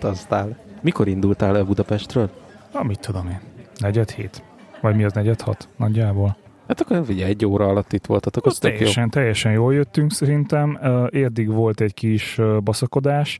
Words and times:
Jamie 0.00 0.12
Journey-vel 0.12 0.56
utaztál. 0.56 0.56
Mikor 0.80 1.08
indultál 1.08 1.56
el 1.56 1.64
Budapestről? 1.64 2.30
Na, 2.72 2.82
mit 2.82 3.00
tudom 3.00 3.28
én. 3.28 3.40
Negyed 3.78 4.10
hét? 4.10 4.42
Vagy 4.80 4.96
mi 4.96 5.04
az 5.04 5.12
negyed 5.12 5.40
hat? 5.40 5.68
Nagyjából. 5.76 6.36
Hát 6.68 6.80
akkor 6.80 7.04
ugye 7.08 7.26
egy 7.26 7.46
óra 7.46 7.66
alatt 7.66 7.92
itt 7.92 8.06
voltatok, 8.06 8.46
az, 8.46 8.52
az 8.52 8.58
teljesen, 8.58 9.02
jó. 9.02 9.08
teljesen 9.08 9.52
jól 9.52 9.74
jöttünk 9.74 10.12
szerintem. 10.12 10.78
Érdig 11.10 11.48
volt 11.48 11.80
egy 11.80 11.94
kis 11.94 12.40
baszakodás, 12.64 13.38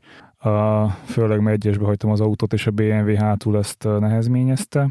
főleg 1.05 1.41
mert 1.41 1.55
egyesbe 1.55 1.85
hagytam 1.85 2.11
az 2.11 2.21
autót, 2.21 2.53
és 2.53 2.67
a 2.67 2.71
BMW 2.71 3.15
hátul 3.15 3.57
ezt 3.57 3.83
nehezményezte. 3.83 4.87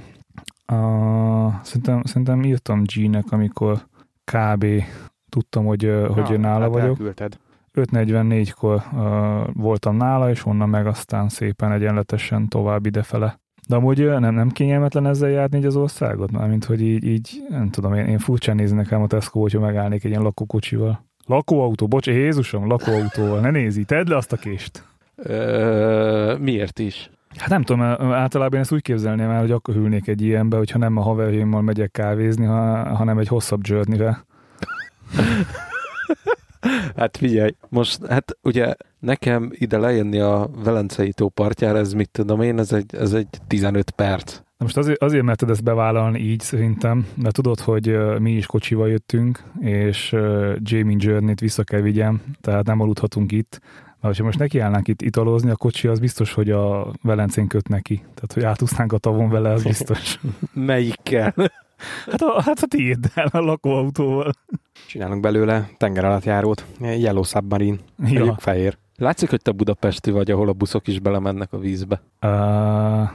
Szerintem, 1.63 2.03
szerintem 2.05 2.43
írtam 2.43 2.83
G-nek, 2.83 3.33
amikor 3.33 3.87
kb. 4.25 4.67
tudtam, 5.29 5.65
hogy, 5.65 5.87
Na, 5.87 6.23
hogy 6.23 6.41
nála 6.41 6.61
hát 6.61 6.71
vagyok. 6.71 6.89
Elküldted. 6.89 7.39
5.44-kor 7.75 8.83
uh, 8.93 9.63
voltam 9.63 9.97
nála, 9.97 10.31
és 10.31 10.47
onnan 10.47 10.69
meg 10.69 10.87
aztán 10.87 11.29
szépen 11.29 11.73
egyenletesen 11.73 12.49
tovább 12.49 12.87
idefele. 12.87 13.41
De 13.69 13.77
amúgy 13.77 14.07
nem, 14.07 14.35
nem 14.35 14.49
kényelmetlen 14.49 15.07
ezzel 15.07 15.29
járni 15.29 15.59
így 15.59 15.65
az 15.65 15.77
országot? 15.77 16.31
Mármint, 16.31 16.65
hogy 16.65 16.83
így, 16.83 17.05
így 17.05 17.43
nem 17.49 17.71
tudom, 17.71 17.95
én, 17.95 18.07
én 18.07 18.19
furcsán 18.19 18.57
nézni 18.57 18.77
nekem 18.77 19.03
a 19.03 19.07
Tesco, 19.07 19.41
hogyha 19.41 19.61
megállnék 19.61 20.05
egy 20.05 20.11
ilyen 20.11 20.23
lakókocsival. 20.23 21.05
Lakóautó, 21.27 21.87
bocs, 21.87 22.07
Jézusom, 22.07 22.67
lakóautóval, 22.67 23.41
ne 23.41 23.51
nézi, 23.51 23.85
tedd 23.85 24.09
le 24.09 24.17
azt 24.17 24.33
a 24.33 24.37
kést. 24.37 24.85
Ö, 25.17 26.37
miért 26.41 26.79
is? 26.79 27.11
Hát 27.37 27.49
nem 27.49 27.63
tudom, 27.63 27.83
általában 28.13 28.55
én 28.55 28.61
ezt 28.61 28.73
úgy 28.73 28.83
képzelném 28.83 29.31
el, 29.31 29.41
hogy 29.41 29.51
akkor 29.51 29.75
hűlnék 29.75 30.09
egy 30.09 30.23
ilyenbe, 30.23 30.57
hogyha 30.57 30.79
nem 30.79 30.97
a 30.97 31.03
haverjaimmal 31.03 31.63
megyek 31.63 31.91
kávézni, 31.91 32.45
hanem 32.45 33.19
egy 33.19 33.29
hosszabb 33.29 33.61
journey 33.63 33.99
Hát 36.97 37.17
figyelj, 37.17 37.55
most 37.69 38.07
hát 38.07 38.37
ugye 38.43 38.75
nekem 38.99 39.51
ide 39.53 39.79
lejönni 39.79 40.19
a 40.19 40.51
Velencei 40.65 41.13
tó 41.13 41.29
partjára, 41.29 41.79
ez 41.79 41.93
mit 41.93 42.11
tudom 42.11 42.41
én, 42.41 42.59
ez 42.59 42.73
egy, 42.73 42.95
ez 42.95 43.13
egy 43.13 43.29
15 43.47 43.91
perc. 43.91 44.35
Na 44.35 44.69
most 44.69 44.77
azért, 44.77 45.03
azért 45.03 45.25
merted 45.25 45.51
ezt 45.51 45.63
bevállalni 45.63 46.19
így 46.19 46.41
szerintem, 46.41 47.07
mert 47.17 47.35
tudod, 47.35 47.61
hogy 47.61 47.99
mi 48.19 48.33
is 48.33 48.47
kocsival 48.47 48.89
jöttünk, 48.89 49.43
és 49.61 50.17
Jamie 50.59 50.97
Journey-t 50.99 51.41
vissza 51.41 51.63
kell 51.65 51.81
vigyem, 51.81 52.23
tehát 52.41 52.67
nem 52.67 52.81
aludhatunk 52.81 53.33
itt. 53.33 53.61
Na, 54.01 54.11
ha 54.17 54.25
most 54.25 54.39
nekiállnánk 54.39 54.89
itt 54.89 55.03
italozni, 55.03 55.51
a 55.51 55.57
kocsi 55.57 55.89
az 55.89 55.99
biztos, 55.99 56.33
hogy 56.33 56.51
a 56.51 56.93
Velencén 57.03 57.47
köt 57.47 57.69
neki. 57.69 57.95
Tehát, 57.95 58.33
hogy 58.33 58.43
átúsznánk 58.45 58.93
a 58.93 58.99
tavon 58.99 59.29
vele, 59.29 59.51
az 59.51 59.63
biztos. 59.73 60.21
Melyikkel? 60.53 61.35
Hát 62.11 62.23
a, 62.23 62.43
hát 62.43 62.59
a 62.63 62.67
tiéddel, 62.67 63.27
a 63.33 63.39
lakóautóval. 63.39 64.33
Csinálunk 64.87 65.21
belőle 65.21 65.71
tenger 65.77 66.05
alatt 66.05 66.25
járót, 66.25 66.65
Yellow 66.81 67.23
Submarine, 67.23 67.79
ja. 67.99 68.37
fehér. 68.39 68.79
Látszik, 68.97 69.31
hogy 69.31 69.43
te 69.43 69.51
budapesti 69.51 70.11
vagy, 70.11 70.31
ahol 70.31 70.49
a 70.49 70.53
buszok 70.53 70.87
is 70.87 70.99
belemennek 70.99 71.53
a 71.53 71.59
vízbe. 71.59 72.03
Uh, 72.21 73.11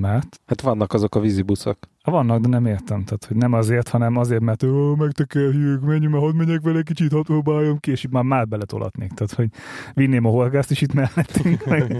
mert? 0.00 0.40
Hát 0.46 0.60
vannak 0.60 0.92
azok 0.92 1.14
a 1.14 1.20
vízibuszok. 1.20 1.78
Ha 2.06 2.12
vannak, 2.12 2.40
de 2.40 2.48
nem 2.48 2.66
értem. 2.66 3.04
Tehát, 3.04 3.24
hogy 3.28 3.36
nem 3.36 3.52
azért, 3.52 3.88
hanem 3.88 4.16
azért, 4.16 4.40
mert 4.40 4.62
ó, 4.62 4.94
megtekerjük, 4.94 5.80
menjünk, 5.80 6.12
mert 6.12 6.24
hadd 6.24 6.34
menjek 6.34 6.60
vele 6.62 6.82
kicsit, 6.82 7.12
hadd 7.12 7.22
próbáljam 7.22 7.78
ki, 7.78 7.90
és 7.90 8.04
itt 8.04 8.10
már 8.10 8.22
már 8.22 8.48
beletolatnék. 8.48 9.12
Tehát, 9.12 9.32
hogy 9.34 9.48
vinném 9.94 10.24
a 10.24 10.28
horgászt 10.28 10.70
is 10.70 10.80
itt 10.80 10.92
mellettünk. 10.92 11.64
Meg. 11.64 11.96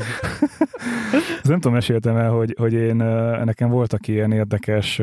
Ez 1.43 1.49
nem 1.49 1.61
tudom, 1.61 1.73
meséltem 1.73 2.17
el, 2.17 2.31
hogy, 2.31 2.55
hogy 2.59 2.73
én, 2.73 2.97
nekem 3.45 3.69
voltak 3.71 4.09
ilyen 4.09 4.33
érdekes 4.33 5.01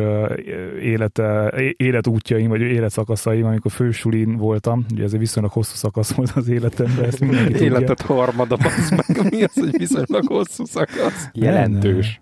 élete, 0.81 1.53
életútjaim, 1.77 2.49
vagy 2.49 2.61
életszakaszaim, 2.61 3.45
amikor 3.45 3.71
fősulin 3.71 4.37
voltam. 4.37 4.85
Ugye 4.91 5.03
ez 5.03 5.13
egy 5.13 5.19
viszonylag 5.19 5.51
hosszú 5.51 5.75
szakasz 5.75 6.11
volt 6.13 6.31
az 6.35 6.47
életemben, 6.47 7.05
ezt 7.05 7.19
mindenki 7.19 7.63
Életet 7.63 8.01
harmada, 8.01 8.57
meg. 8.59 9.31
Mi 9.31 9.43
az, 9.43 9.53
hogy 9.53 9.77
viszonylag 9.77 10.27
hosszú 10.27 10.65
szakasz? 10.65 11.29
Jelentős. 11.33 12.21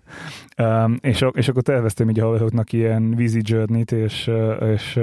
És, 1.00 1.26
és 1.32 1.48
akkor 1.48 1.62
terveztem 1.62 2.08
így 2.08 2.20
a 2.20 2.24
haveroknak 2.24 2.72
ilyen 2.72 3.14
vízi 3.14 3.40
journey 3.44 3.84
és, 3.90 4.30
és 4.60 5.00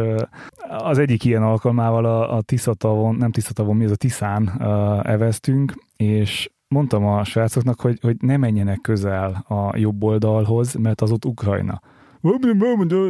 az 0.68 0.98
egyik 0.98 1.26
ilyen 1.26 1.44
alkalmával 1.44 2.06
a, 2.06 2.36
a 2.36 2.42
Tiszatavon, 2.42 3.16
nem 3.16 3.32
Tiszatavon, 3.32 3.76
mi 3.76 3.86
az 3.86 3.92
a 3.92 3.96
Tiszán 3.96 4.52
uh, 4.60 5.12
eveztünk, 5.12 5.74
és 5.98 6.50
mondtam 6.68 7.06
a 7.06 7.24
srácoknak, 7.24 7.82
hogy, 7.82 7.98
hogy 8.02 8.16
ne 8.20 8.38
menjenek 8.38 8.82
közel 8.82 9.46
a 9.48 9.78
jobb 9.78 10.04
oldalhoz, 10.04 10.74
mert 10.74 11.02
az 11.02 11.12
ott 11.12 11.26
Ukrajna 11.26 11.82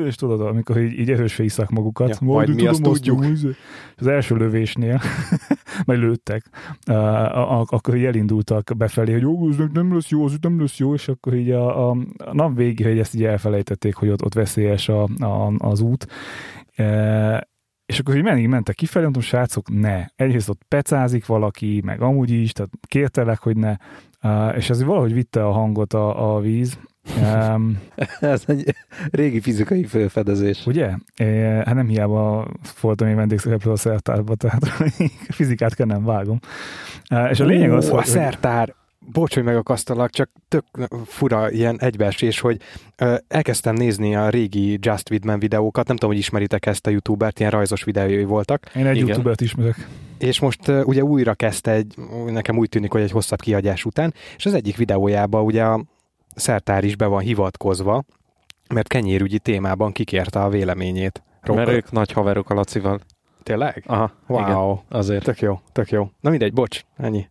és 0.06 0.16
tudod, 0.16 0.42
amikor 0.42 0.78
így, 0.78 1.00
így 1.00 1.12
erősre 1.12 1.44
iszak 1.44 1.70
magukat, 1.70 2.10
ja, 2.10 2.16
majd, 2.22 2.56
mi 2.56 2.68
azt 2.68 2.82
tudjuk. 2.82 3.26
Az 3.98 4.08
első 4.08 4.36
lövésnél, 4.36 5.02
majd 5.86 6.00
lőttek, 6.00 6.50
uh, 6.88 7.74
akkor 7.74 7.96
így 7.96 8.04
elindultak 8.04 8.72
befelé, 8.78 9.12
hogy 9.12 9.22
jó, 9.22 9.50
ez 9.50 9.56
nem 9.74 9.94
lesz 9.94 10.10
jó, 10.10 10.26
az 10.26 10.38
nem 10.42 10.60
lesz 10.60 10.78
jó, 10.78 10.94
és 10.94 11.08
akkor 11.08 11.34
így 11.34 11.52
a, 11.52 11.90
a, 11.90 11.98
a 12.18 12.34
nap 12.34 12.56
végig, 12.56 12.86
hogy 12.86 13.00
ezt 13.00 13.16
így 13.16 13.24
elfelejtették, 13.24 13.96
hogy 13.96 14.10
ott, 14.10 14.24
ott 14.24 14.34
veszélyes 14.34 14.90
a, 14.90 15.04
a, 15.04 15.54
az 15.58 15.82
út. 15.82 16.08
Uh, 16.78 17.38
és 17.86 18.00
akkor 18.00 18.16
így 18.16 18.24
menni, 18.24 18.46
mentek 18.46 18.76
kifelé, 18.76 19.04
mondtam, 19.04 19.24
srácok, 19.24 19.70
ne. 19.70 20.06
Egyrészt 20.16 20.50
ott 20.50 20.62
pecázik 20.68 21.26
valaki, 21.26 21.82
meg 21.86 22.02
amúgy 22.02 22.32
is, 22.32 22.52
tehát 22.52 22.72
kértelek, 22.88 23.40
hogy 23.40 23.58
ne. 23.58 23.76
Uh, 24.24 24.56
és 24.58 24.70
ez 24.70 24.84
valahogy 24.84 25.14
vitte 25.14 25.46
a 25.46 25.52
hangot 25.52 25.94
a, 25.94 26.36
a 26.36 26.40
víz, 26.40 26.80
Um, 27.18 27.80
Ez 28.20 28.44
egy 28.48 28.76
régi 29.12 29.40
fizikai 29.40 29.84
felfedezés. 29.84 30.66
Ugye? 30.66 30.92
É, 31.18 31.42
hát 31.42 31.74
nem 31.74 31.88
hiába 31.88 32.48
voltam 32.82 33.08
én 33.08 33.16
vendégszereplő 33.16 33.72
a 33.72 33.76
szertárba, 33.76 34.36
tehát 34.36 34.68
fizikát 35.30 35.76
kell 35.76 35.88
nem 35.88 36.06
vágom. 36.06 36.40
És 37.30 37.40
a 37.40 37.46
lényeg 37.46 37.72
az, 37.72 37.90
hogy... 37.90 38.00
A 38.00 38.04
szertár! 38.04 38.78
bocs, 39.12 39.34
hogy 39.34 39.44
megakasztalak, 39.44 40.10
csak 40.10 40.30
tök 40.48 40.66
fura 41.06 41.52
ilyen 41.52 41.80
egybeesés, 41.80 42.40
hogy 42.40 42.62
ö, 42.96 43.16
elkezdtem 43.28 43.76
nézni 43.76 44.16
a 44.16 44.30
régi 44.30 44.78
Just 44.82 45.10
Widman 45.10 45.40
videókat, 45.40 45.88
nem 45.88 45.96
tudom, 45.96 46.12
hogy 46.12 46.20
ismeritek 46.20 46.66
ezt 46.66 46.88
a 46.88 46.90
youtubert, 46.90 47.40
ilyen 47.40 47.52
rajzos 47.52 47.84
videói 47.84 48.24
voltak. 48.24 48.72
Én 48.76 48.86
egy 48.86 48.96
Igen. 48.96 49.08
youtubert 49.08 49.42
ismerek. 49.42 49.88
És 50.18 50.40
most 50.40 50.68
ö, 50.68 50.82
ugye 50.82 51.04
újra 51.04 51.34
kezdte 51.34 51.72
egy, 51.72 51.94
nekem 52.26 52.58
úgy 52.58 52.70
tűnik, 52.70 52.92
hogy 52.92 53.02
egy 53.02 53.12
hosszabb 53.12 53.42
kiadás 53.42 53.86
után, 53.86 54.14
és 54.38 54.46
az 54.46 54.54
egyik 54.54 54.78
videójában 54.78 55.44
ugye 55.44 55.64
a 55.64 55.84
Szertár 56.40 56.84
is 56.84 56.96
be 56.96 57.06
van 57.06 57.22
hivatkozva, 57.22 58.04
mert 58.74 58.88
kenyérügyi 58.88 59.40
témában 59.40 59.92
kikérte 59.92 60.44
a 60.44 60.50
véleményét. 60.50 61.24
Robert. 61.42 61.68
Mert 61.68 61.78
ők 61.78 61.92
nagy 61.92 62.12
haverok 62.12 62.50
a 62.50 62.54
Lacival. 62.54 63.00
Tényleg? 63.44 63.84
Aha, 63.88 64.12
wow. 64.28 64.42
Igen, 64.42 64.80
azért. 64.90 65.24
Tök 65.24 65.40
jó, 65.40 65.60
tök 65.72 65.90
jó. 65.90 66.10
Na 66.20 66.30
mindegy, 66.30 66.54
bocs, 66.54 66.82
ennyi. 66.98 67.30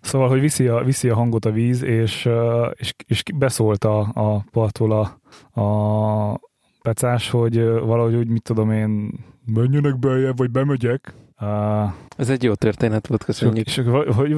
Szóval, 0.00 0.28
hogy 0.28 0.40
viszi 0.40 0.66
a, 0.66 0.84
viszi 0.84 1.08
a 1.08 1.14
hangot 1.14 1.44
a 1.44 1.50
víz, 1.50 1.82
és, 1.82 2.28
és, 2.72 2.94
és 3.06 3.22
beszólt 3.34 3.84
a, 3.84 3.98
a 4.14 4.44
partól 4.50 4.92
a, 4.92 5.20
a 5.60 6.40
pecás, 6.82 7.30
hogy 7.30 7.64
valahogy 7.64 8.14
úgy, 8.14 8.28
mit 8.28 8.42
tudom 8.42 8.70
én, 8.70 9.10
menjenek 9.44 9.98
beljebb, 9.98 10.38
vagy 10.38 10.50
bemegyek, 10.50 11.14
Uh, 11.40 11.92
Ez 12.16 12.30
egy 12.30 12.42
jó 12.42 12.54
történet 12.54 13.06
volt, 13.06 13.24
köszönjük. 13.24 13.66
És, 13.66 13.76
és 13.76 13.84
hogy 14.14 14.36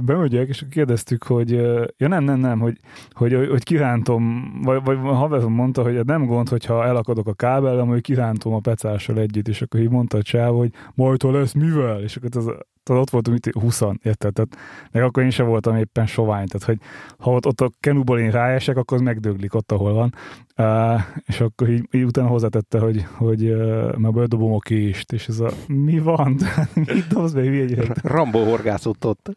bemegyek, 0.00 0.48
és 0.48 0.64
kérdeztük, 0.70 1.22
hogy 1.22 1.50
ja 1.96 2.08
nem, 2.08 2.24
nem, 2.24 2.38
nem, 2.38 2.58
hogy, 2.58 2.78
hogy, 3.12 3.32
hogy 3.50 3.62
kirántom, 3.62 4.52
vagy, 4.62 4.84
vagy 4.84 4.98
haverom 4.98 5.52
mondta, 5.52 5.82
hogy 5.82 6.04
nem 6.04 6.26
gond, 6.26 6.48
hogyha 6.48 6.84
elakadok 6.84 7.26
a 7.26 7.32
kábellem, 7.32 7.86
hogy 7.86 8.00
kirántom 8.00 8.52
a 8.52 8.60
pecással 8.60 9.18
együtt, 9.18 9.48
és 9.48 9.62
akkor 9.62 9.80
így 9.80 9.90
mondta 9.90 10.18
a 10.18 10.22
csáv, 10.22 10.54
hogy 10.54 10.70
majd 10.94 11.22
ha 11.22 11.30
lesz 11.30 11.52
mivel, 11.52 12.02
és 12.02 12.16
akkor 12.16 12.30
az, 12.36 12.50
tehát 12.86 13.02
ott 13.02 13.10
voltunk 13.10 13.46
itt 13.46 13.52
20 13.52 13.80
érted? 14.02 14.32
Tehát, 14.32 14.56
meg 14.92 15.02
akkor 15.02 15.22
én 15.22 15.30
sem 15.30 15.46
voltam 15.46 15.76
éppen 15.76 16.06
sovány, 16.06 16.46
tehát 16.46 16.66
hogy 16.66 16.78
ha 17.18 17.30
ott, 17.30 17.46
ott 17.46 17.60
a 17.60 17.70
kenúból 17.80 18.18
én 18.18 18.30
ráesek, 18.30 18.76
akkor 18.76 18.96
az 18.96 19.02
megdöglik 19.02 19.54
ott, 19.54 19.72
ahol 19.72 19.92
van. 19.92 20.14
Uh, 20.56 21.00
és 21.26 21.40
akkor 21.40 21.70
így, 21.70 21.88
így 21.90 22.04
utána 22.04 22.28
hozzátette, 22.28 22.78
hogy, 22.78 23.06
hogy 23.16 23.44
uh, 23.44 23.96
már 23.96 24.12
bedobom 24.12 24.52
a 24.52 24.58
kést, 24.58 25.12
és 25.12 25.28
ez 25.28 25.40
a 25.40 25.50
mi 25.66 25.98
van? 25.98 26.36
Mit 26.74 27.06
dobsz 27.08 27.32
be, 27.32 27.40
hülye 27.40 27.94
Rambó 28.02 28.44
horgászott 28.44 29.04
ott. 29.04 29.36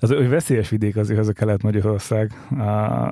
Az, 0.00 0.08
hogy 0.08 0.28
veszélyes 0.28 0.68
vidék 0.68 0.96
azért 0.96 1.18
az 1.18 1.28
a 1.28 1.32
Kelet-Magyarország. 1.32 2.32
Uh, 2.50 3.08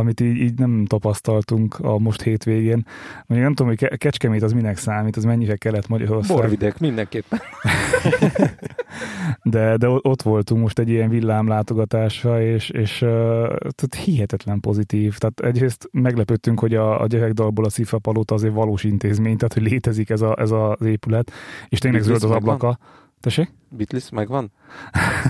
amit 0.00 0.20
így, 0.20 0.36
így 0.36 0.58
nem 0.58 0.84
tapasztaltunk 0.86 1.78
a 1.78 1.98
most 1.98 2.22
hétvégén. 2.22 2.86
Mondjuk 3.26 3.48
nem 3.48 3.54
tudom, 3.54 3.66
hogy 3.66 3.98
Kecskemét 3.98 4.42
az 4.42 4.52
minek 4.52 4.76
számít, 4.76 5.16
az 5.16 5.24
mennyire 5.24 5.56
kellett 5.56 5.88
Magyarország. 5.88 6.36
Borvidék, 6.36 6.78
mindenképpen. 6.78 7.40
de, 9.42 9.76
de 9.76 9.88
ott 9.88 10.22
voltunk 10.22 10.60
most 10.60 10.78
egy 10.78 10.88
ilyen 10.88 11.08
villámlátogatásra, 11.08 12.42
és, 12.42 12.70
és 12.70 12.98
tehát 13.58 13.94
hihetetlen 14.04 14.60
pozitív. 14.60 15.18
Tehát 15.18 15.40
egyrészt 15.40 15.88
meglepődtünk, 15.92 16.60
hogy 16.60 16.74
a, 16.74 17.00
a 17.00 17.06
gyerekdalból 17.06 17.64
a 17.64 17.70
Szifa 17.70 17.98
Palota 17.98 18.34
azért 18.34 18.54
valós 18.54 18.84
intézmény, 18.84 19.36
tehát 19.36 19.54
hogy 19.54 19.62
létezik 19.62 20.10
ez, 20.10 20.20
a, 20.20 20.36
ez 20.38 20.50
az 20.50 20.86
épület, 20.86 21.32
és 21.68 21.78
tényleg 21.78 22.02
zöld 22.02 22.22
az 22.22 22.30
ablaka. 22.30 22.66
Van? 22.66 22.78
Tessék? 23.20 23.52
Beatles 23.68 24.10
megvan? 24.10 24.52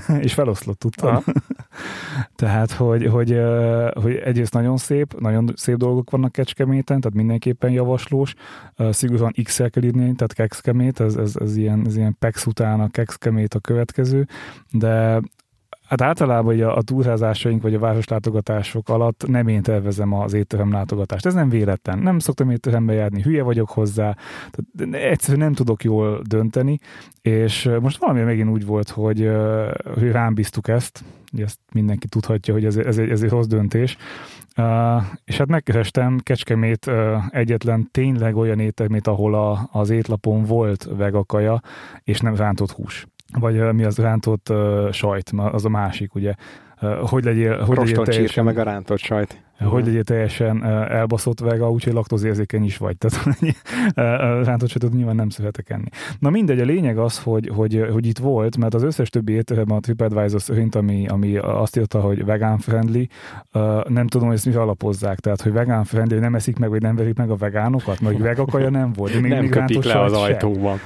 és 0.25 0.33
feloszlott, 0.33 0.79
tudtam. 0.79 1.23
tehát, 2.35 2.71
hogy, 2.71 3.05
hogy, 3.05 3.39
hogy 3.93 4.15
egyrészt 4.15 4.53
nagyon 4.53 4.77
szép, 4.77 5.19
nagyon 5.19 5.53
szép 5.55 5.75
dolgok 5.75 6.09
vannak 6.09 6.31
Kecskeméten, 6.31 6.99
tehát 6.99 7.17
mindenképpen 7.17 7.71
javaslós. 7.71 8.33
Szigorúan 8.89 9.33
X-el 9.43 9.69
kell 9.69 9.83
írni, 9.83 10.03
tehát 10.03 10.33
Kexkemét, 10.33 10.99
ez, 10.99 11.15
ez, 11.15 11.35
ez, 11.35 11.55
ilyen, 11.55 11.85
ez 11.85 11.95
ilyen 11.95 12.15
PEX 12.19 12.45
után 12.45 12.79
a 12.79 12.89
Kexkemét 12.89 13.53
a 13.53 13.59
következő, 13.59 14.27
de 14.71 15.21
Hát 15.91 16.01
általában 16.01 16.53
ugye 16.53 16.65
a 16.65 16.81
túrázásaink 16.81 17.61
vagy 17.61 17.73
a 17.73 17.79
városlátogatások 17.79 18.89
alatt 18.89 19.27
nem 19.27 19.47
én 19.47 19.61
tervezem 19.61 20.13
az 20.13 20.33
étterem 20.33 20.71
látogatást. 20.71 21.25
Ez 21.25 21.33
nem 21.33 21.49
véletlen. 21.49 21.99
Nem 21.99 22.19
szoktam 22.19 22.49
étterembe 22.49 22.93
járni, 22.93 23.21
hülye 23.21 23.43
vagyok 23.43 23.69
hozzá, 23.69 24.15
tehát 24.51 24.95
egyszerűen 24.95 25.43
nem 25.43 25.53
tudok 25.53 25.83
jól 25.83 26.21
dönteni, 26.27 26.79
és 27.21 27.69
most 27.81 27.97
valami 27.97 28.21
megint 28.21 28.49
úgy 28.49 28.65
volt, 28.65 28.89
hogy, 28.89 29.31
hogy 29.93 30.11
rám 30.11 30.33
bíztuk 30.33 30.67
ezt, 30.67 31.03
ezt 31.37 31.59
mindenki 31.73 32.07
tudhatja, 32.07 32.53
hogy 32.53 32.65
ez, 32.65 32.77
ez, 32.77 32.97
egy, 32.97 33.09
ez 33.09 33.21
egy 33.21 33.29
rossz 33.29 33.47
döntés, 33.47 33.97
és 35.23 35.37
hát 35.37 35.47
megkerestem 35.47 36.19
Kecskemét 36.23 36.91
egyetlen 37.29 37.87
tényleg 37.91 38.35
olyan 38.35 38.59
éttermét, 38.59 39.07
ahol 39.07 39.35
a, 39.35 39.69
az 39.71 39.89
étlapon 39.89 40.43
volt 40.43 40.87
vegakaja, 40.97 41.61
és 42.03 42.19
nem 42.19 42.35
rántott 42.35 42.71
hús 42.71 43.07
vagy 43.39 43.73
mi 43.73 43.83
az 43.83 43.97
rántott 43.97 44.53
sajt, 44.91 45.31
az 45.35 45.65
a 45.65 45.69
másik, 45.69 46.15
ugye. 46.15 46.33
Hogy 47.01 47.23
legyél, 47.23 47.63
hogy 47.63 47.77
legyél 47.77 48.03
teljesen, 48.03 48.43
meg 48.43 48.57
a 48.57 48.63
rántott 48.63 48.99
sajt. 48.99 49.41
Hogy 49.59 49.85
legyél 49.85 50.03
teljesen 50.03 50.63
elbaszott 50.89 51.39
vega, 51.39 51.71
úgyhogy 51.71 51.93
laktózérzékeny 51.93 52.63
is 52.63 52.77
vagy. 52.77 52.97
Tehát 52.99 53.25
rántott 54.45 54.69
sajtot 54.69 54.93
nyilván 54.93 55.15
nem 55.15 55.29
szeretek 55.29 55.69
enni. 55.69 55.87
Na 56.19 56.29
mindegy, 56.29 56.59
a 56.59 56.65
lényeg 56.65 56.97
az, 56.97 57.19
hogy, 57.19 57.51
hogy, 57.55 57.87
hogy 57.91 58.05
itt 58.05 58.17
volt, 58.17 58.57
mert 58.57 58.73
az 58.73 58.83
összes 58.83 59.09
többi 59.09 59.33
étteremben 59.33 59.77
a 59.77 59.79
TripAdvisor 59.79 60.41
szerint, 60.41 60.75
ami, 60.75 61.07
ami 61.07 61.37
azt 61.37 61.77
írta, 61.77 61.99
hogy 61.99 62.25
vegán 62.25 62.57
friendly, 62.57 63.03
nem 63.87 64.07
tudom, 64.07 64.27
hogy 64.27 64.35
ezt 64.35 64.45
mire 64.45 64.61
alapozzák. 64.61 65.19
Tehát, 65.19 65.41
hogy 65.41 65.51
vegán 65.51 65.83
friendly, 65.83 66.15
nem 66.15 66.35
eszik 66.35 66.57
meg, 66.57 66.69
vagy 66.69 66.81
nem 66.81 66.95
verik 66.95 67.17
meg 67.17 67.29
a 67.29 67.35
vegánokat, 67.35 67.99
meg 67.99 68.17
vegakaja 68.17 68.69
nem 68.69 68.93
volt. 68.93 69.13
De 69.13 69.19
még, 69.19 69.31
nem 69.31 69.41
még 69.41 69.49
köpik 69.49 69.83
le 69.83 70.01
az 70.01 70.13
ajtóban. 70.13 70.79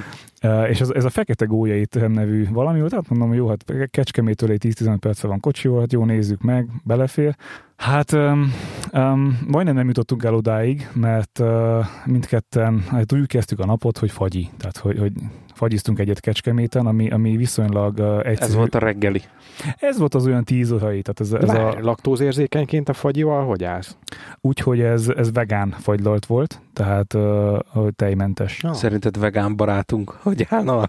Uh, 0.44 0.70
és 0.70 0.82
ez, 0.82 0.90
ez 0.90 1.06
a 1.06 1.10
fekete 1.10 1.46
gólya 1.46 1.76
étterem 1.76 2.12
nevű 2.12 2.48
valami 2.52 2.80
volt, 2.80 2.94
hát 2.94 3.10
mondom, 3.10 3.34
jó, 3.34 3.48
hát 3.48 3.90
Kecskemétől 3.92 4.52
egy 4.52 4.74
10-15 4.80 4.98
perce 5.00 5.28
van 5.28 5.40
kocsival, 5.40 5.85
hát 5.86 5.94
jó, 5.94 6.06
nézzük 6.06 6.42
meg, 6.42 6.70
belefér. 6.84 7.36
Hát 7.76 8.12
um, 8.12 8.54
um, 8.94 9.40
majdnem 9.48 9.76
nem 9.76 9.88
jutottunk 9.88 10.24
el 10.24 10.34
odáig, 10.34 10.90
mert 10.94 11.40
uh, 11.40 11.86
mindketten 12.06 12.84
hát 12.90 13.14
úgy 13.14 13.28
kezdtük 13.28 13.60
a 13.60 13.66
napot, 13.66 13.98
hogy 13.98 14.12
fagyi, 14.12 14.50
tehát 14.58 14.78
hogy, 14.78 15.00
hogy 15.00 15.12
fagyiztunk 15.54 16.00
egyet 16.00 16.20
Kecskeméten, 16.20 16.86
ami, 16.86 17.10
ami 17.10 17.38
viszonylag 17.38 17.98
uh, 17.98 18.18
egyszerű. 18.18 18.50
Ez 18.50 18.56
volt 18.56 18.76
a 18.76 18.80
reggeli. 18.80 19.22
Ez 19.78 19.98
volt 19.98 20.16
az 20.16 20.26
olyan 20.26 20.44
tíz 20.44 20.72
órai. 20.72 21.02
Tehát 21.02 21.20
ez, 21.20 21.32
ez 21.32 21.56
Vár, 21.56 21.78
a... 21.78 21.84
laktózérzékenyként 21.84 22.90
a 22.90 22.94
fagyival 22.94 23.46
hogy 23.46 23.64
állsz? 23.64 23.98
Úgyhogy 24.42 24.80
ez, 24.80 25.08
ez 25.08 25.32
vegán 25.32 25.70
fagylalt 25.70 26.26
volt, 26.26 26.62
tehát 26.74 27.14
uh, 27.14 27.58
tejmentes. 27.96 28.64
Oh. 28.64 28.74
Szerinted 28.74 29.20
vegán 29.20 29.56
barátunk 29.56 30.10
hogy 30.10 30.46
állna? 30.50 30.84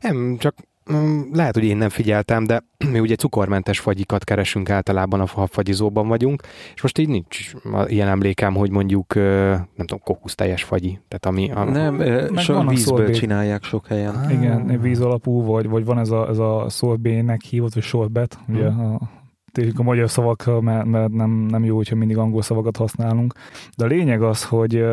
Nem, 0.00 0.36
csak 0.38 0.54
lehet, 1.32 1.54
hogy 1.54 1.64
én 1.64 1.76
nem 1.76 1.88
figyeltem, 1.88 2.44
de 2.44 2.64
mi 2.92 3.00
ugye 3.00 3.14
cukormentes 3.14 3.80
fagyikat 3.80 4.24
keresünk 4.24 4.70
általában, 4.70 5.20
a 5.20 5.46
fagyizóban 5.46 6.08
vagyunk, 6.08 6.42
és 6.74 6.82
most 6.82 6.98
így 6.98 7.08
nincs 7.08 7.52
ilyen 7.86 8.08
emlékem, 8.08 8.54
hogy 8.54 8.70
mondjuk, 8.70 9.14
nem 9.14 9.66
tudom, 9.76 10.00
kokuszteljes 10.04 10.62
fagyi. 10.62 10.98
Tehát 11.08 11.26
ami, 11.26 11.50
a... 11.50 11.64
Nem, 11.64 11.98
sok 12.36 12.70
vízből 12.70 12.96
szorbét. 12.96 13.16
csinálják 13.16 13.62
sok 13.62 13.86
helyen. 13.86 14.14
Ah. 14.14 14.32
Igen, 14.32 14.80
víz 14.80 15.00
alapú, 15.00 15.42
vagy, 15.42 15.68
vagy 15.68 15.84
van 15.84 15.98
ez 15.98 16.10
a, 16.10 16.28
ez 16.28 16.38
a 16.38 16.66
szorbének 16.68 17.42
hívott, 17.42 17.74
vagy 17.74 17.82
sorbet, 17.82 18.38
hmm. 18.46 18.56
ugye 18.56 18.66
a 18.66 19.00
a 19.76 19.82
magyar 19.82 20.10
szavak, 20.10 20.60
mert, 20.60 20.84
mert 20.84 21.12
nem, 21.12 21.30
nem 21.30 21.64
jó, 21.64 21.76
hogyha 21.76 21.96
mindig 21.96 22.16
angol 22.16 22.42
szavakat 22.42 22.76
használunk. 22.76 23.34
De 23.76 23.84
a 23.84 23.88
lényeg 23.88 24.22
az, 24.22 24.44
hogy 24.44 24.84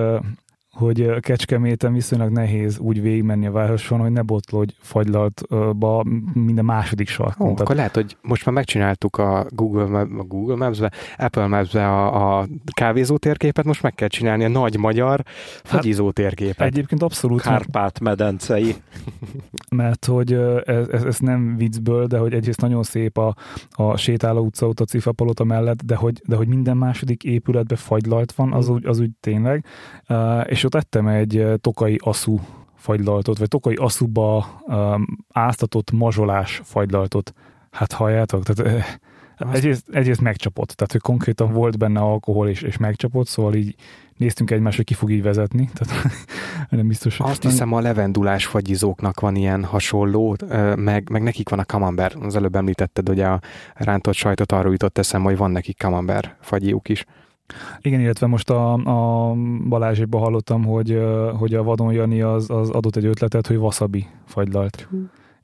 hogy 0.72 1.20
Kecskeméten 1.20 1.94
viszonylag 1.94 2.32
nehéz 2.32 2.80
úgy 2.80 3.02
végigmenni 3.02 3.46
a 3.46 3.52
városon, 3.52 4.00
hogy 4.00 4.12
ne 4.12 4.22
botlódj 4.22 4.74
fagylaltba 4.80 6.06
minden 6.34 6.66
második 6.66 7.08
sarkon. 7.08 7.48
Ó, 7.48 7.52
akkor 7.58 7.76
lehet, 7.76 7.96
hogy 7.96 8.18
most 8.22 8.46
már 8.46 8.56
megcsináltuk 8.56 9.18
a 9.18 9.46
Google, 9.50 10.00
a 10.00 10.06
Google 10.06 10.56
Maps-be, 10.56 10.92
Apple 11.18 11.48
Maps-be 11.48 11.88
a, 11.88 12.40
a 12.40 12.48
kávézó 12.74 13.18
térképet, 13.18 13.66
most 13.66 13.82
meg 13.82 13.96
kell 13.96 14.08
csinálni 14.08 14.44
a 14.44 14.48
nagy 14.48 14.78
magyar 14.78 15.24
fagyizó 15.64 16.06
hát, 16.06 16.14
térképet. 16.14 16.68
Egyébként 16.68 17.04
abszolút. 17.04 17.42
Kárpát 17.42 18.00
medencei. 18.00 18.76
Mert 19.76 20.06
hogy 20.06 20.34
ez, 20.66 20.88
ez, 20.88 21.04
ez, 21.04 21.20
nem 21.20 21.58
viccből, 21.58 22.08
de 22.08 22.18
hogy 22.18 22.34
egyrészt 22.34 22.62
nagyon 22.62 22.84
szép 22.84 23.18
a, 23.18 23.36
a 23.72 23.98
sétáló 23.98 24.44
utca 24.44 24.68
ott 24.68 24.80
a 24.80 24.86
Cifapalota 24.86 25.44
mellett, 25.44 25.82
de 25.84 25.96
hogy, 25.96 26.22
de 26.26 26.36
hogy 26.36 26.48
minden 26.48 26.78
második 26.78 27.24
épületben 27.24 27.78
fagylalt 27.78 28.32
van, 28.32 28.54
az, 28.54 28.70
mm. 28.70 28.74
úgy, 28.74 28.86
az 28.86 29.00
úgy 29.00 29.10
tényleg. 29.20 29.66
Uh, 30.10 30.52
és 30.52 30.61
és 30.62 30.68
ott 30.68 30.76
ettem 30.76 31.08
egy 31.08 31.46
tokai 31.62 32.00
aszú 32.04 32.40
fagylaltot, 32.76 33.38
vagy 33.38 33.48
tokai 33.48 33.76
aszúba 33.76 34.62
um, 34.68 35.06
áztatott 35.34 35.92
mazsolás 35.92 36.62
fagylaltot. 36.64 37.34
Hát 37.72 37.92
halljátok, 37.92 38.44
tehát 38.44 38.74
eh, 39.38 39.54
egyrészt, 39.54 39.86
egyrészt 39.92 40.22
megcsapott, 40.22 40.68
tehát 40.68 40.92
hogy 40.92 41.02
konkrétan 41.02 41.52
volt 41.52 41.78
benne 41.78 42.00
alkohol 42.00 42.50
és, 42.50 42.62
és 42.62 42.78
megcsapott, 42.78 43.28
szóval 43.28 43.54
így 43.54 43.76
néztünk 44.18 44.52
egymást, 44.52 44.76
hogy 44.76 44.86
ki 44.86 44.94
fog 44.94 45.12
így 45.12 45.22
vezetni. 45.22 45.70
Tehát 45.74 46.04
nem 46.70 46.88
biztos, 46.88 47.20
Azt 47.20 47.44
hiszem 47.44 47.74
a 47.74 47.80
levendulás 47.80 48.46
fagyizóknak 48.46 49.20
van 49.20 49.36
ilyen 49.36 49.64
hasonló, 49.64 50.36
meg, 50.76 51.10
meg 51.10 51.24
nekik 51.24 51.50
van 51.50 51.60
a 51.60 51.66
camembert. 51.66 52.14
Az 52.14 52.36
előbb 52.36 52.56
említetted, 52.56 53.08
hogy 53.08 53.20
a 53.20 53.40
rántott 53.74 54.16
sajtot 54.16 54.52
arról 54.52 54.72
jutott 54.72 54.98
eszem, 54.98 55.24
hogy 55.24 55.38
van 55.38 55.52
nekik 55.52 55.78
camembert 55.78 56.36
fagyiuk 56.40 56.90
is. 56.90 57.06
Igen, 57.82 58.00
illetve 58.00 58.28
most 58.28 58.50
a, 58.50 58.74
a 58.74 59.34
Balázsékban 59.70 60.22
hallottam, 60.22 60.64
hogy, 60.64 61.02
hogy 61.38 61.54
a 61.54 61.64
Vadon 61.64 61.94
Jani 61.94 62.22
az, 62.22 62.50
az 62.50 62.70
adott 62.70 62.96
egy 62.96 63.06
ötletet, 63.06 63.48
hogy 63.48 63.58
wasabi 63.58 64.08
fagylalt. 64.26 64.88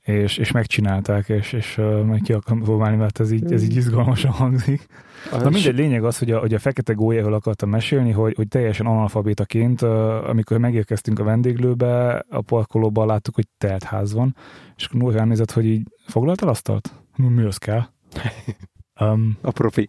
És, 0.02 0.38
és 0.38 0.52
megcsinálták, 0.52 1.28
és, 1.28 1.52
és 1.52 1.80
meg 2.06 2.20
ki 2.20 2.32
akarom 2.32 2.62
próbálni, 2.62 2.96
mert 2.96 3.20
ez 3.20 3.30
így, 3.30 3.52
ez 3.52 3.62
így 3.62 3.76
izgalmasan 3.76 4.30
hangzik. 4.30 4.86
Na 5.30 5.50
mindegy, 5.50 5.74
lényeg 5.76 6.04
az, 6.04 6.18
hogy 6.18 6.30
a, 6.30 6.38
hogy 6.38 6.54
a 6.54 6.58
fekete 6.58 6.92
gólyáról 6.92 7.32
akartam 7.32 7.68
mesélni, 7.68 8.10
hogy, 8.10 8.34
hogy 8.36 8.48
teljesen 8.48 8.86
analfabétaként, 8.86 9.82
amikor 9.82 10.58
megérkeztünk 10.58 11.18
a 11.18 11.24
vendéglőbe, 11.24 12.24
a 12.28 12.40
parkolóban 12.40 13.06
láttuk, 13.06 13.34
hogy 13.34 13.46
telt 13.58 13.82
ház 13.82 14.12
van, 14.12 14.36
és 14.76 14.84
akkor 14.84 15.00
Nóra 15.00 15.24
nézett, 15.24 15.50
hogy 15.50 15.66
így 15.66 15.82
foglaltál 16.06 16.48
asztalt? 16.48 16.92
Mi 17.16 17.42
az 17.42 17.56
kell? 17.56 17.82
Um, 19.00 19.38
a 19.42 19.50
profi 19.50 19.88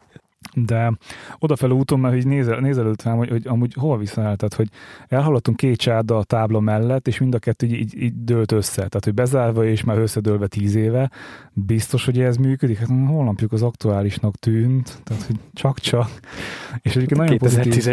de 0.65 0.93
odafelé 1.39 1.73
úton 1.73 1.99
már 1.99 2.15
így 2.15 2.27
nézel, 2.27 2.93
fel, 3.01 3.15
hogy, 3.15 3.29
hogy 3.29 3.47
amúgy 3.47 3.73
hol 3.73 3.97
viszel, 3.97 4.35
tehát 4.35 4.53
hogy 4.53 4.69
elhaladtunk 5.07 5.57
két 5.57 5.77
csárda 5.77 6.17
a 6.17 6.23
tábla 6.23 6.59
mellett, 6.59 7.07
és 7.07 7.19
mind 7.19 7.33
a 7.33 7.39
kettő 7.39 7.65
így, 7.65 7.73
így, 7.73 8.01
így 8.01 8.23
dőlt 8.23 8.51
össze, 8.51 8.75
tehát 8.75 9.03
hogy 9.03 9.13
bezárva 9.13 9.65
és 9.65 9.83
már 9.83 9.97
összedőlve 9.97 10.47
tíz 10.47 10.75
éve, 10.75 11.11
biztos, 11.65 12.05
hogy 12.05 12.19
ez 12.19 12.35
működik, 12.35 12.77
hát 12.77 12.87
holnapjuk 12.87 13.51
az 13.51 13.61
aktuálisnak 13.61 14.35
tűnt, 14.35 15.01
tehát 15.03 15.23
hogy 15.23 15.35
csak-csak, 15.53 16.09
és 16.81 16.95
egyébként 16.95 17.19
nagyon 17.19 17.37
pozitív, 17.37 17.85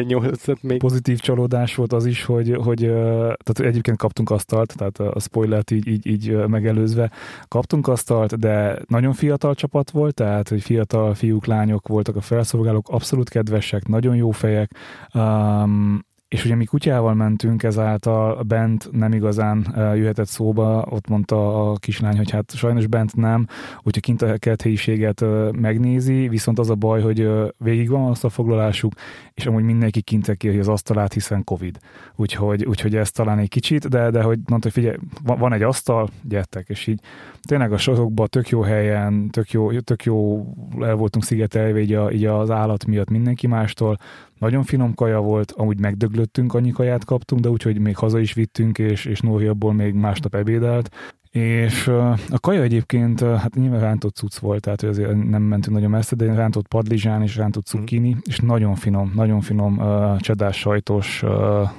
még. 0.61 0.79
pozitív 0.79 1.21
csalódás 1.21 1.75
volt 1.75 1.93
az 1.93 2.07
is, 2.07 2.25
hogy, 2.25 2.57
hogy 2.63 2.81
tehát 2.81 3.61
egyébként 3.61 3.97
kaptunk 3.97 4.31
asztalt, 4.31 4.75
tehát 4.77 4.99
a 4.99 5.21
spoilert 5.21 5.71
így, 5.71 5.87
így, 5.87 6.07
így 6.07 6.37
megelőzve 6.47 7.11
kaptunk 7.49 7.89
asztalt, 7.89 8.39
de 8.39 8.79
nagyon 8.87 9.13
fiatal 9.13 9.55
csapat 9.55 9.91
volt, 9.91 10.15
tehát 10.15 10.49
hogy 10.49 10.63
fiatal 10.63 11.15
fiúk, 11.15 11.47
lányok 11.47 11.89
voltak 11.89 12.17
a 12.17 12.21
felszolgálók, 12.21 12.89
abszolút 12.89 13.29
kedvesek, 13.29 13.89
nagyon 13.89 14.17
jó 14.17 14.31
fejek, 14.31 14.71
um, 15.15 16.05
és 16.37 16.45
ugye 16.45 16.55
mi 16.55 16.65
kutyával 16.65 17.15
mentünk, 17.15 17.63
ezáltal 17.63 18.43
bent 18.43 18.89
nem 18.93 19.13
igazán 19.13 19.75
jöhetett 19.77 20.27
szóba, 20.27 20.87
ott 20.91 21.09
mondta 21.09 21.71
a 21.71 21.77
kislány, 21.77 22.17
hogy 22.17 22.31
hát 22.31 22.55
sajnos 22.55 22.87
bent 22.87 23.17
nem, 23.17 23.47
úgyhogy 23.83 24.01
kint 24.03 24.23
a 24.23 24.39
kerthelyiséget 24.39 25.25
megnézi, 25.53 26.29
viszont 26.29 26.59
az 26.59 26.71
a 26.71 26.75
baj, 26.75 27.03
hogy 27.03 27.29
végig 27.59 27.89
van 27.89 28.11
azt 28.11 28.25
a 28.25 28.29
foglalásuk, 28.29 28.93
és 29.35 29.47
amúgy 29.47 29.63
mindenki 29.63 30.01
kint 30.01 30.37
kéri 30.37 30.59
az 30.59 30.69
asztalát, 30.69 31.13
hiszen 31.13 31.45
Covid. 31.45 31.79
Úgyhogy, 32.17 32.65
úgyhogy 32.65 32.97
ez 32.97 33.11
talán 33.11 33.39
egy 33.39 33.49
kicsit, 33.49 33.89
de, 33.89 34.11
de 34.11 34.23
hogy 34.23 34.39
mondta, 34.47 34.69
hogy 34.69 34.73
figyelj, 34.73 34.97
van 35.25 35.53
egy 35.53 35.63
asztal, 35.63 36.09
gyertek, 36.23 36.69
és 36.69 36.87
így 36.87 37.01
tényleg 37.43 37.73
a 37.73 37.79
sorokban 37.79 38.27
tök 38.29 38.49
jó 38.49 38.61
helyen, 38.61 39.31
tök 39.31 39.51
jó, 39.51 39.81
tök 39.81 40.05
jó 40.05 40.47
el 40.81 40.95
voltunk 40.95 41.25
szigetelve 41.25 41.81
így, 41.81 41.93
a, 41.93 42.11
így 42.11 42.25
az 42.25 42.51
állat 42.51 42.87
miatt 42.87 43.11
mindenki 43.11 43.47
mástól, 43.47 43.97
nagyon 44.39 44.63
finom 44.63 44.95
kaja 44.95 45.21
volt, 45.21 45.53
amúgy 45.57 45.81
megdöglöttünk, 45.81 46.55
annyi 46.55 46.71
kaját 46.71 47.05
kaptunk, 47.05 47.41
de 47.41 47.49
úgyhogy 47.49 47.79
még 47.79 47.97
haza 47.97 48.19
is 48.19 48.33
vittünk, 48.33 48.79
és, 48.79 49.05
és 49.05 49.21
Nóri 49.21 49.47
abból 49.47 49.73
még 49.73 49.95
másnap 49.95 50.35
ebédelt. 50.35 50.91
És 51.31 51.89
a 52.29 52.39
kaja 52.41 52.63
egyébként, 52.63 53.21
hát 53.21 53.55
nyilván 53.55 53.81
rántott 53.81 54.15
cucc 54.15 54.39
volt, 54.39 54.61
tehát 54.61 54.81
hogy 54.81 54.89
azért 54.89 55.29
nem 55.29 55.43
mentünk 55.43 55.77
nagyon 55.77 55.91
messze, 55.91 56.17
de 56.17 56.35
rántott 56.35 56.69
padlizsán 56.69 57.23
és 57.23 57.37
rántott 57.37 57.67
zucchini, 57.67 58.15
mm. 58.15 58.19
és 58.25 58.39
nagyon 58.39 58.75
finom, 58.75 59.13
nagyon 59.15 59.41
finom 59.41 59.79
uh, 59.79 60.17
csedás 60.17 60.59
sajtos 60.59 61.23
uh, 61.23 61.31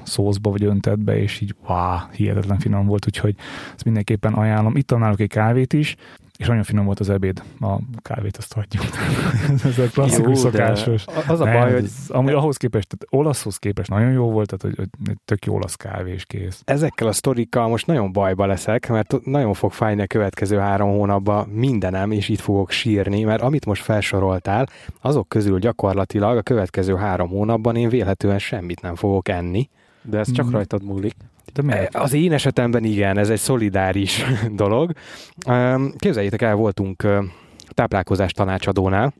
szószba 0.03 0.49
vagy 0.49 0.63
öntetbe, 0.63 1.21
és 1.21 1.41
így 1.41 1.55
wow, 1.67 1.97
hihetetlen 2.11 2.59
finom 2.59 2.85
volt, 2.85 3.05
úgyhogy 3.05 3.35
ezt 3.73 3.83
mindenképpen 3.83 4.33
ajánlom. 4.33 4.75
Itt 4.75 4.97
náluk 4.97 5.19
egy 5.19 5.29
kávét 5.29 5.73
is, 5.73 5.95
És 6.37 6.47
nagyon 6.47 6.63
finom 6.63 6.85
volt 6.85 6.99
az 6.99 7.09
ebéd. 7.09 7.43
A 7.59 7.77
kávét 8.01 8.37
azt 8.37 8.53
hagyjuk. 8.53 8.83
ez 9.65 9.77
a 9.77 9.87
klasszikus 9.93 10.43
Jó, 10.43 10.49
de 10.49 10.57
szokásos. 10.57 11.05
Az 11.27 11.39
a 11.39 11.43
Nem, 11.43 11.53
baj, 11.53 11.73
hogy 11.73 11.83
ez, 11.83 12.05
amúgy 12.07 12.33
ahhoz 12.33 12.57
képest, 12.57 12.87
tehát 12.87 13.25
olaszhoz 13.25 13.57
képest 13.57 13.89
nagyon 13.89 14.11
jó 14.11 14.31
volt, 14.31 14.55
tehát 14.55 14.75
hogy, 14.75 14.87
hogy 14.99 15.09
egy 15.09 15.17
tök 15.25 15.45
jó 15.45 15.53
olasz 15.53 15.75
kávé 15.75 16.11
és 16.11 16.25
kész. 16.25 16.61
ezekkel 16.65 17.07
a 17.07 17.11
sztorikkal 17.11 17.67
most 17.67 17.87
nagyon 17.87 18.11
bajba 18.11 18.45
leszek, 18.45 18.89
mert 18.89 19.15
nagyon 19.23 19.53
fog 19.53 19.71
fájni 19.71 20.01
a 20.01 20.07
következő 20.07 20.57
három 20.57 20.89
hónapban 20.89 21.47
mindenem, 21.47 22.11
és 22.11 22.29
itt 22.29 22.39
fogok 22.39 22.71
sírni, 22.71 23.23
mert 23.23 23.41
amit 23.41 23.65
most 23.65 23.83
felsoroltál, 23.83 24.67
azok 25.01 25.29
közül 25.29 25.59
gyakorlatilag 25.59 26.37
a 26.37 26.41
következő 26.41 26.95
három 26.95 27.29
hónapban 27.29 27.75
én 27.75 27.89
vélhetően 27.89 28.39
semmit 28.39 28.81
nem 28.81 28.95
fogok 28.95 29.29
enni. 29.29 29.69
De 30.09 30.17
ez 30.17 30.31
csak 30.31 30.45
Mm. 30.45 30.51
rajtad 30.51 30.83
múlik. 30.83 31.15
De 31.53 31.61
miért? 31.61 31.95
Az 31.95 32.13
én 32.13 32.33
esetemben 32.33 32.83
igen, 32.83 33.17
ez 33.17 33.29
egy 33.29 33.39
szolidáris 33.39 34.23
dolog. 34.55 34.91
Képzeljétek 35.97 36.41
el, 36.41 36.55
voltunk 36.55 37.07
táplálkozás 37.69 38.31
tanácsadónál, 38.31 39.13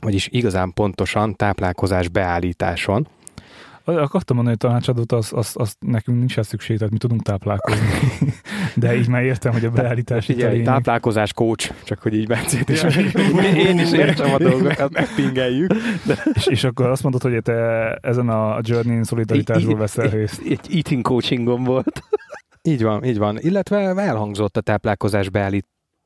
vagyis 0.00 0.28
igazán 0.30 0.72
pontosan 0.72 1.36
táplálkozás 1.36 2.08
beállításon. 2.08 3.08
Akartam 3.84 4.36
mondani, 4.36 4.56
hogy 4.60 4.68
tanácsadót, 4.68 5.12
az, 5.12 5.32
az, 5.34 5.52
az 5.54 5.76
nekünk 5.78 6.18
nincs 6.18 6.38
ez 6.38 6.46
szükség, 6.46 6.76
tehát 6.76 6.92
mi 6.92 6.98
tudunk 6.98 7.22
táplálkozni. 7.22 7.86
De 8.74 8.96
így 8.96 9.08
már 9.08 9.22
értem, 9.22 9.52
hogy 9.52 9.64
a 9.64 9.70
beállítás 9.70 10.24
Figyelj, 10.24 10.62
táplálkozás 10.62 11.32
coach, 11.32 11.72
csak 11.84 11.98
hogy 12.02 12.14
így 12.14 12.26
Bencét 12.26 12.68
is. 12.68 12.82
Én 13.68 13.78
is 13.78 13.92
értsem 13.92 14.34
a 14.34 14.38
dolgokat. 14.38 14.92
Megpingeljük. 14.92 15.74
És, 16.32 16.46
és 16.46 16.64
akkor 16.64 16.86
azt 16.86 17.02
mondod, 17.02 17.22
hogy 17.22 17.42
te 17.42 17.52
ezen 18.00 18.28
a 18.28 18.58
journey 18.60 19.04
szolidaritásból 19.04 19.76
veszel 19.76 20.08
részt. 20.08 20.40
Egy 20.48 20.60
eating 20.70 21.02
coachingom 21.02 21.64
volt. 21.64 22.02
Így 22.62 22.82
van, 22.82 23.04
így 23.04 23.18
van. 23.18 23.38
Illetve 23.38 23.76
elhangzott 23.78 24.56
a 24.56 24.60
táplálkozás 24.60 25.28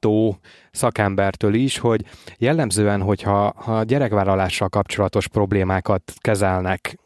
beállító 0.07 0.39
szakembertől 0.71 1.55
is, 1.55 1.79
hogy 1.79 2.05
jellemzően, 2.39 3.03
hogyha 3.03 3.53
ha 3.57 3.83
gyerekvállalással 3.83 4.69
kapcsolatos 4.69 5.29
problémákat 5.29 6.13
kezelnek 6.19 6.99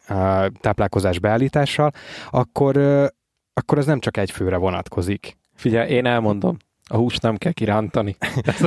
táplálkozás 0.61 1.19
beállítással, 1.19 1.91
akkor, 2.31 2.77
akkor 3.53 3.79
ez 3.79 3.87
nem 3.87 4.01
csak 4.01 4.17
egy 4.17 4.31
főre 4.31 4.57
vonatkozik. 4.57 5.39
Figyelj, 5.55 5.91
én 5.91 6.07
elmondom. 6.07 6.57
A 6.93 6.97
húst 6.97 7.23
nem 7.23 7.37
kell 7.37 7.53
kirántani. 7.53 8.17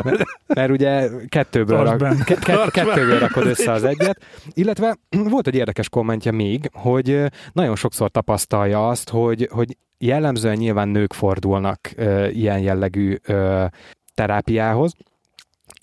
Mert 0.55 0.69
ugye 0.69 1.09
kettőből, 1.27 1.83
rak, 1.83 2.23
ke, 2.25 2.35
ke, 2.35 2.67
kettőből 2.71 3.19
rakod 3.19 3.45
össze 3.45 3.71
az 3.71 3.83
egyet. 3.83 4.23
Illetve 4.53 4.97
volt 5.09 5.47
egy 5.47 5.55
érdekes 5.55 5.89
kommentje 5.89 6.31
még, 6.31 6.69
hogy 6.73 7.23
nagyon 7.53 7.75
sokszor 7.75 8.09
tapasztalja 8.09 8.87
azt, 8.87 9.09
hogy, 9.09 9.47
hogy 9.51 9.77
jellemzően 9.97 10.57
nyilván 10.57 10.89
nők 10.89 11.13
fordulnak 11.13 11.79
ö, 11.95 12.27
ilyen 12.27 12.59
jellegű 12.59 13.17
ö, 13.27 13.65
terápiához, 14.13 14.95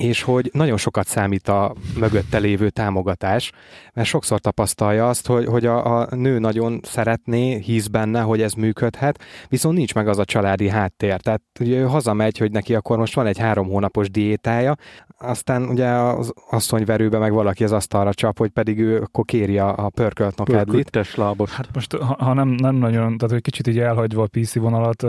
és 0.00 0.22
hogy 0.22 0.50
nagyon 0.52 0.76
sokat 0.76 1.06
számít 1.06 1.48
a 1.48 1.74
mögötte 1.98 2.38
lévő 2.38 2.70
támogatás, 2.70 3.52
mert 3.92 4.08
sokszor 4.08 4.40
tapasztalja 4.40 5.08
azt, 5.08 5.26
hogy, 5.26 5.46
hogy 5.46 5.66
a, 5.66 6.00
a 6.00 6.14
nő 6.14 6.38
nagyon 6.38 6.80
szeretné, 6.82 7.58
hisz 7.58 7.86
benne, 7.86 8.20
hogy 8.20 8.42
ez 8.42 8.52
működhet, 8.52 9.22
viszont 9.48 9.76
nincs 9.76 9.94
meg 9.94 10.08
az 10.08 10.18
a 10.18 10.24
családi 10.24 10.68
háttér. 10.68 11.20
Tehát 11.20 11.42
ugye 11.60 11.78
ő 11.78 11.82
hazamegy, 11.82 12.38
hogy 12.38 12.50
neki 12.50 12.74
akkor 12.74 12.98
most 12.98 13.14
van 13.14 13.26
egy 13.26 13.38
három 13.38 13.66
hónapos 13.66 14.10
diétája, 14.10 14.74
aztán 15.18 15.62
ugye 15.62 15.88
az 15.88 16.32
asszonyverőbe 16.50 17.18
meg 17.18 17.32
valaki 17.32 17.64
az 17.64 17.72
asztalra 17.72 18.14
csap, 18.14 18.38
hogy 18.38 18.50
pedig 18.50 18.78
ő 18.78 19.00
akkor 19.00 19.24
kéri 19.24 19.58
a, 19.58 19.84
a 19.84 19.88
pörkölt 19.88 20.36
nokedlit. 20.36 21.14
Lábos. 21.14 21.50
Hát 21.50 21.68
most, 21.74 21.96
ha, 21.96 22.16
ha 22.18 22.32
nem, 22.32 22.48
nem 22.48 22.74
nagyon, 22.74 23.16
tehát 23.16 23.30
hogy 23.30 23.42
kicsit 23.42 23.66
így 23.66 23.78
elhagyva 23.78 24.22
a 24.22 24.28
PC 24.30 24.54
vonalat, 24.54 25.02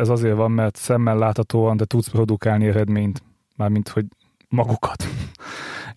ez 0.00 0.08
azért 0.08 0.36
van, 0.36 0.50
mert 0.50 0.76
szemmel 0.76 1.18
láthatóan, 1.18 1.76
de 1.76 1.84
tudsz 1.84 2.08
produkálni 2.08 2.66
eredményt. 2.66 3.22
Mármint, 3.56 3.88
hogy 3.88 4.04
magukat. 4.48 5.04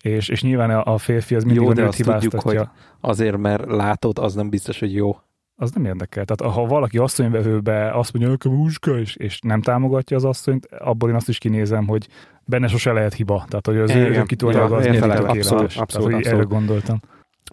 és, 0.02 0.28
és 0.28 0.42
nyilván 0.42 0.70
a, 0.70 0.92
a 0.94 0.98
férfi 0.98 1.34
az 1.34 1.44
mindig 1.44 1.62
Jó, 1.62 1.72
de 1.72 1.84
azt 1.84 1.96
tudjuk, 1.96 2.20
hibáztatja. 2.20 2.72
Azért, 3.00 3.36
mert 3.36 3.66
látod, 3.66 4.18
az 4.18 4.34
nem 4.34 4.48
biztos, 4.48 4.78
hogy 4.78 4.94
jó. 4.94 5.16
Az 5.56 5.70
nem 5.70 5.84
érdekel. 5.84 6.24
Tehát 6.24 6.54
ha 6.54 6.66
valaki 6.66 6.98
asszonyvevőbe 6.98 7.90
azt 7.90 8.12
mondja, 8.12 8.30
hogy 8.30 8.52
húska, 8.52 8.98
és, 8.98 9.16
és 9.16 9.38
nem 9.40 9.62
támogatja 9.62 10.16
az 10.16 10.24
asszonyt, 10.24 10.66
abból 10.66 11.08
én 11.08 11.14
azt 11.14 11.28
is 11.28 11.38
kinézem, 11.38 11.86
hogy 11.86 12.08
benne 12.44 12.66
sose 12.66 12.92
lehet 12.92 13.14
hiba. 13.14 13.44
Tehát, 13.48 13.66
hogy 13.66 13.76
az 13.76 13.90
ő, 13.90 14.06
Igen, 14.06 14.20
ő 14.20 14.22
kitolja 14.22 14.58
ja, 14.58 14.64
az 14.64 14.84
mindig 14.84 15.02
abszolút, 15.02 15.26
tökéletes. 15.26 15.76
abszolút, 15.76 15.76
Tehát, 15.76 15.92
hogy 15.92 16.14
abszolút. 16.14 16.26
erre 16.26 16.42
gondoltam. 16.42 17.00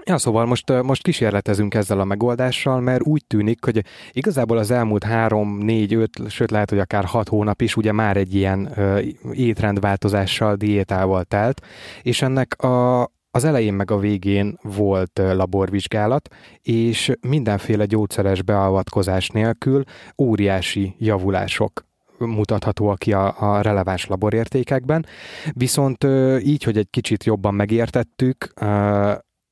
Ja, 0.05 0.17
szóval 0.17 0.45
most, 0.45 0.81
most 0.81 1.03
kísérletezünk 1.03 1.73
ezzel 1.73 1.99
a 1.99 2.03
megoldással, 2.03 2.79
mert 2.79 3.03
úgy 3.03 3.25
tűnik, 3.27 3.63
hogy 3.63 3.83
igazából 4.11 4.57
az 4.57 4.71
elmúlt 4.71 5.03
három, 5.03 5.57
négy, 5.57 5.93
öt, 5.93 6.29
sőt 6.29 6.51
lehet, 6.51 6.69
hogy 6.69 6.79
akár 6.79 7.05
hat 7.05 7.29
hónap 7.29 7.61
is 7.61 7.75
ugye 7.75 7.91
már 7.91 8.17
egy 8.17 8.35
ilyen 8.35 8.71
ö, 8.75 8.99
étrendváltozással, 9.31 10.55
diétával 10.55 11.23
telt, 11.23 11.61
és 12.01 12.21
ennek 12.21 12.63
a, 12.63 13.03
az 13.31 13.43
elején 13.43 13.73
meg 13.73 13.91
a 13.91 13.97
végén 13.97 14.57
volt 14.61 15.21
laborvizsgálat, 15.33 16.29
és 16.61 17.11
mindenféle 17.27 17.85
gyógyszeres 17.85 18.41
beavatkozás 18.41 19.29
nélkül 19.29 19.83
óriási 20.17 20.95
javulások 20.97 21.87
mutathatóak 22.17 22.97
ki 22.97 23.13
a, 23.13 23.35
a 23.39 23.61
releváns 23.61 24.05
laborértékekben. 24.05 25.05
Viszont 25.51 26.03
így, 26.43 26.63
hogy 26.63 26.77
egy 26.77 26.89
kicsit 26.89 27.23
jobban 27.23 27.53
megértettük, 27.53 28.53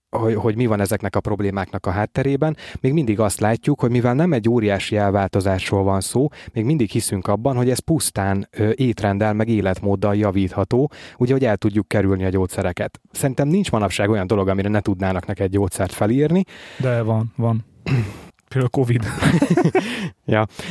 hogy, 0.09 0.35
hogy 0.35 0.55
mi 0.55 0.65
van 0.65 0.79
ezeknek 0.79 1.15
a 1.15 1.19
problémáknak 1.19 1.85
a 1.85 1.89
hátterében, 1.89 2.57
még 2.79 2.93
mindig 2.93 3.19
azt 3.19 3.39
látjuk, 3.39 3.79
hogy 3.79 3.91
mivel 3.91 4.13
nem 4.13 4.33
egy 4.33 4.49
óriási 4.49 4.97
elváltozásról 4.97 5.83
van 5.83 6.01
szó, 6.01 6.27
még 6.53 6.65
mindig 6.65 6.89
hiszünk 6.89 7.27
abban, 7.27 7.55
hogy 7.55 7.69
ez 7.69 7.79
pusztán 7.79 8.47
ö, 8.51 8.69
étrendel, 8.75 9.33
meg 9.33 9.47
életmóddal 9.47 10.15
javítható, 10.15 10.91
ugye, 11.17 11.33
hogy 11.33 11.45
el 11.45 11.57
tudjuk 11.57 11.87
kerülni 11.87 12.25
a 12.25 12.29
gyógyszereket. 12.29 12.99
Szerintem 13.11 13.47
nincs 13.47 13.71
manapság 13.71 14.09
olyan 14.09 14.27
dolog, 14.27 14.47
amire 14.47 14.69
ne 14.69 14.79
tudnának 14.79 15.25
neked 15.25 15.51
gyógyszert 15.51 15.93
felírni. 15.93 16.43
De 16.79 17.01
van, 17.01 17.33
van. 17.35 17.65
Például 18.49 18.69
Covid. 18.69 19.03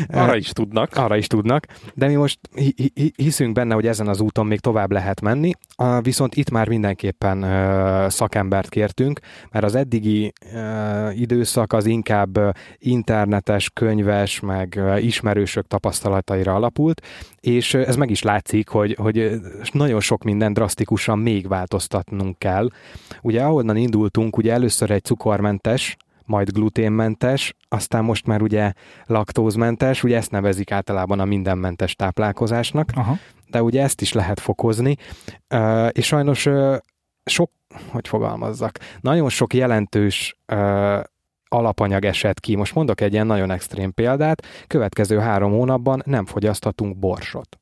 Arra 0.09 0.37
is 0.37 0.49
tudnak. 0.49 0.97
Arra 0.97 1.17
is 1.17 1.27
tudnak, 1.27 1.67
de 1.95 2.07
mi 2.07 2.15
most 2.15 2.39
hi- 2.55 2.93
hi- 2.95 3.13
hiszünk 3.17 3.53
benne, 3.53 3.75
hogy 3.75 3.87
ezen 3.87 4.09
az 4.09 4.21
úton 4.21 4.47
még 4.47 4.61
tovább 4.61 4.93
lehet 4.93 5.21
menni, 5.21 5.53
viszont 6.03 6.35
itt 6.35 6.51
már 6.51 6.69
mindenképpen 6.69 7.45
szakembert 8.11 8.69
kértünk, 8.69 9.21
mert 9.51 9.65
az 9.65 9.75
eddigi 9.75 10.33
időszak 11.13 11.73
az 11.73 11.87
inkább 11.87 12.57
internetes, 12.79 13.71
könyves, 13.71 14.41
meg 14.41 14.81
ismerősök 15.01 15.67
tapasztalataira 15.67 16.55
alapult, 16.55 17.03
és 17.41 17.75
ez 17.75 17.97
meg 17.97 18.11
is 18.11 18.23
látszik, 18.23 18.69
hogy, 18.69 18.97
hogy 19.01 19.41
nagyon 19.73 20.01
sok 20.01 20.25
minden 20.25 20.53
drasztikusan 20.53 21.19
még 21.19 21.49
változtatnunk 21.49 22.39
kell. 22.39 22.69
Ugye 23.23 23.43
ahonnan 23.43 23.77
indultunk, 23.77 24.37
ugye 24.37 24.53
először 24.53 24.91
egy 24.91 25.05
cukormentes, 25.05 25.97
majd 26.27 26.53
gluténmentes, 26.53 27.55
aztán 27.69 28.05
most 28.05 28.27
már 28.27 28.43
ugye 28.43 28.73
laktózmentes, 29.07 30.03
ugye 30.03 30.17
ezt 30.17 30.31
nevezik 30.31 30.71
általában 30.71 31.21
a 31.21 31.25
mindenmentes 31.25 31.95
táplálkozásnak, 31.95 32.91
Aha. 32.95 33.17
de 33.51 33.63
ugye 33.63 33.83
ezt 33.83 34.01
is 34.01 34.13
lehet 34.13 34.41
fokozni, 34.41 34.97
és 35.91 36.07
sajnos 36.07 36.49
sok, 37.25 37.51
hogy 37.89 38.09
fogalmazzak, 38.09 38.79
nagyon 39.01 39.29
sok 39.29 39.55
jelentős 39.55 40.37
alapanyag 41.49 42.05
esett 42.05 42.41
ki. 42.41 42.57
Most 42.57 42.75
mondok 42.75 43.01
egy 43.01 43.13
ilyen 43.13 43.27
nagyon 43.27 43.51
extrém 43.51 43.95
példát, 43.95 44.47
következő 44.67 45.19
három 45.19 45.53
hónapban 45.53 46.03
nem 46.05 46.27
fogyasztatunk 46.27 46.99
borsot. 46.99 47.59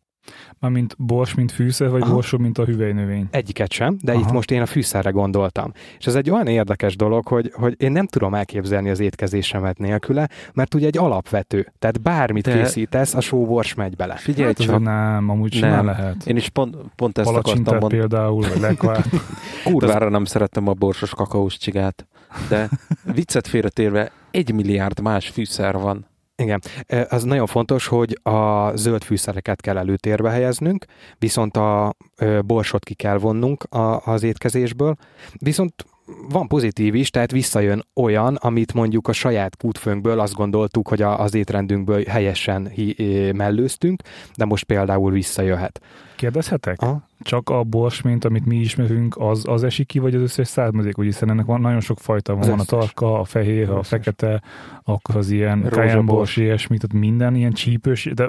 Mármint 0.58 0.94
bors, 0.98 1.34
mint 1.34 1.52
fűszer, 1.52 1.90
vagy 1.90 2.02
Aha. 2.02 2.12
borsó, 2.12 2.38
mint 2.38 2.58
a 2.58 2.64
hüvelynövény. 2.64 3.26
Egyiket 3.30 3.72
sem, 3.72 3.96
de 4.02 4.12
Aha. 4.12 4.20
itt 4.20 4.32
most 4.32 4.50
én 4.50 4.60
a 4.60 4.66
fűszerre 4.66 5.10
gondoltam. 5.10 5.72
És 5.98 6.06
ez 6.06 6.14
egy 6.14 6.30
olyan 6.30 6.46
érdekes 6.46 6.96
dolog, 6.96 7.26
hogy, 7.28 7.50
hogy 7.54 7.74
én 7.78 7.92
nem 7.92 8.06
tudom 8.06 8.34
elképzelni 8.34 8.90
az 8.90 9.00
étkezésemet 9.00 9.78
nélküle, 9.78 10.28
mert 10.52 10.74
ugye 10.74 10.86
egy 10.86 10.98
alapvető. 10.98 11.72
Tehát 11.78 12.00
bármit 12.02 12.44
De- 12.44 12.52
készítesz, 12.62 13.14
a 13.14 13.20
sóbors 13.20 13.74
megy 13.74 13.96
bele. 13.96 14.14
Figyelj 14.14 14.46
Hát 14.46 14.56
csak, 14.66 14.80
nem, 14.82 15.28
amúgy 15.28 15.52
simán 15.52 15.70
Nem. 15.70 15.86
lehet. 15.86 16.26
én 16.26 16.36
is 16.36 16.48
pont, 16.48 16.76
pont 16.96 17.18
ezt 17.18 17.28
akartam 17.28 17.42
Palacsintát 17.52 17.80
mondani. 17.80 18.00
például, 18.00 18.40
vagy 18.48 18.60
lekvárt. 18.60 19.08
Kurvára 19.64 20.08
nem 20.08 20.24
szerettem 20.24 20.68
a 20.68 20.72
borsos 20.72 21.10
kakaós 21.10 21.58
csigát, 21.58 22.06
de 22.48 22.68
viccet 23.14 23.46
félretérve 23.46 24.10
egy 24.30 24.52
milliárd 24.52 25.00
más 25.00 25.28
fűszer 25.28 25.78
van. 25.78 26.06
Igen, 26.36 26.60
az 27.08 27.22
nagyon 27.22 27.46
fontos, 27.46 27.86
hogy 27.86 28.18
a 28.22 28.70
zöld 28.76 29.04
fűszereket 29.04 29.60
kell 29.60 29.76
előtérbe 29.76 30.30
helyeznünk, 30.30 30.84
viszont 31.18 31.56
a 31.56 31.94
borsot 32.44 32.84
ki 32.84 32.94
kell 32.94 33.18
vonnunk 33.18 33.66
az 34.04 34.22
étkezésből, 34.22 34.96
viszont 35.38 35.74
van 36.28 36.48
pozitív 36.48 36.94
is, 36.94 37.10
tehát 37.10 37.30
visszajön 37.30 37.84
olyan, 37.94 38.34
amit 38.34 38.74
mondjuk 38.74 39.08
a 39.08 39.12
saját 39.12 39.56
kútfőnkből 39.56 40.20
azt 40.20 40.34
gondoltuk, 40.34 40.88
hogy 40.88 41.02
a, 41.02 41.20
az 41.20 41.34
étrendünkből 41.34 42.02
helyesen 42.02 42.68
hi, 42.68 42.96
mellőztünk, 43.34 44.02
de 44.36 44.44
most 44.44 44.64
például 44.64 45.12
visszajöhet. 45.12 45.80
Kérdezhetek? 46.16 46.82
Aha. 46.82 47.08
Csak 47.20 47.50
a 47.50 47.62
bors, 47.62 48.02
mint 48.02 48.24
amit 48.24 48.46
mi 48.46 48.56
ismerünk, 48.56 49.16
az, 49.18 49.44
az 49.48 49.64
esik 49.64 49.86
ki, 49.86 49.98
vagy 49.98 50.14
az 50.14 50.22
összes 50.22 50.48
származék? 50.48 50.98
Úgy 50.98 51.04
hiszen 51.04 51.30
ennek 51.30 51.46
van 51.46 51.60
nagyon 51.60 51.80
sok 51.80 51.98
fajta 51.98 52.32
van. 52.32 52.42
Az 52.42 52.48
Van 52.48 52.58
a 52.58 52.64
tarka, 52.64 53.20
a 53.20 53.24
fehér, 53.24 53.70
a 53.70 53.82
fekete, 53.82 54.42
akkor 54.82 55.16
az 55.16 55.30
ilyen 55.30 55.68
kajámbors, 55.70 56.36
ilyesmi, 56.36 56.78
tehát 56.78 57.06
minden 57.06 57.34
ilyen 57.34 57.52
csípős, 57.52 58.10
de 58.14 58.28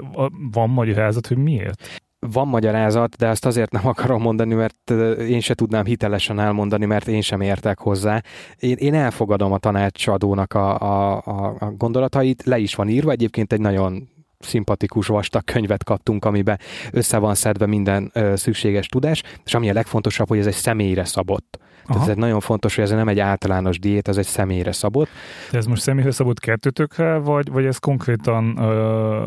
van 0.52 0.70
magyarázat, 0.70 1.26
hogy 1.26 1.36
miért? 1.38 2.05
Van 2.32 2.48
magyarázat, 2.48 3.16
de 3.16 3.26
ezt 3.26 3.46
azért 3.46 3.70
nem 3.70 3.86
akarom 3.86 4.22
mondani, 4.22 4.54
mert 4.54 4.90
én 5.20 5.40
se 5.40 5.54
tudnám 5.54 5.84
hitelesen 5.84 6.38
elmondani, 6.38 6.84
mert 6.84 7.08
én 7.08 7.20
sem 7.20 7.40
értek 7.40 7.78
hozzá. 7.78 8.22
Én, 8.58 8.76
én 8.76 8.94
elfogadom 8.94 9.52
a 9.52 9.58
tanácsadónak 9.58 10.54
a, 10.54 10.80
a, 10.80 11.22
a, 11.24 11.56
a 11.58 11.70
gondolatait, 11.76 12.42
le 12.44 12.58
is 12.58 12.74
van 12.74 12.88
írva, 12.88 13.10
egyébként 13.10 13.52
egy 13.52 13.60
nagyon 13.60 14.08
szimpatikus 14.38 15.06
vastag 15.06 15.44
könyvet 15.44 15.84
kaptunk, 15.84 16.24
amiben 16.24 16.58
össze 16.92 17.18
van 17.18 17.34
szedve 17.34 17.66
minden 17.66 18.10
ö, 18.14 18.36
szükséges 18.36 18.86
tudás, 18.86 19.22
és 19.44 19.54
ami 19.54 19.70
a 19.70 19.72
legfontosabb, 19.72 20.28
hogy 20.28 20.38
ez 20.38 20.46
egy 20.46 20.54
személyre 20.54 21.04
szabott. 21.04 21.58
Aha. 21.58 21.92
Tehát 21.92 22.02
ez 22.02 22.14
egy 22.14 22.20
nagyon 22.20 22.40
fontos, 22.40 22.74
hogy 22.74 22.84
ez 22.84 22.90
nem 22.90 23.08
egy 23.08 23.18
általános 23.18 23.78
diét, 23.78 24.08
ez 24.08 24.16
egy 24.16 24.26
személyre 24.26 24.72
szabott. 24.72 25.08
De 25.50 25.58
ez 25.58 25.66
most 25.66 25.82
személyre 25.82 26.10
szabott 26.10 26.40
kettőtökre, 26.40 27.16
vagy, 27.16 27.50
vagy 27.50 27.64
ez 27.64 27.78
konkrétan 27.78 28.56
ö, 28.58 29.24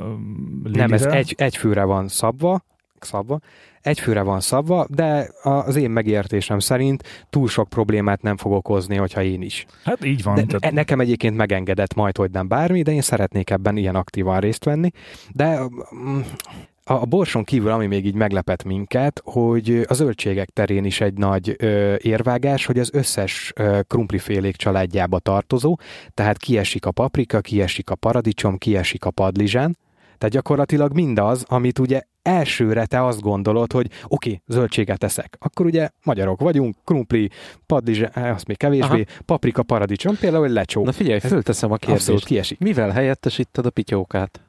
Nem, 0.63 0.93
ez 0.93 1.05
egy, 1.05 1.35
egy 1.37 1.57
főre 1.57 1.83
van 1.83 2.07
szabva, 2.07 2.63
szabva, 3.03 3.39
egy 3.81 3.99
főre 3.99 4.21
van 4.21 4.39
szabva, 4.39 4.85
de 4.89 5.29
az 5.43 5.75
én 5.75 5.89
megértésem 5.89 6.59
szerint 6.59 7.03
túl 7.29 7.47
sok 7.47 7.69
problémát 7.69 8.21
nem 8.21 8.37
fog 8.37 8.51
okozni, 8.51 8.95
hogyha 8.95 9.23
én 9.23 9.41
is. 9.41 9.65
Hát 9.83 10.05
így 10.05 10.23
van. 10.23 10.35
De 10.35 10.43
tehát... 10.43 10.75
Nekem 10.75 10.99
egyébként 10.99 11.35
megengedett 11.35 11.93
majd, 11.93 12.17
hogy 12.17 12.31
nem 12.31 12.47
bármi, 12.47 12.81
de 12.81 12.91
én 12.91 13.01
szeretnék 13.01 13.49
ebben 13.49 13.77
ilyen 13.77 13.95
aktívan 13.95 14.39
részt 14.39 14.63
venni. 14.63 14.89
De 15.31 15.59
mm, 15.95 16.19
a 16.83 17.05
borson 17.05 17.43
kívül, 17.43 17.71
ami 17.71 17.85
még 17.85 18.05
így 18.05 18.15
meglepett 18.15 18.63
minket, 18.63 19.21
hogy 19.23 19.85
a 19.87 19.93
zöldségek 19.93 20.49
terén 20.49 20.85
is 20.85 21.01
egy 21.01 21.13
nagy 21.13 21.55
ö, 21.57 21.95
érvágás, 22.01 22.65
hogy 22.65 22.79
az 22.79 22.89
összes 22.93 23.53
ö, 23.55 23.79
krumplifélék 23.87 24.55
családjába 24.55 25.19
tartozó, 25.19 25.77
tehát 26.13 26.37
kiesik 26.37 26.85
a 26.85 26.91
paprika, 26.91 27.41
kiesik 27.41 27.89
a 27.89 27.95
paradicsom, 27.95 28.57
kiesik 28.57 29.05
a 29.05 29.11
padlizsán, 29.11 29.77
tehát 30.17 30.33
gyakorlatilag 30.33 30.93
mindaz, 30.93 31.45
amit 31.47 31.79
ugye 31.79 32.01
elsőre 32.29 32.85
te 32.85 33.05
azt 33.05 33.21
gondolod, 33.21 33.71
hogy 33.71 33.85
oké, 33.85 34.03
okay, 34.07 34.41
zöldséget 34.47 35.03
eszek. 35.03 35.37
Akkor 35.39 35.65
ugye 35.65 35.89
magyarok 36.03 36.39
vagyunk, 36.41 36.75
krumpli, 36.83 37.29
padlizs, 37.65 38.01
eh, 38.01 38.33
azt 38.33 38.47
még 38.47 38.57
kevésbé, 38.57 39.05
Aha. 39.07 39.21
paprika, 39.25 39.63
paradicsom, 39.63 40.15
például 40.15 40.47
lecsó. 40.47 40.83
Na 40.83 40.91
figyelj, 40.91 41.19
fölteszem 41.19 41.71
a 41.71 41.75
kérdést. 41.75 41.99
Abszolút 41.99 42.25
kiesik. 42.25 42.59
Mivel 42.59 42.89
helyettesíted 42.89 43.65
a 43.65 43.69
pityókát? 43.69 44.41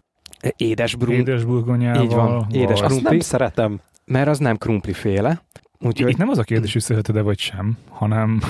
Édes, 0.56 0.94
brun... 0.94 1.14
édes 1.14 1.44
burgonyával. 1.44 2.02
Így 2.02 2.12
van, 2.12 2.46
édes 2.52 2.80
krumpli. 2.80 3.02
nem 3.02 3.20
szeretem. 3.20 3.80
Mert 4.04 4.28
az 4.28 4.38
nem 4.38 4.56
krumpli 4.56 4.92
féle. 4.92 5.42
Úgyhogy... 5.84 6.10
Itt 6.10 6.16
nem 6.16 6.28
az 6.28 6.38
a 6.38 6.42
kérdés, 6.42 6.72
hogy 6.72 6.82
szereted-e 6.82 7.22
vagy 7.22 7.38
sem, 7.38 7.76
hanem 7.88 8.40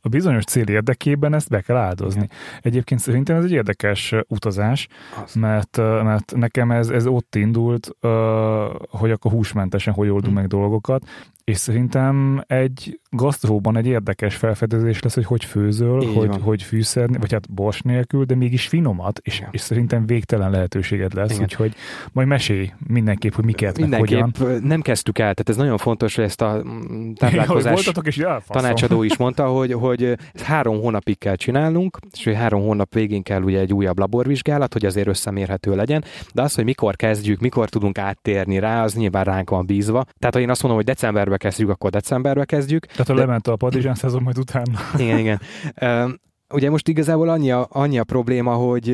a 0.00 0.08
bizonyos 0.08 0.44
cél 0.44 0.68
érdekében 0.68 1.34
ezt 1.34 1.48
be 1.48 1.60
kell 1.60 1.76
áldozni. 1.76 2.22
Igen. 2.22 2.36
Egyébként 2.62 3.00
szerintem 3.00 3.36
ez 3.36 3.44
egy 3.44 3.52
érdekes 3.52 4.14
utazás, 4.28 4.88
mert, 5.34 5.76
mert 5.76 6.32
nekem 6.36 6.70
ez, 6.70 6.88
ez 6.88 7.06
ott 7.06 7.34
indult, 7.34 7.90
hogy 8.90 9.10
akkor 9.10 9.30
húsmentesen 9.30 9.94
hogy 9.94 10.08
oldunk 10.08 10.26
hmm. 10.26 10.34
meg 10.34 10.46
dolgokat, 10.46 11.02
és 11.50 11.56
szerintem 11.56 12.44
egy 12.46 13.00
gasztróban 13.10 13.76
egy 13.76 13.86
érdekes 13.86 14.34
felfedezés 14.34 15.02
lesz, 15.02 15.14
hogy 15.14 15.24
hogy 15.24 15.44
főzöl, 15.44 16.02
Így 16.02 16.14
hogy, 16.16 16.28
van. 16.28 16.40
hogy 16.40 16.62
fűszer, 16.62 17.08
vagy 17.18 17.32
hát 17.32 17.52
bors 17.52 17.80
nélkül, 17.80 18.24
de 18.24 18.34
mégis 18.34 18.66
finomat, 18.66 19.20
és, 19.22 19.42
és 19.50 19.60
szerintem 19.60 20.06
végtelen 20.06 20.50
lehetőséged 20.50 21.14
lesz, 21.14 21.30
Igen. 21.30 21.42
úgyhogy 21.42 21.74
majd 22.12 22.28
mesélj 22.28 22.72
mindenképp, 22.86 23.32
hogy 23.32 23.44
miket, 23.44 23.78
mindenképp 23.78 24.20
meg 24.20 24.36
hogyan. 24.36 24.62
nem 24.62 24.80
kezdtük 24.80 25.18
el, 25.18 25.34
tehát 25.34 25.48
ez 25.48 25.56
nagyon 25.56 25.78
fontos, 25.78 26.14
hogy 26.14 26.24
ezt 26.24 26.40
a 26.40 26.62
táplálkozás 27.20 27.92
és 28.04 28.22
tanácsadó 28.46 29.02
is 29.02 29.16
mondta, 29.24 29.46
hogy, 29.46 29.72
hogy 29.72 30.16
három 30.44 30.80
hónapig 30.80 31.18
kell 31.18 31.36
csinálnunk, 31.36 31.98
és 32.12 32.24
hogy 32.24 32.34
három 32.34 32.62
hónap 32.62 32.94
végén 32.94 33.22
kell 33.22 33.42
ugye 33.42 33.58
egy 33.58 33.72
újabb 33.72 33.98
laborvizsgálat, 33.98 34.72
hogy 34.72 34.84
azért 34.84 35.08
összemérhető 35.08 35.74
legyen, 35.76 36.04
de 36.34 36.42
az, 36.42 36.54
hogy 36.54 36.64
mikor 36.64 36.96
kezdjük, 36.96 37.40
mikor 37.40 37.68
tudunk 37.68 37.98
áttérni 37.98 38.58
rá, 38.58 38.82
az 38.82 38.94
nyilván 38.94 39.24
ránk 39.24 39.50
van 39.50 39.66
bízva. 39.66 40.04
Tehát, 40.18 40.34
ha 40.34 40.40
én 40.40 40.50
azt 40.50 40.62
mondom, 40.62 40.80
hogy 40.80 40.88
decemberbe 40.88 41.36
kezdjük, 41.40 41.68
akkor 41.68 41.90
decemberbe 41.90 42.44
kezdjük. 42.44 42.86
Tehát 42.86 43.06
ha 43.06 43.14
de... 43.14 43.20
lement 43.20 43.46
a 43.46 43.56
padizsán 43.56 43.94
szezon, 43.94 44.22
majd 44.22 44.38
utána. 44.38 44.78
Igen, 45.04 45.18
igen. 45.18 45.40
Ugye 46.54 46.70
most 46.70 46.88
igazából 46.88 47.28
annyi 47.28 47.50
a, 47.50 47.66
annyi 47.70 47.98
a 47.98 48.04
probléma, 48.04 48.54
hogy 48.54 48.88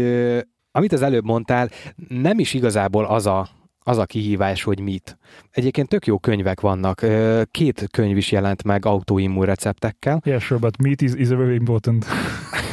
amit 0.71 0.93
az 0.93 1.03
előbb 1.03 1.25
mondtál, 1.25 1.71
nem 2.09 2.39
is 2.39 2.55
igazából 2.55 3.05
az 3.05 3.27
a, 3.27 3.49
az 3.79 3.99
a 3.99 4.05
kihívás, 4.05 4.63
hogy 4.63 4.81
mit. 4.81 5.19
Egyébként 5.51 5.89
tök 5.89 6.07
jó 6.07 6.19
könyvek 6.19 6.61
vannak. 6.61 7.07
Két 7.51 7.87
könyv 7.91 8.17
is 8.17 8.33
jelent 8.33 8.65
meg 8.65 8.87
autoimmun 8.87 9.45
receptekkel. 9.45 10.21
Yeah, 10.25 10.41
sure, 10.41 10.61
but 10.61 10.83
meat 10.83 11.01
is, 11.01 11.13
is 11.15 11.29
very 11.29 11.55
important. 11.55 12.07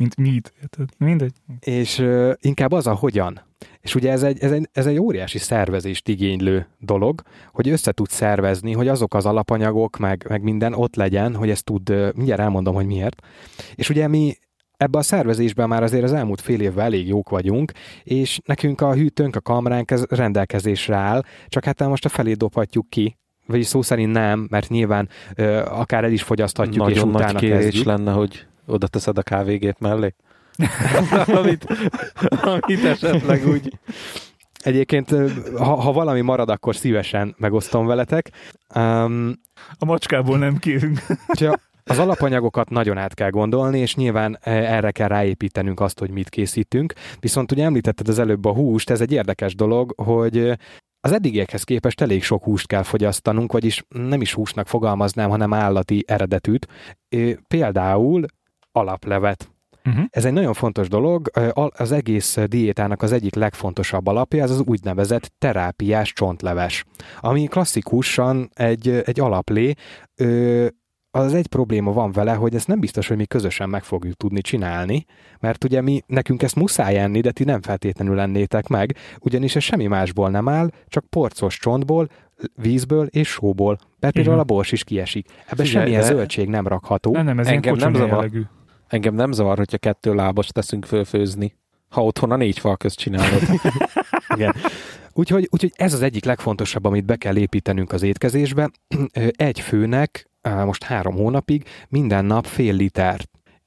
Mint 0.00 0.16
meat. 0.16 0.52
Mindegy. 0.98 1.32
És 1.60 1.98
uh, 1.98 2.32
inkább 2.40 2.72
az 2.72 2.86
a 2.86 2.94
hogyan. 2.94 3.40
És 3.80 3.94
ugye 3.94 4.10
ez 4.10 4.22
egy, 4.22 4.38
ez, 4.38 4.52
egy, 4.52 4.68
ez 4.72 4.86
egy 4.86 4.98
óriási 4.98 5.38
szervezést 5.38 6.08
igénylő 6.08 6.66
dolog, 6.78 7.22
hogy 7.52 7.68
össze 7.68 7.92
tud 7.92 8.08
szervezni, 8.08 8.72
hogy 8.72 8.88
azok 8.88 9.14
az 9.14 9.26
alapanyagok, 9.26 9.98
meg, 9.98 10.26
meg 10.28 10.42
minden 10.42 10.74
ott 10.74 10.96
legyen, 10.96 11.34
hogy 11.34 11.50
ezt 11.50 11.64
tud, 11.64 12.14
mindjárt 12.14 12.40
elmondom, 12.40 12.74
hogy 12.74 12.86
miért. 12.86 13.22
És 13.74 13.88
ugye 13.88 14.08
mi 14.08 14.36
ebbe 14.76 14.98
a 14.98 15.02
szervezésben 15.02 15.68
már 15.68 15.82
azért 15.82 16.04
az 16.04 16.12
elmúlt 16.12 16.40
fél 16.40 16.60
évvel 16.60 16.84
elég 16.84 17.06
jók 17.06 17.28
vagyunk, 17.28 17.72
és 18.02 18.40
nekünk 18.44 18.80
a 18.80 18.94
hűtőnk, 18.94 19.36
a 19.36 19.40
kamránk 19.40 19.90
ez 19.90 20.04
rendelkezésre 20.08 20.96
áll, 20.96 21.22
csak 21.48 21.64
hát 21.64 21.88
most 21.88 22.04
a 22.04 22.08
felé 22.08 22.32
dobhatjuk 22.32 22.88
ki, 22.88 23.16
vagyis 23.46 23.66
szó 23.66 23.82
szerint 23.82 24.12
nem, 24.12 24.46
mert 24.50 24.68
nyilván 24.68 25.08
ö, 25.34 25.56
akár 25.56 26.04
el 26.04 26.12
is 26.12 26.22
fogyaszthatjuk, 26.22 26.76
Nagyon 26.76 26.96
és 26.96 27.02
utána 27.02 27.32
nagy 27.32 27.40
kérés 27.40 27.64
kezdjük. 27.64 27.84
lenne, 27.84 28.12
hogy 28.12 28.46
oda 28.66 28.86
teszed 28.86 29.18
a 29.18 29.22
kávégét 29.22 29.78
mellé. 29.78 30.14
amit, 31.40 31.66
amit 32.42 32.84
esetleg 32.84 33.46
úgy... 33.46 33.78
Egyébként, 34.62 35.14
ha, 35.56 35.74
ha 35.74 35.92
valami 35.92 36.20
marad, 36.20 36.50
akkor 36.50 36.76
szívesen 36.76 37.34
megosztom 37.38 37.86
veletek. 37.86 38.30
Um, 38.74 39.32
a 39.78 39.84
macskából 39.84 40.38
nem 40.38 40.56
kérünk. 40.56 40.98
Az 41.84 41.98
alapanyagokat 41.98 42.70
nagyon 42.70 42.98
át 42.98 43.14
kell 43.14 43.30
gondolni, 43.30 43.78
és 43.78 43.94
nyilván 43.94 44.38
erre 44.42 44.90
kell 44.90 45.08
ráépítenünk 45.08 45.80
azt, 45.80 45.98
hogy 45.98 46.10
mit 46.10 46.28
készítünk. 46.28 46.92
Viszont 47.20 47.52
ugye 47.52 47.64
említetted 47.64 48.08
az 48.08 48.18
előbb 48.18 48.44
a 48.44 48.52
húst, 48.52 48.90
ez 48.90 49.00
egy 49.00 49.12
érdekes 49.12 49.54
dolog, 49.54 49.92
hogy 49.96 50.52
az 51.00 51.12
eddigiekhez 51.12 51.62
képest 51.62 52.00
elég 52.00 52.22
sok 52.22 52.44
húst 52.44 52.66
kell 52.66 52.82
fogyasztanunk, 52.82 53.52
vagyis 53.52 53.84
nem 53.88 54.20
is 54.20 54.34
húsnak 54.34 54.68
fogalmaznám, 54.68 55.30
hanem 55.30 55.52
állati 55.52 56.04
eredetűt. 56.06 56.68
Például 57.48 58.24
alaplevet. 58.72 59.50
Uh-huh. 59.84 60.04
Ez 60.10 60.24
egy 60.24 60.32
nagyon 60.32 60.52
fontos 60.52 60.88
dolog. 60.88 61.30
Az 61.76 61.92
egész 61.92 62.38
diétának 62.46 63.02
az 63.02 63.12
egyik 63.12 63.34
legfontosabb 63.34 64.06
alapja, 64.06 64.42
ez 64.42 64.50
az 64.50 64.62
úgynevezett 64.64 65.32
terápiás 65.38 66.12
csontleves, 66.12 66.84
ami 67.20 67.46
klasszikusan 67.46 68.50
egy, 68.54 68.88
egy 68.88 69.20
alaplé, 69.20 69.74
az 71.10 71.34
egy 71.34 71.46
probléma 71.46 71.92
van 71.92 72.12
vele, 72.12 72.32
hogy 72.32 72.54
ez 72.54 72.64
nem 72.64 72.80
biztos, 72.80 73.08
hogy 73.08 73.16
mi 73.16 73.26
közösen 73.26 73.68
meg 73.68 73.82
fogjuk 73.82 74.14
tudni 74.14 74.40
csinálni, 74.40 75.04
mert 75.40 75.64
ugye 75.64 75.80
mi, 75.80 76.00
nekünk 76.06 76.42
ezt 76.42 76.54
muszáj 76.54 76.98
enni, 76.98 77.20
de 77.20 77.30
ti 77.30 77.44
nem 77.44 77.62
feltétlenül 77.62 78.14
lennétek 78.14 78.66
meg, 78.68 78.96
ugyanis 79.20 79.56
ez 79.56 79.62
semmi 79.62 79.86
másból 79.86 80.30
nem 80.30 80.48
áll, 80.48 80.70
csak 80.86 81.04
porcos 81.04 81.58
csontból, 81.58 82.08
vízből 82.54 83.06
és 83.06 83.28
sóból. 83.28 83.78
Mert 84.00 84.14
például 84.14 84.38
a 84.38 84.44
bors 84.44 84.72
is 84.72 84.84
kiesik. 84.84 85.28
Ebben 85.46 85.66
semmilyen 85.66 86.02
zöldség 86.02 86.48
nem 86.48 86.66
rakható. 86.66 87.12
Nem, 87.12 87.24
nem, 87.24 87.38
ez 87.38 87.46
Engem 87.46 87.74
nem 87.74 87.94
zavar. 87.94 88.08
Jellegű. 88.08 88.42
Engem 88.90 89.14
nem 89.14 89.32
zavar, 89.32 89.56
hogyha 89.56 89.78
kettő 89.78 90.14
lábas 90.14 90.46
teszünk 90.46 90.84
fölfőzni, 90.84 91.56
ha 91.88 92.04
otthon 92.04 92.30
a 92.30 92.36
négy 92.36 92.58
fal 92.58 92.76
közt 92.76 92.98
csinálod. 92.98 93.42
Igen. 94.36 94.54
Úgyhogy, 95.12 95.48
úgyhogy 95.50 95.72
ez 95.76 95.92
az 95.92 96.02
egyik 96.02 96.24
legfontosabb, 96.24 96.84
amit 96.84 97.04
be 97.04 97.16
kell 97.16 97.36
építenünk 97.36 97.92
az 97.92 98.02
étkezésbe. 98.02 98.70
Egy 99.30 99.60
főnek 99.60 100.30
most 100.64 100.82
három 100.82 101.14
hónapig 101.14 101.64
minden 101.88 102.24
nap 102.24 102.46
fél 102.46 102.74
liter 102.74 103.20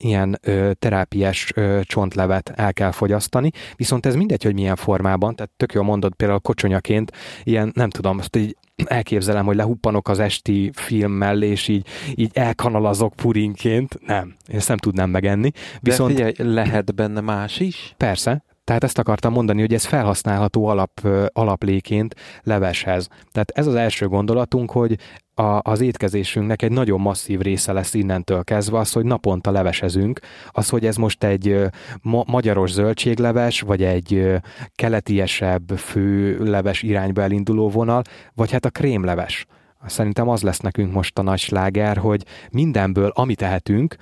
ilyen 0.03 0.39
ö, 0.41 0.71
terápiás 0.79 1.51
ö, 1.55 1.79
csontlevet 1.83 2.51
el 2.55 2.73
kell 2.73 2.91
fogyasztani, 2.91 3.51
viszont 3.75 4.05
ez 4.05 4.15
mindegy, 4.15 4.43
hogy 4.43 4.53
milyen 4.53 4.75
formában, 4.75 5.35
tehát 5.35 5.51
tök 5.57 5.73
jól 5.73 5.83
mondod 5.83 6.13
például 6.15 6.39
kocsonyaként, 6.39 7.11
ilyen 7.43 7.71
nem 7.75 7.89
tudom, 7.89 8.17
azt 8.17 8.35
így 8.35 8.57
elképzelem, 8.85 9.45
hogy 9.45 9.55
lehuppanok 9.55 10.07
az 10.07 10.19
esti 10.19 10.71
film 10.73 11.11
mellé, 11.11 11.47
és 11.47 11.67
így, 11.67 11.87
így 12.15 12.31
elkanalazok 12.33 13.13
purinként. 13.15 13.99
Nem, 14.05 14.35
én 14.47 14.55
ezt 14.55 14.67
nem 14.67 14.77
tudnám 14.77 15.09
megenni. 15.09 15.51
Viszont, 15.79 16.13
De 16.13 16.25
figyelj, 16.25 16.53
lehet 16.53 16.95
benne 16.95 17.21
más 17.21 17.59
is? 17.59 17.93
Persze, 17.97 18.43
tehát 18.63 18.83
ezt 18.83 18.97
akartam 18.97 19.33
mondani, 19.33 19.61
hogy 19.61 19.73
ez 19.73 19.85
felhasználható 19.85 20.65
alap, 20.65 21.07
alapléként 21.27 22.15
leveshez. 22.43 23.07
Tehát 23.31 23.51
ez 23.51 23.67
az 23.67 23.75
első 23.75 24.07
gondolatunk, 24.07 24.71
hogy 24.71 24.97
a, 25.35 25.59
az 25.61 25.81
étkezésünknek 25.81 26.61
egy 26.61 26.71
nagyon 26.71 27.01
masszív 27.01 27.39
része 27.39 27.73
lesz 27.73 27.93
innentől 27.93 28.43
kezdve 28.43 28.77
az, 28.77 28.91
hogy 28.91 29.05
naponta 29.05 29.51
levesezünk, 29.51 30.19
az, 30.49 30.69
hogy 30.69 30.85
ez 30.85 30.95
most 30.95 31.23
egy 31.23 31.65
ma- 32.01 32.23
magyaros 32.27 32.71
zöldségleves, 32.71 33.61
vagy 33.61 33.83
egy 33.83 34.41
keletiesebb 34.75 35.69
főleves 35.77 36.81
irányba 36.81 37.21
elinduló 37.21 37.69
vonal, 37.69 38.01
vagy 38.33 38.51
hát 38.51 38.65
a 38.65 38.69
krémleves. 38.69 39.45
Szerintem 39.85 40.29
az 40.29 40.41
lesz 40.41 40.59
nekünk 40.59 40.93
most 40.93 41.19
a 41.19 41.21
nagy 41.21 41.39
sláger, 41.39 41.97
hogy 41.97 42.25
mindenből, 42.51 43.11
amit 43.13 43.37
tehetünk, 43.37 43.95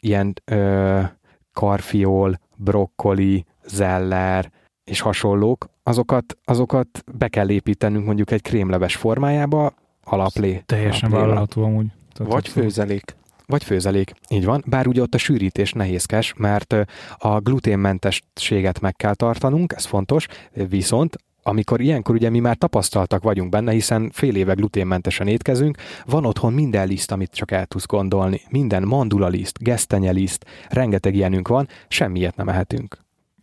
ilyen 0.00 0.34
ö, 0.44 1.00
karfiol, 1.52 2.40
brokkoli, 2.56 3.44
zeller 3.68 4.50
és 4.84 5.00
hasonlók, 5.00 5.68
azokat, 5.82 6.36
azokat 6.44 7.04
be 7.12 7.28
kell 7.28 7.50
építenünk 7.50 8.04
mondjuk 8.06 8.30
egy 8.30 8.42
krémleves 8.42 8.96
formájába, 8.96 9.72
alaplé. 10.04 10.62
Teljesen 10.66 11.10
alaplével. 11.10 11.26
vállalható 11.26 11.64
amúgy. 11.64 11.86
Tehát 12.12 12.32
Vagy 12.32 12.48
főzelék. 12.48 13.16
Vagy 13.46 13.64
főzelék, 13.64 14.12
így 14.28 14.44
van. 14.44 14.64
Bár 14.66 14.86
ugye 14.86 15.02
ott 15.02 15.14
a 15.14 15.18
sűrítés 15.18 15.72
nehézkes, 15.72 16.34
mert 16.36 16.74
a 17.16 17.38
gluténmentességet 17.38 18.80
meg 18.80 18.96
kell 18.96 19.14
tartanunk, 19.14 19.72
ez 19.72 19.84
fontos, 19.84 20.26
viszont 20.68 21.16
amikor 21.42 21.80
ilyenkor 21.80 22.14
ugye 22.14 22.30
mi 22.30 22.38
már 22.38 22.56
tapasztaltak 22.56 23.22
vagyunk 23.22 23.50
benne, 23.50 23.72
hiszen 23.72 24.10
fél 24.12 24.36
éve 24.36 24.52
gluténmentesen 24.52 25.26
étkezünk, 25.26 25.76
van 26.04 26.24
otthon 26.24 26.52
minden 26.52 26.86
liszt, 26.86 27.12
amit 27.12 27.30
csak 27.30 27.50
el 27.50 27.66
tudsz 27.66 27.86
gondolni. 27.86 28.40
Minden 28.48 28.82
mandula 28.82 29.28
liszt, 29.28 29.62
gesztenyeliszt, 29.62 30.44
rengeteg 30.68 31.14
ilyenünk 31.14 31.48
van, 31.48 31.68
semmiet 31.88 32.36
nem 32.36 32.48
ehetünk. 32.48 32.98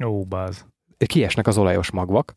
Ó, 0.06 0.24
báz. 0.24 0.66
Kiesnek 1.06 1.48
az 1.48 1.58
olajos 1.58 1.92
magvak, 1.92 2.36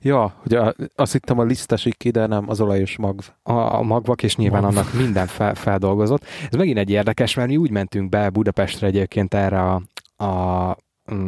Ja, 0.00 0.34
ugye 0.44 0.60
a- 0.60 0.74
azt 0.94 1.12
hittem 1.12 1.38
a 1.38 1.42
lisztesik 1.44 1.96
ki, 1.96 2.10
de 2.10 2.26
nem, 2.26 2.48
az 2.48 2.60
olajos 2.60 2.96
magv. 2.96 3.24
a, 3.42 3.52
a 3.52 3.82
magvak, 3.82 4.22
és 4.22 4.36
nyilván 4.36 4.62
Magv. 4.62 4.76
annak 4.76 4.92
minden 4.92 5.26
fel, 5.26 5.54
feldolgozott. 5.54 6.24
Ez 6.50 6.58
megint 6.58 6.78
egy 6.78 6.90
érdekes, 6.90 7.34
mert 7.34 7.48
mi 7.48 7.56
úgy 7.56 7.70
mentünk 7.70 8.08
be 8.08 8.30
Budapestre 8.30 8.86
egyébként 8.86 9.34
erre 9.34 9.60
a, 9.62 9.82
a 10.24 10.76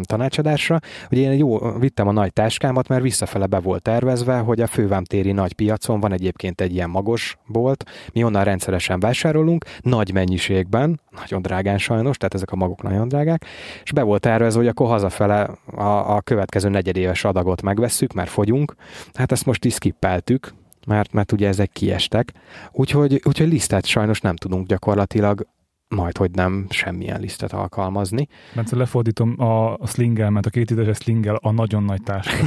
tanácsadásra, 0.03 0.79
hogy 1.09 1.19
én 1.19 1.33
jó, 1.33 1.73
vittem 1.79 2.09
a 2.09 2.12
nagy 2.12 2.33
táskámat, 2.33 2.88
mert 2.88 3.03
visszafele 3.03 3.47
be 3.47 3.59
volt 3.59 3.83
tervezve, 3.83 4.38
hogy 4.38 4.61
a 4.61 4.66
fővámtéri 4.66 5.33
nagy 5.33 5.53
piacon 5.53 6.01
van 6.01 6.12
egyébként 6.12 6.61
egy 6.61 6.75
ilyen 6.75 6.90
magos 6.90 7.38
bolt, 7.47 7.85
mi 8.12 8.25
onnan 8.25 8.45
rendszeresen 8.45 9.01
vásárolunk, 9.01 9.64
nagy 9.81 10.12
mennyiségben, 10.12 11.01
nagyon 11.21 11.43
drágán 11.43 11.79
sajnos, 11.79 12.16
tehát 12.16 12.35
ezek 12.35 12.53
a 12.53 12.57
magok 12.57 12.83
nagyon 12.83 13.09
drágák, 13.09 13.45
és 13.83 13.93
be 13.93 14.03
volt 14.03 14.21
tervezve, 14.21 14.59
hogy 14.59 14.69
akkor 14.69 14.87
hazafele 14.87 15.51
a, 15.77 16.14
a 16.16 16.21
következő 16.21 16.69
negyedéves 16.69 17.25
adagot 17.25 17.62
megvesszük, 17.62 18.12
mert 18.12 18.31
fogyunk. 18.31 18.75
Hát 19.14 19.33
ezt 19.33 19.47
most 19.47 19.64
is 19.64 19.75
skippeltük, 19.75 20.55
mert, 20.87 21.12
mert 21.12 21.33
ugye 21.33 21.49
ezek 21.49 21.71
kiestek. 21.73 22.33
Úgyhogy, 22.73 23.21
úgyhogy 23.25 23.49
lisztet 23.49 23.87
sajnos 23.87 24.21
nem 24.21 24.37
tudunk 24.37 24.66
gyakorlatilag 24.66 25.47
majd, 25.94 26.16
hogy 26.16 26.31
nem 26.31 26.66
semmilyen 26.68 27.20
lisztet 27.20 27.53
alkalmazni. 27.53 28.26
Mert 28.55 28.70
lefordítom 28.70 29.35
a, 29.40 29.72
a 29.74 29.87
slingelmet, 29.87 30.46
a 30.46 30.50
két 30.50 30.70
literes 30.70 30.96
slingel 30.96 31.35
a 31.42 31.50
nagyon 31.50 31.83
nagy 31.83 32.03
táska. 32.03 32.44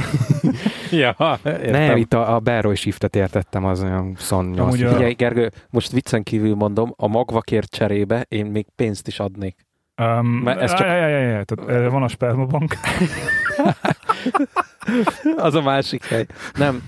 Ja, 0.90 1.38
Nem, 1.70 1.96
itt 1.96 2.12
a, 2.12 2.34
a 2.34 2.40
Barrow 2.40 2.74
shiftet 2.74 3.16
értettem, 3.16 3.64
az 3.64 3.82
olyan 3.82 4.14
szon 4.18 4.44
8 4.44 4.58
Amúgy 4.60 4.82
a- 4.82 4.92
Figyelj, 4.92 5.12
Gergő, 5.12 5.50
most 5.70 5.90
viccen 5.92 6.22
kívül 6.22 6.54
mondom, 6.54 6.92
a 6.96 7.06
magvakért 7.06 7.70
cserébe 7.70 8.24
én 8.28 8.46
még 8.46 8.66
pénzt 8.76 9.06
is 9.06 9.20
adnék. 9.20 9.66
Um, 10.02 10.26
Mert 10.26 10.60
ez 10.60 10.74
csak- 10.74 10.86
Aj, 10.86 11.02
aj, 11.02 11.14
aj, 11.14 11.34
aj, 11.36 11.44
tehát 11.44 11.70
eh, 11.84 11.90
van 11.90 12.02
a 12.02 12.08
spermabank. 12.08 12.74
Az 15.36 15.54
a 15.54 15.62
másik 15.62 16.04
hely. 16.04 16.26
Nem, 16.54 16.82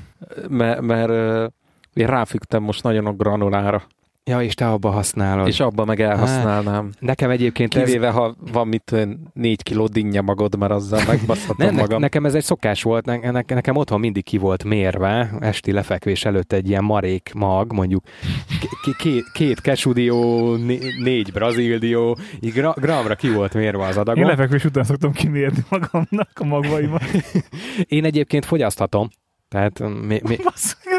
mert, 0.49 0.81
mert 0.81 1.53
ráfügtem 1.95 2.63
most 2.63 2.83
nagyon 2.83 3.07
a 3.07 3.13
granulára, 3.13 3.83
Ja, 4.31 4.43
és 4.43 4.55
te 4.55 4.69
abba 4.71 4.91
használod. 4.91 5.47
és 5.47 5.61
abba 5.61 5.85
meg 5.85 6.01
elhasználnám. 6.01 6.91
Nekem 6.99 7.31
egyébként 7.31 7.75
ez... 7.75 7.85
Kivéve, 7.85 8.11
ha 8.11 8.37
van 8.53 8.69
mit 8.69 8.91
olyan 8.93 9.31
négy 9.35 9.63
kiló 9.63 9.87
dinnye 9.87 10.21
magod, 10.21 10.57
mert 10.59 10.73
azzal 10.73 11.01
megbaszhatom 11.09 11.67
ne, 11.75 11.81
magam. 11.81 12.01
nekem 12.01 12.25
ez 12.25 12.35
egy 12.35 12.43
szokás 12.45 12.83
volt, 12.83 13.05
ne, 13.05 13.17
ne, 13.31 13.43
nekem 13.47 13.77
otthon 13.77 14.01
mindig 14.01 14.25
ki 14.25 14.39
volt 14.39 14.65
mérve, 14.65 15.31
esti 15.41 15.73
lefekvés 15.73 16.25
előtt 16.25 16.53
egy 16.53 16.69
ilyen 16.69 16.85
marék 16.85 17.31
mag, 17.35 17.73
mondjuk 17.73 18.03
k- 18.83 18.97
két, 18.97 19.25
két 19.33 19.61
kesudió, 19.61 20.55
né- 20.57 20.99
négy 21.03 21.33
brazildió, 21.33 22.19
így 22.41 22.53
gra, 22.53 22.75
gramra 22.81 23.15
ki 23.15 23.31
volt 23.33 23.55
mérve 23.55 23.85
az 23.85 23.95
Én 23.95 24.01
adagom. 24.01 24.25
lefekvés 24.27 24.65
után 24.65 24.85
szoktam 24.85 25.13
kimérni 25.13 25.65
magamnak 25.69 26.31
a 26.35 26.45
magvaimat. 26.45 27.03
Én 27.89 28.05
egyébként 28.05 28.45
fogyaszthatom, 28.45 29.09
tehát 29.49 29.79
még, 29.79 30.23
még, 30.23 30.41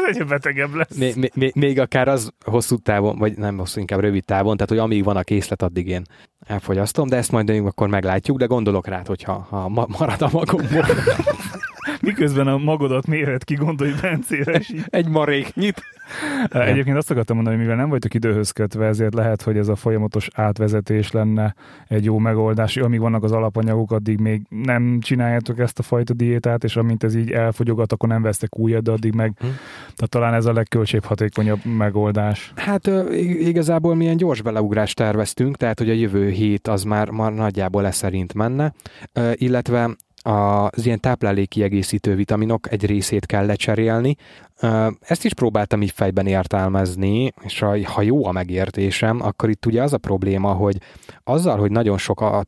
egyre 0.08 0.24
betegebb 0.24 0.74
lesz. 0.74 0.96
még, 0.96 1.30
még, 1.34 1.52
még 1.54 1.80
akár 1.80 2.08
az 2.08 2.30
hosszú 2.44 2.76
távon, 2.76 3.18
vagy 3.18 3.36
nem 3.36 3.58
hosszú, 3.58 3.80
inkább 3.80 4.00
rövid 4.00 4.24
távon, 4.24 4.54
tehát 4.54 4.68
hogy 4.68 4.78
amíg 4.78 5.04
van 5.04 5.16
a 5.16 5.22
készlet, 5.22 5.62
addig 5.62 5.88
én 5.88 6.02
elfogyasztom, 6.46 7.08
de 7.08 7.16
ezt 7.16 7.32
majd 7.32 7.50
akkor 7.50 7.88
meglátjuk, 7.88 8.38
de 8.38 8.44
gondolok 8.44 8.86
rá, 8.86 9.02
hogyha 9.06 9.46
ha 9.50 9.68
ma- 9.68 9.86
marad 9.98 10.22
a 10.22 10.28
magomból. 10.32 10.86
Miközben 12.02 12.46
a 12.46 12.56
magodat 12.58 13.06
méret 13.06 13.44
ki, 13.44 13.54
gondolj 13.54 13.92
Bencére 14.02 14.58
is. 14.58 14.70
így. 14.70 14.82
Egy 14.86 15.08
maréknyit. 15.08 15.82
Eh, 16.50 16.68
Egyébként 16.68 16.96
azt 16.96 17.10
akartam 17.10 17.36
mondani, 17.36 17.56
hogy 17.56 17.64
mivel 17.64 17.80
nem 17.80 17.90
vagytok 17.90 18.14
időhöz 18.14 18.50
kötve, 18.50 18.86
ezért 18.86 19.14
lehet, 19.14 19.42
hogy 19.42 19.56
ez 19.56 19.68
a 19.68 19.76
folyamatos 19.76 20.28
átvezetés 20.34 21.10
lenne 21.12 21.54
egy 21.88 22.04
jó 22.04 22.18
megoldás. 22.18 22.76
Amíg 22.76 23.00
vannak 23.00 23.22
az 23.24 23.32
alapanyagok, 23.32 23.92
addig 23.92 24.18
még 24.18 24.42
nem 24.48 24.98
csináljátok 25.00 25.58
ezt 25.58 25.78
a 25.78 25.82
fajta 25.82 26.14
diétát, 26.14 26.64
és 26.64 26.76
amint 26.76 27.04
ez 27.04 27.14
így 27.14 27.30
elfogyogat, 27.30 27.92
akkor 27.92 28.08
nem 28.08 28.22
vesztek 28.22 28.58
újat, 28.58 28.82
de 28.82 28.90
addig 28.90 29.14
meg 29.14 29.32
Hm. 29.38 29.46
tehát 29.80 30.08
talán 30.08 30.34
ez 30.34 30.46
a 30.46 30.52
legköltséghatékonyabb 30.52 31.64
megoldás. 31.64 32.52
Hát 32.56 32.86
igazából 33.22 33.94
milyen 33.94 34.16
gyors 34.16 34.42
beleugrást 34.42 34.96
terveztünk, 34.96 35.56
tehát 35.56 35.78
hogy 35.78 35.90
a 35.90 35.92
jövő 35.92 36.28
hét 36.28 36.68
az 36.68 36.82
már, 36.82 37.10
már 37.10 37.32
nagyjából 37.32 37.90
szerint 37.90 38.34
menne, 38.34 38.72
illetve 39.34 39.90
az 40.28 40.86
ilyen 40.86 41.00
táplálékkiegészítő 41.00 42.14
vitaminok 42.14 42.72
egy 42.72 42.86
részét 42.86 43.26
kell 43.26 43.46
lecserélni. 43.46 44.16
Ezt 45.00 45.24
is 45.24 45.34
próbáltam 45.34 45.82
így 45.82 45.90
fejben 45.90 46.26
értelmezni, 46.26 47.32
és 47.42 47.58
ha- 47.84 48.02
jó 48.02 48.26
a 48.26 48.32
megértésem, 48.32 49.22
akkor 49.22 49.48
itt 49.48 49.66
ugye 49.66 49.82
az 49.82 49.92
a 49.92 49.98
probléma, 49.98 50.52
hogy 50.52 50.76
azzal, 51.24 51.58
hogy 51.58 51.70
nagyon 51.70 51.98
sok 51.98 52.20
a, 52.20 52.44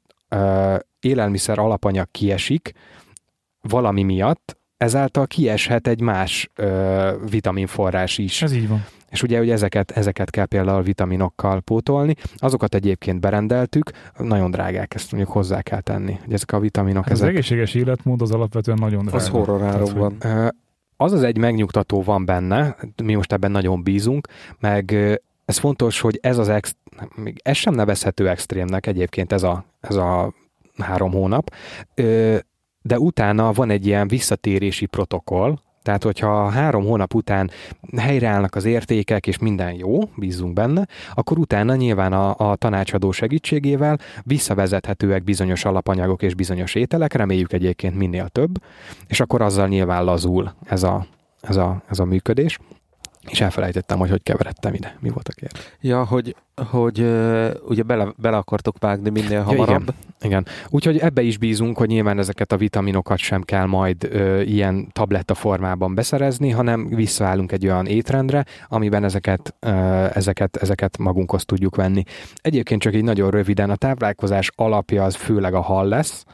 élelmiszer 1.01 1.59
alapanyag 1.59 2.09
kiesik 2.11 2.73
valami 3.61 4.03
miatt, 4.03 4.59
ezáltal 4.77 5.27
kieshet 5.27 5.87
egy 5.87 6.01
más 6.01 6.51
ö, 6.55 7.12
vitaminforrás 7.31 8.19
is. 8.19 8.43
Ez 8.43 8.53
így 8.53 8.69
van. 8.69 8.85
És 9.11 9.23
ugye, 9.23 9.38
hogy 9.38 9.51
ezeket, 9.51 9.90
ezeket 9.90 10.31
kell 10.31 10.46
például 10.46 10.83
vitaminokkal 10.83 11.61
pótolni. 11.61 12.14
Azokat 12.37 12.75
egyébként 12.75 13.20
berendeltük, 13.20 13.90
nagyon 14.18 14.51
drágák, 14.51 14.94
ezt 14.94 15.12
mondjuk 15.12 15.33
hozzá 15.33 15.62
kell 15.62 15.81
tenni, 15.81 16.18
hogy 16.25 16.33
ezek 16.33 16.53
a 16.53 16.59
vitaminok, 16.59 17.03
Hát 17.03 17.12
az 17.12 17.20
ezek... 17.20 17.33
egészséges 17.33 17.75
életmód 17.75 18.23
az 18.23 18.31
alapvetően 18.31 18.79
nagyon 18.81 19.03
drága. 19.03 19.16
Az 19.16 19.29
horroráron 19.29 19.94
van. 19.94 20.16
Az 20.96 21.12
az 21.12 21.23
egy 21.23 21.38
megnyugtató 21.38 22.03
van 22.03 22.25
benne, 22.25 22.77
mi 23.03 23.14
most 23.14 23.33
ebben 23.33 23.51
nagyon 23.51 23.83
bízunk, 23.83 24.29
meg 24.59 24.92
ez 25.44 25.59
fontos, 25.59 26.01
hogy 26.01 26.18
ez 26.23 26.38
az 26.38 26.49
ex, 26.49 26.77
még 27.14 27.40
ez 27.44 27.57
sem 27.57 27.75
nevezhető 27.75 28.29
extrémnek 28.29 28.87
egyébként 28.87 29.33
ez 29.33 29.42
a, 29.42 29.64
ez 29.81 29.96
a 29.96 30.35
három 30.79 31.11
hónap, 31.12 31.55
de 32.83 32.99
utána 32.99 33.53
van 33.53 33.70
egy 33.70 33.87
ilyen 33.87 34.09
visszatérési 34.09 34.87
protokoll, 34.87 35.59
tehát, 35.83 36.05
hogyha 36.05 36.49
három 36.49 36.85
hónap 36.85 37.14
után 37.14 37.51
helyreállnak 37.97 38.55
az 38.55 38.64
értékek, 38.64 39.27
és 39.27 39.38
minden 39.38 39.73
jó, 39.73 39.99
bízunk 40.16 40.53
benne, 40.53 40.87
akkor 41.14 41.38
utána 41.38 41.75
nyilván 41.75 42.12
a, 42.12 42.51
a 42.51 42.57
tanácsadó 42.57 43.11
segítségével 43.11 43.99
visszavezethetőek 44.23 45.25
bizonyos 45.25 45.64
alapanyagok 45.64 46.23
és 46.23 46.35
bizonyos 46.35 46.75
ételek, 46.75 47.12
reméljük 47.12 47.53
egyébként 47.53 47.97
minél 47.97 48.29
több, 48.29 48.62
és 49.07 49.21
akkor 49.21 49.43
azzal 49.43 49.69
nyilván 49.69 50.05
lazul 50.05 50.55
ez 50.64 50.83
a, 50.83 51.07
ez 51.40 51.57
a, 51.57 51.83
ez 51.88 51.99
a 51.99 52.05
működés. 52.05 52.59
És 53.28 53.40
elfelejtettem, 53.40 53.98
hogy 53.98 54.11
hogy 54.11 54.22
keveredtem 54.22 54.74
ide. 54.74 54.96
Mi 55.00 55.09
volt 55.09 55.28
a 55.28 55.33
kérdés? 55.33 55.61
Ja, 55.80 56.04
hogy, 56.04 56.37
hogy 56.70 56.98
ugye 57.68 57.83
bele, 57.83 58.12
bele 58.16 58.37
akartok 58.37 58.76
vágni 58.78 59.11
minél 59.11 59.42
hamarabb. 59.42 59.83
igen. 59.83 59.94
Igen. 60.22 60.46
Úgyhogy 60.68 60.98
ebbe 60.98 61.22
is 61.22 61.38
bízunk, 61.38 61.78
hogy 61.78 61.88
nyilván 61.88 62.18
ezeket 62.18 62.52
a 62.52 62.56
vitaminokat 62.56 63.18
sem 63.18 63.42
kell 63.42 63.66
majd 63.66 64.09
ö, 64.11 64.40
ilyen 64.40 64.88
tabletta 64.92 65.35
formában 65.35 65.94
beszerezni, 65.94 66.50
hanem 66.50 66.88
visszaállunk 66.88 67.52
egy 67.52 67.66
olyan 67.66 67.87
étrendre, 67.87 68.44
amiben 68.68 69.04
ezeket, 69.04 69.54
ö, 69.61 69.70
ezeket, 70.14 70.56
ezeket 70.56 70.98
magunkhoz 70.98 71.44
tudjuk 71.44 71.76
venni. 71.76 72.02
Egyébként 72.35 72.80
csak 72.80 72.94
így 72.94 73.04
nagyon 73.04 73.30
röviden, 73.30 73.70
a 73.70 73.76
táplálkozás 73.76 74.50
alapja 74.54 75.04
az 75.04 75.14
főleg 75.14 75.54
a 75.54 75.61
hal 75.61 75.88
lesz, 75.88 76.24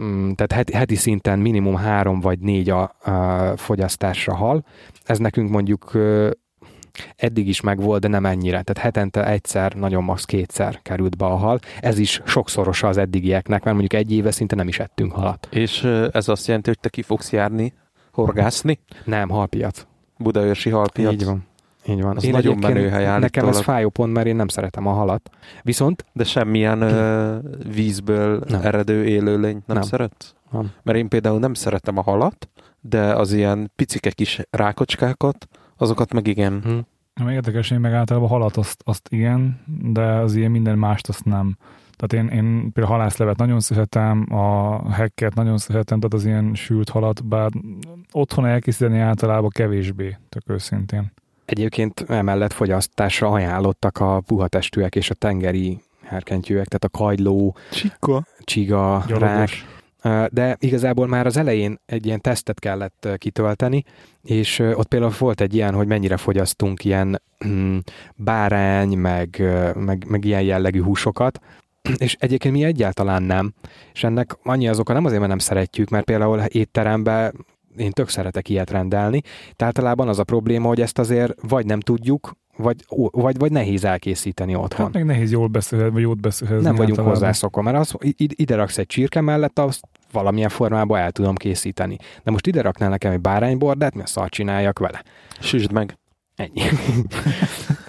mm, 0.00 0.30
tehát 0.30 0.52
heti, 0.52 0.72
heti 0.72 0.94
szinten 0.94 1.38
minimum 1.38 1.76
három 1.76 2.20
vagy 2.20 2.38
négy 2.38 2.70
a, 2.70 2.82
a 2.82 3.52
fogyasztásra 3.56 4.34
hal. 4.34 4.64
Ez 5.06 5.18
nekünk 5.18 5.50
mondjuk 5.50 5.92
eddig 7.16 7.48
is 7.48 7.60
megvolt, 7.60 8.00
de 8.00 8.08
nem 8.08 8.26
ennyire. 8.26 8.62
Tehát 8.62 8.78
hetente 8.78 9.26
egyszer, 9.26 9.72
nagyon 9.72 10.04
max. 10.04 10.24
kétszer 10.24 10.82
került 10.82 11.16
be 11.16 11.24
a 11.24 11.36
hal. 11.36 11.58
Ez 11.80 11.98
is 11.98 12.20
sokszorosa 12.24 12.88
az 12.88 12.96
eddigieknek, 12.96 13.64
mert 13.64 13.76
mondjuk 13.76 14.00
egy 14.02 14.12
éve 14.12 14.30
szinte 14.30 14.54
nem 14.54 14.68
is 14.68 14.78
ettünk 14.78 15.12
halat. 15.12 15.48
És 15.50 15.82
ez 16.12 16.28
azt 16.28 16.46
jelenti, 16.46 16.68
hogy 16.68 16.78
te 16.80 16.88
ki 16.88 17.02
fogsz 17.02 17.32
járni, 17.32 17.72
horgászni, 18.12 18.78
Nem, 19.04 19.28
halpiac. 19.28 19.86
Budaörsi 20.18 20.70
halpiac. 20.70 21.12
Így 21.12 21.24
van. 21.24 21.46
Így 21.88 22.02
van. 22.02 22.16
Az 22.16 22.22
nagyon 22.22 22.38
egyébként- 22.38 22.74
menő 22.74 22.88
hely 22.88 23.18
Nekem 23.18 23.48
ez 23.48 23.60
fájó 23.60 23.88
pont, 23.88 24.12
mert 24.12 24.26
én 24.26 24.36
nem 24.36 24.48
szeretem 24.48 24.86
a 24.86 24.92
halat. 24.92 25.30
Viszont 25.62 26.04
De 26.12 26.24
semmilyen 26.24 26.80
ö, 26.82 27.36
vízből 27.72 28.42
Nem. 28.48 28.60
eredő 28.62 29.04
élőlényt 29.04 29.66
nem, 29.66 29.76
Nem. 29.76 29.82
szeretsz? 29.82 30.34
Nem. 30.50 30.70
Mert 30.82 30.98
én 30.98 31.08
például 31.08 31.38
nem 31.38 31.54
szeretem 31.54 31.98
a 31.98 32.02
halat, 32.02 32.48
de 32.88 33.14
az 33.14 33.32
ilyen 33.32 33.72
picike 33.76 34.10
kis 34.10 34.40
rákocskákat, 34.50 35.48
azokat 35.76 36.12
meg 36.12 36.26
igen. 36.26 36.60
hm, 36.64 36.78
Ami 37.22 37.32
érdekes, 37.32 37.70
én 37.70 37.80
meg 37.80 37.92
általában 37.92 38.28
halat 38.28 38.56
azt, 38.56 38.82
azt 38.84 39.08
igen, 39.10 39.60
de 39.82 40.02
az 40.02 40.34
ilyen 40.34 40.50
minden 40.50 40.78
mást 40.78 41.08
azt 41.08 41.24
nem. 41.24 41.56
Tehát 41.96 42.26
én, 42.26 42.38
én 42.38 42.72
például 42.72 42.96
halászlevet 42.96 43.36
nagyon 43.36 43.60
szeretem, 43.60 44.26
a 44.34 44.92
hekket 44.92 45.34
nagyon 45.34 45.58
szeretem, 45.58 45.98
tehát 45.98 46.14
az 46.14 46.24
ilyen 46.24 46.54
sült 46.54 46.88
halat, 46.88 47.24
bár 47.24 47.50
otthon 48.12 48.46
elkészíteni 48.46 48.98
általában 48.98 49.48
kevésbé, 49.50 50.16
tök 50.28 50.42
őszintén. 50.46 51.12
Egyébként 51.44 52.04
emellett 52.08 52.52
fogyasztásra 52.52 53.28
ajánlottak 53.30 53.98
a 53.98 54.20
puhatestűek 54.20 54.94
és 54.94 55.10
a 55.10 55.14
tengeri 55.14 55.80
herkentyűek, 56.02 56.66
tehát 56.66 56.84
a 56.84 56.98
kagyló, 57.04 57.56
Csikka. 57.70 58.24
csiga, 58.40 59.04
rák, 59.08 59.48
de 60.30 60.56
igazából 60.60 61.06
már 61.06 61.26
az 61.26 61.36
elején 61.36 61.78
egy 61.86 62.06
ilyen 62.06 62.20
tesztet 62.20 62.60
kellett 62.60 63.08
kitölteni, 63.16 63.84
és 64.22 64.58
ott 64.58 64.88
például 64.88 65.12
volt 65.18 65.40
egy 65.40 65.54
ilyen, 65.54 65.74
hogy 65.74 65.86
mennyire 65.86 66.16
fogyasztunk 66.16 66.84
ilyen 66.84 67.22
mm, 67.46 67.78
bárány, 68.16 68.98
meg, 68.98 69.42
meg, 69.74 70.04
meg 70.08 70.24
ilyen 70.24 70.42
jellegű 70.42 70.82
húsokat, 70.82 71.40
és 71.96 72.16
egyébként 72.18 72.54
mi 72.54 72.64
egyáltalán 72.64 73.22
nem. 73.22 73.52
És 73.92 74.04
ennek 74.04 74.36
annyi 74.42 74.68
az 74.68 74.78
oka, 74.78 74.92
nem 74.92 75.04
azért, 75.04 75.18
mert 75.18 75.30
nem 75.30 75.40
szeretjük, 75.40 75.88
mert 75.88 76.04
például 76.04 76.40
étteremben 76.40 77.46
én 77.76 77.90
tök 77.90 78.08
szeretek 78.08 78.48
ilyet 78.48 78.70
rendelni. 78.70 79.20
Tehát 79.20 79.62
általában 79.62 80.08
az 80.08 80.18
a 80.18 80.24
probléma, 80.24 80.68
hogy 80.68 80.80
ezt 80.80 80.98
azért 80.98 81.34
vagy 81.48 81.66
nem 81.66 81.80
tudjuk, 81.80 82.32
vagy, 82.56 82.84
vagy, 83.10 83.38
vagy 83.38 83.52
nehéz 83.52 83.84
elkészíteni 83.84 84.54
otthon. 84.54 84.84
Hát 84.84 84.94
meg 84.94 85.04
nehéz 85.04 85.30
jól 85.30 85.46
beszélni, 85.46 85.90
vagy 85.90 86.02
jót 86.02 86.20
beszélni. 86.20 86.62
Nem 86.62 86.74
vagyunk 86.74 86.98
hozzászokva, 86.98 87.62
mert 87.62 87.76
az, 87.76 87.94
ide 88.16 88.54
raksz 88.54 88.78
egy 88.78 88.86
csirke 88.86 89.20
mellett, 89.20 89.58
azt 89.58 89.80
valamilyen 90.12 90.48
formában 90.48 90.98
el 90.98 91.10
tudom 91.10 91.34
készíteni. 91.34 91.98
De 92.24 92.30
most 92.30 92.46
ide 92.46 92.60
raknál 92.60 92.90
nekem 92.90 93.12
egy 93.12 93.20
báránybordát, 93.20 93.94
mi 93.94 94.02
a 94.02 94.06
szar 94.06 94.28
csináljak 94.28 94.78
vele? 94.78 95.02
Süsd 95.40 95.72
meg. 95.72 95.98
Ennyi. 96.36 96.62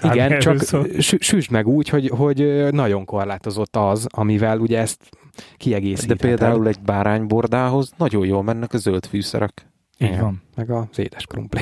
Igen, 0.13 0.39
csak 0.39 0.63
süsd 0.99 1.51
meg 1.51 1.67
úgy, 1.67 1.89
hogy, 1.89 2.09
hogy 2.09 2.67
nagyon 2.71 3.05
korlátozott 3.05 3.75
az, 3.75 4.07
amivel 4.09 4.59
ugye 4.59 4.79
ezt 4.79 5.09
kiegészíthetem. 5.57 6.17
De 6.17 6.23
például 6.27 6.67
egy 6.67 6.79
báránybordához 6.81 7.93
nagyon 7.97 8.25
jól 8.25 8.43
mennek 8.43 8.73
a 8.73 8.77
zöld 8.77 9.05
fűszerek. 9.05 9.67
Így 9.97 10.07
Igen. 10.07 10.21
van. 10.21 10.41
Meg 10.55 10.69
az 10.69 10.99
édes 10.99 11.25
krumpli. 11.25 11.61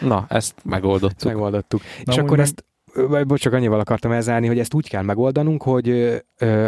Na, 0.00 0.26
ezt 0.28 0.54
megoldottuk. 0.64 1.16
Ezt 1.16 1.24
megoldottuk. 1.24 1.82
Na, 2.04 2.12
És 2.12 2.18
akkor 2.18 2.36
meg... 2.36 2.46
ezt, 2.46 2.64
vagy 3.26 3.40
csak 3.40 3.52
annyival 3.52 3.80
akartam 3.80 4.12
elzárni, 4.12 4.46
hogy 4.46 4.58
ezt 4.58 4.74
úgy 4.74 4.88
kell 4.88 5.02
megoldanunk, 5.02 5.62
hogy 5.62 5.90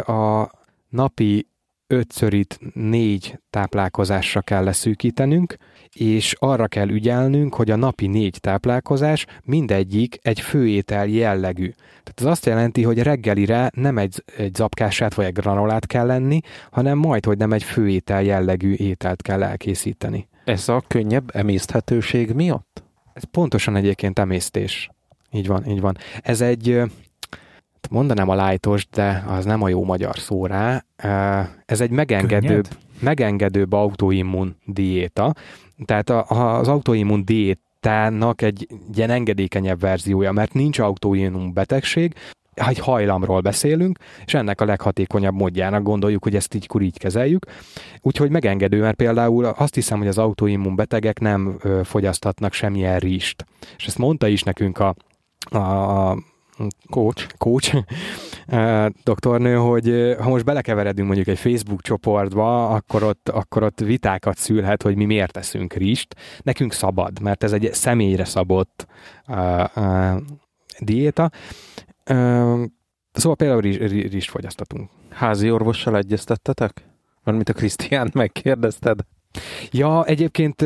a 0.05 0.49
napi 0.89 1.47
ötszörit 1.87 2.59
négy 2.73 3.39
táplálkozásra 3.49 4.41
kell 4.41 4.63
leszűkítenünk, 4.63 5.55
és 5.95 6.35
arra 6.39 6.67
kell 6.67 6.89
ügyelnünk, 6.89 7.55
hogy 7.55 7.71
a 7.71 7.75
napi 7.75 8.07
négy 8.07 8.37
táplálkozás 8.41 9.25
mindegyik 9.43 10.19
egy 10.21 10.39
főétel 10.39 11.07
jellegű. 11.07 11.69
Tehát 11.77 12.13
ez 12.15 12.25
azt 12.25 12.45
jelenti, 12.45 12.83
hogy 12.83 13.03
reggelire 13.03 13.69
nem 13.75 13.97
egy, 13.97 14.23
egy 14.37 14.55
zapkását 14.55 15.13
vagy 15.13 15.25
egy 15.25 15.33
granolát 15.33 15.85
kell 15.85 16.05
lenni, 16.05 16.39
hanem 16.71 16.97
majd, 16.97 17.25
hogy 17.25 17.37
nem 17.37 17.53
egy 17.53 17.63
főétel 17.63 18.23
jellegű 18.23 18.73
ételt 18.73 19.21
kell 19.21 19.43
elkészíteni. 19.43 20.27
Ez 20.45 20.69
a 20.69 20.83
könnyebb 20.87 21.35
emészthetőség 21.35 22.31
miatt? 22.33 22.86
Ez 23.17 23.23
pontosan 23.31 23.75
egyébként 23.75 24.19
emésztés. 24.19 24.89
Így 25.31 25.47
van, 25.47 25.65
így 25.65 25.81
van. 25.81 25.97
Ez 26.21 26.41
egy, 26.41 26.81
mondanám 27.89 28.29
a 28.29 28.35
lájtos, 28.35 28.87
de 28.87 29.23
az 29.27 29.45
nem 29.45 29.61
a 29.63 29.69
jó 29.69 29.83
magyar 29.83 30.17
szó 30.17 30.45
rá. 30.45 30.83
Ez 31.65 31.81
egy 31.81 31.89
megengedőbb, 31.89 32.67
megengedőbb 32.99 33.73
autoimmun 33.73 34.55
diéta. 34.65 35.33
Tehát 35.85 36.09
az 36.09 36.67
autoimmun 36.67 37.25
diétának 37.25 38.41
egy 38.41 38.67
ilyen 38.93 39.09
engedékenyebb 39.09 39.79
verziója, 39.79 40.31
mert 40.31 40.53
nincs 40.53 40.79
autoimmun 40.79 41.53
betegség, 41.53 42.13
egy 42.57 42.79
hajlamról 42.79 43.41
beszélünk, 43.41 43.99
és 44.25 44.33
ennek 44.33 44.61
a 44.61 44.65
leghatékonyabb 44.65 45.33
módjának 45.33 45.83
gondoljuk, 45.83 46.23
hogy 46.23 46.35
ezt 46.35 46.53
így 46.53 46.67
így 46.79 46.97
kezeljük. 46.97 47.45
Úgyhogy 48.01 48.29
megengedő, 48.29 48.79
mert 48.79 48.95
például 48.95 49.45
azt 49.45 49.75
hiszem, 49.75 49.97
hogy 49.97 50.07
az 50.07 50.17
autoimmun 50.17 50.75
betegek 50.75 51.19
nem 51.19 51.57
fogyasztatnak 51.83 52.53
semmilyen 52.53 52.99
rizst. 52.99 53.45
És 53.77 53.85
ezt 53.85 53.97
mondta 53.97 54.27
is 54.27 54.43
nekünk 54.43 54.79
a, 54.79 54.95
a 55.57 56.17
coach, 56.89 57.27
coach 57.37 57.83
doktornő, 59.03 59.55
hogy 59.55 60.15
ha 60.19 60.29
most 60.29 60.45
belekeveredünk 60.45 61.07
mondjuk 61.07 61.27
egy 61.27 61.39
Facebook 61.39 61.81
csoportba, 61.81 62.69
akkor 62.69 63.03
ott, 63.03 63.29
akkor 63.29 63.63
ott 63.63 63.79
vitákat 63.79 64.37
szülhet, 64.37 64.81
hogy 64.81 64.95
mi 64.95 65.05
miért 65.05 65.31
teszünk 65.31 65.73
rist. 65.73 66.15
Nekünk 66.41 66.73
szabad, 66.73 67.21
mert 67.21 67.43
ez 67.43 67.51
egy 67.51 67.69
személyre 67.73 68.25
szabott 68.25 68.87
uh, 69.27 69.63
uh, 69.75 70.21
diéta. 70.79 71.31
Szóval 73.11 73.35
például 73.35 73.61
rist 73.61 74.29
fogyasztatunk. 74.29 74.89
Házi 75.09 75.51
orvossal 75.51 75.97
egyeztettetek? 75.97 76.83
Valamit 77.23 77.49
a 77.49 77.53
Krisztiánt 77.53 78.13
megkérdezted? 78.13 78.99
Ja, 79.71 80.05
egyébként 80.05 80.61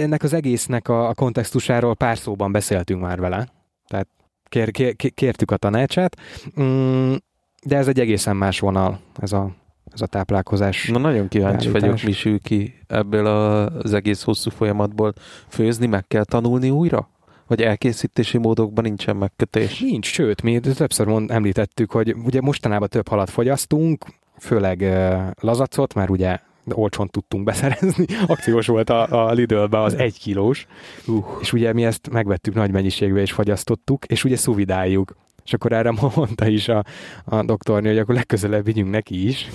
ennek 0.00 0.22
az 0.22 0.32
egésznek 0.32 0.88
a, 0.88 1.08
a 1.08 1.14
kontextusáról 1.14 1.94
pár 1.94 2.18
szóban 2.18 2.52
beszéltünk 2.52 3.00
már 3.00 3.20
vele. 3.20 3.48
Tehát 3.86 4.08
kér, 4.44 4.70
kér, 4.70 4.94
kértük 5.14 5.50
a 5.50 5.56
tanácsát, 5.56 6.16
mm, 6.60 7.14
de 7.64 7.76
ez 7.76 7.88
egy 7.88 8.00
egészen 8.00 8.36
más 8.36 8.60
vonal, 8.60 8.98
ez 9.20 9.32
a, 9.32 9.50
ez 9.92 10.00
a 10.00 10.06
táplálkozás. 10.06 10.88
Na 10.88 10.98
nagyon 10.98 11.28
kíváncsi 11.28 11.68
beállítás. 11.68 11.80
vagyok, 11.80 12.02
mi 12.02 12.12
sül 12.12 12.40
ki 12.40 12.74
ebből 12.86 13.26
az 13.26 13.92
egész 13.92 14.22
hosszú 14.22 14.50
folyamatból. 14.50 15.12
Főzni 15.48 15.86
meg 15.86 16.06
kell 16.06 16.24
tanulni 16.24 16.70
újra? 16.70 17.10
Vagy 17.46 17.62
elkészítési 17.62 18.38
módokban 18.38 18.84
nincsen 18.84 19.16
megkötés? 19.16 19.80
Nincs, 19.80 20.06
sőt, 20.06 20.42
mi 20.42 20.60
többször 20.60 21.06
mond, 21.06 21.30
említettük, 21.30 21.90
hogy 21.90 22.14
ugye 22.24 22.40
mostanában 22.40 22.88
több 22.88 23.08
halat 23.08 23.30
fogyasztunk, 23.30 24.04
főleg 24.38 24.80
uh, 24.80 25.30
lazacot, 25.40 25.94
mert 25.94 26.10
ugye 26.10 26.38
olcsón 26.74 27.08
tudtunk 27.08 27.44
beszerezni. 27.44 28.06
Akciós 28.26 28.66
volt 28.66 28.90
a, 28.90 29.28
a 29.28 29.32
Lidl-be 29.32 29.82
az 29.82 29.94
egy 29.94 30.18
kilós, 30.18 30.66
uh. 31.06 31.24
és 31.40 31.52
ugye 31.52 31.72
mi 31.72 31.84
ezt 31.84 32.10
megvettük 32.10 32.54
nagy 32.54 32.70
mennyiségbe 32.70 33.20
és 33.20 33.32
fagyasztottuk, 33.32 34.04
és 34.04 34.24
ugye 34.24 34.36
szuvidáljuk. 34.36 35.16
És 35.46 35.52
akkor 35.52 35.72
erre 35.72 35.92
mondta 36.14 36.46
is 36.46 36.68
a, 36.68 36.84
a 37.24 37.42
doktornő, 37.42 37.88
hogy 37.88 37.98
akkor 37.98 38.14
legközelebb 38.14 38.64
vigyünk 38.64 38.90
neki 38.90 39.28
is. 39.28 39.48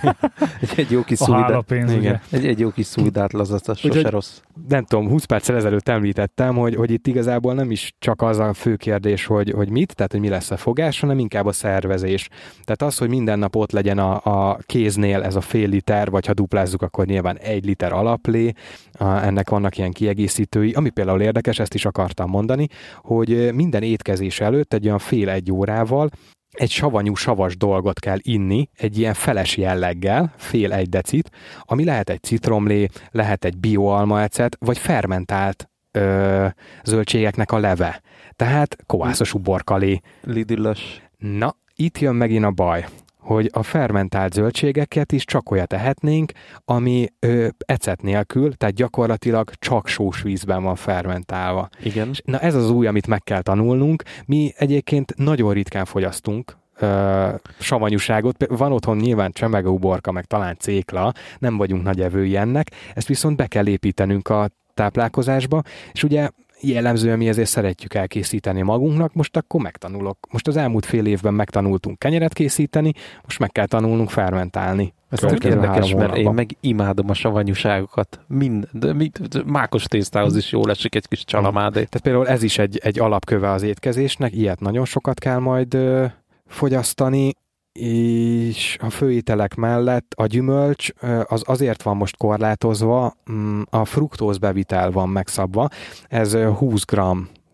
egy, 0.60 0.72
egy 0.76 0.90
jó 0.90 1.02
kis 1.02 1.18
szulidát. 1.18 1.70
Igen. 1.70 2.20
Egy, 2.30 2.46
egy 2.46 2.58
jó 2.58 2.70
kis 2.70 2.86
szulidát 2.86 3.32
lazacas, 3.32 3.78
sose 3.78 4.10
rossz. 4.10 4.40
Nem 4.68 4.84
tudom, 4.84 5.08
20 5.08 5.24
perccel 5.24 5.56
ezelőtt 5.56 5.88
említettem, 5.88 6.56
hogy, 6.56 6.74
hogy 6.74 6.90
itt 6.90 7.06
igazából 7.06 7.54
nem 7.54 7.70
is 7.70 7.94
csak 7.98 8.22
az 8.22 8.38
a 8.38 8.52
fő 8.52 8.76
kérdés, 8.76 9.26
hogy, 9.26 9.50
hogy 9.50 9.70
mit, 9.70 9.94
tehát 9.94 10.12
hogy 10.12 10.20
mi 10.20 10.28
lesz 10.28 10.50
a 10.50 10.56
fogás, 10.56 11.00
hanem 11.00 11.18
inkább 11.18 11.46
a 11.46 11.52
szervezés. 11.52 12.28
Tehát 12.64 12.82
az, 12.82 12.98
hogy 12.98 13.08
minden 13.08 13.38
nap 13.38 13.56
ott 13.56 13.72
legyen 13.72 13.98
a, 13.98 14.20
a 14.24 14.58
kéznél 14.66 15.22
ez 15.22 15.36
a 15.36 15.40
fél 15.40 15.68
liter, 15.68 16.10
vagy 16.10 16.26
ha 16.26 16.32
duplázzuk, 16.32 16.82
akkor 16.82 17.06
nyilván 17.06 17.38
egy 17.38 17.64
liter 17.64 17.92
alaplé, 17.92 18.52
ennek 18.98 19.50
vannak 19.50 19.78
ilyen 19.78 19.92
kiegészítői, 19.92 20.72
ami 20.72 20.90
például 20.90 21.20
érdekes, 21.20 21.58
ezt 21.58 21.74
is 21.74 21.84
akartam 21.84 22.30
mondani, 22.30 22.66
hogy 22.96 23.54
minden 23.54 23.82
étkezés 23.82 24.40
előtt 24.40 24.74
egy 24.74 24.86
olyan 24.86 24.98
fél 24.98 25.17
fél-egy 25.18 25.52
órával 25.52 26.10
egy 26.50 26.70
savanyú, 26.70 27.14
savas 27.14 27.56
dolgot 27.56 27.98
kell 27.98 28.18
inni, 28.20 28.68
egy 28.76 28.98
ilyen 28.98 29.14
feles 29.14 29.56
jelleggel, 29.56 30.32
fél 30.36 30.72
egy 30.72 30.88
decit, 30.88 31.30
ami 31.60 31.84
lehet 31.84 32.10
egy 32.10 32.22
citromlé, 32.22 32.88
lehet 33.10 33.44
egy 33.44 33.56
bioalmaecet, 33.56 34.56
vagy 34.60 34.78
fermentált 34.78 35.70
ö, 35.90 36.46
zöldségeknek 36.84 37.52
a 37.52 37.58
leve. 37.58 38.02
Tehát 38.36 38.76
kovászos 38.86 39.34
uborkalé. 39.34 40.00
Lidillas. 40.22 41.02
Na, 41.18 41.56
itt 41.74 41.98
jön 41.98 42.14
megint 42.14 42.44
a 42.44 42.50
baj 42.50 42.86
hogy 43.28 43.50
a 43.52 43.62
fermentált 43.62 44.32
zöldségeket 44.32 45.12
is 45.12 45.24
csak 45.24 45.50
olyat 45.50 45.68
tehetnénk, 45.68 46.32
ami 46.64 47.06
ö, 47.18 47.48
ecet 47.66 48.02
nélkül, 48.02 48.54
tehát 48.54 48.74
gyakorlatilag 48.74 49.50
csak 49.58 49.86
sós 49.86 50.22
vízben 50.22 50.62
van 50.62 50.74
fermentálva. 50.74 51.68
Igen. 51.82 52.10
Na 52.24 52.38
ez 52.38 52.54
az 52.54 52.70
új, 52.70 52.86
amit 52.86 53.06
meg 53.06 53.22
kell 53.22 53.42
tanulnunk. 53.42 54.02
Mi 54.26 54.52
egyébként 54.56 55.14
nagyon 55.16 55.52
ritkán 55.52 55.84
fogyasztunk 55.84 56.56
ö, 56.78 57.28
savanyúságot. 57.58 58.46
Van 58.48 58.72
otthon 58.72 58.96
nyilván 58.96 59.32
csemege 59.32 59.68
uborka, 59.68 60.12
meg 60.12 60.24
talán 60.24 60.56
cékla, 60.58 61.12
nem 61.38 61.56
vagyunk 61.56 61.82
nagy 61.82 62.00
evői 62.00 62.36
ennek, 62.36 62.70
ezt 62.94 63.08
viszont 63.08 63.36
be 63.36 63.46
kell 63.46 63.66
építenünk 63.66 64.28
a 64.28 64.48
táplálkozásba, 64.74 65.62
és 65.92 66.02
ugye 66.02 66.28
jellemzően 66.60 67.18
mi 67.18 67.28
ezért 67.28 67.48
szeretjük 67.48 67.94
elkészíteni 67.94 68.62
magunknak, 68.62 69.14
most 69.14 69.36
akkor 69.36 69.60
megtanulok. 69.60 70.18
Most 70.30 70.46
az 70.46 70.56
elmúlt 70.56 70.86
fél 70.86 71.06
évben 71.06 71.34
megtanultunk 71.34 71.98
kenyeret 71.98 72.32
készíteni, 72.32 72.92
most 73.22 73.38
meg 73.38 73.52
kell 73.52 73.66
tanulnunk 73.66 74.10
fermentálni. 74.10 74.94
Ez 75.08 75.18
tök 75.18 75.44
érdekes, 75.44 75.94
mert 75.94 76.16
én 76.16 76.30
meg 76.30 76.56
imádom 76.60 77.10
a 77.10 77.14
savanyúságokat. 77.14 78.20
Mind, 78.26 78.68
de, 78.72 78.92
mind, 78.92 79.42
mákos 79.46 79.82
tésztához 79.82 80.36
is 80.36 80.52
jól 80.52 80.70
esik 80.70 80.94
egy 80.94 81.08
kis 81.08 81.24
csalamádé. 81.24 81.72
Tehát 81.72 82.00
például 82.02 82.28
ez 82.28 82.42
is 82.42 82.58
egy, 82.58 82.78
egy 82.82 82.98
alapköve 82.98 83.50
az 83.50 83.62
étkezésnek, 83.62 84.34
ilyet 84.34 84.60
nagyon 84.60 84.84
sokat 84.84 85.18
kell 85.18 85.38
majd 85.38 85.74
ö, 85.74 86.04
fogyasztani, 86.46 87.34
és 87.80 88.76
a 88.80 88.90
főételek 88.90 89.54
mellett 89.54 90.12
a 90.16 90.26
gyümölcs 90.26 90.88
az 91.24 91.42
azért 91.46 91.82
van 91.82 91.96
most 91.96 92.16
korlátozva, 92.16 93.16
mm, 93.32 93.60
a 93.70 93.84
fruktóz 93.84 94.38
bevitel 94.38 94.90
van 94.90 95.08
megszabva, 95.08 95.68
ez 96.08 96.34
20 96.34 96.84
g 96.84 97.00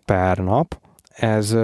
per 0.04 0.38
nap, 0.38 0.78
ez 1.14 1.56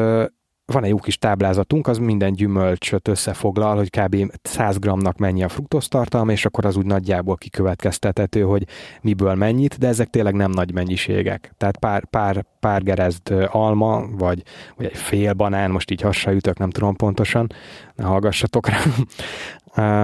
van 0.72 0.84
egy 0.84 0.90
jó 0.90 0.96
kis 0.96 1.18
táblázatunk, 1.18 1.86
az 1.86 1.98
minden 1.98 2.32
gyümölcsöt 2.32 3.08
összefoglal, 3.08 3.76
hogy 3.76 3.90
kb. 3.90 4.32
100 4.42 4.78
g-nak 4.78 5.18
mennyi 5.18 5.42
a 5.42 5.48
fruktosz 5.48 5.88
tartalma, 5.88 6.32
és 6.32 6.44
akkor 6.44 6.64
az 6.64 6.76
úgy 6.76 6.86
nagyjából 6.86 7.36
kikövetkeztethető, 7.36 8.42
hogy 8.42 8.66
miből 9.00 9.34
mennyit, 9.34 9.78
de 9.78 9.86
ezek 9.86 10.08
tényleg 10.08 10.34
nem 10.34 10.50
nagy 10.50 10.72
mennyiségek. 10.72 11.52
Tehát 11.56 11.76
pár, 11.76 12.04
pár, 12.04 12.44
pár 12.60 12.82
gerezd 12.82 13.34
alma, 13.46 14.04
vagy, 14.10 14.42
vagy 14.76 14.86
egy 14.86 14.96
fél 14.96 15.32
banán, 15.32 15.70
most 15.70 15.90
így 15.90 16.06
ütök, 16.26 16.58
nem 16.58 16.70
tudom 16.70 16.96
pontosan, 16.96 17.46
ne 17.94 18.04
hallgassatok 18.04 18.68
rá. 18.68 18.78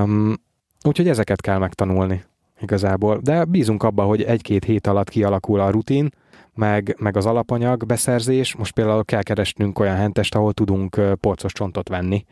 um, 0.02 0.34
úgyhogy 0.88 1.08
ezeket 1.08 1.40
kell 1.40 1.58
megtanulni 1.58 2.24
igazából. 2.60 3.18
De 3.22 3.44
bízunk 3.44 3.82
abba, 3.82 4.02
hogy 4.02 4.22
egy-két 4.22 4.64
hét 4.64 4.86
alatt 4.86 5.08
kialakul 5.08 5.60
a 5.60 5.70
rutin, 5.70 6.10
meg, 6.56 6.96
meg 6.98 7.16
az 7.16 7.26
alapanyag 7.26 7.86
beszerzés. 7.86 8.54
Most 8.54 8.72
például 8.72 9.04
kell 9.04 9.22
keresnünk 9.22 9.78
olyan 9.78 9.96
hentest, 9.96 10.34
ahol 10.34 10.52
tudunk 10.52 11.00
porcos 11.20 11.52
csontot 11.52 11.88
venni, 11.88 12.24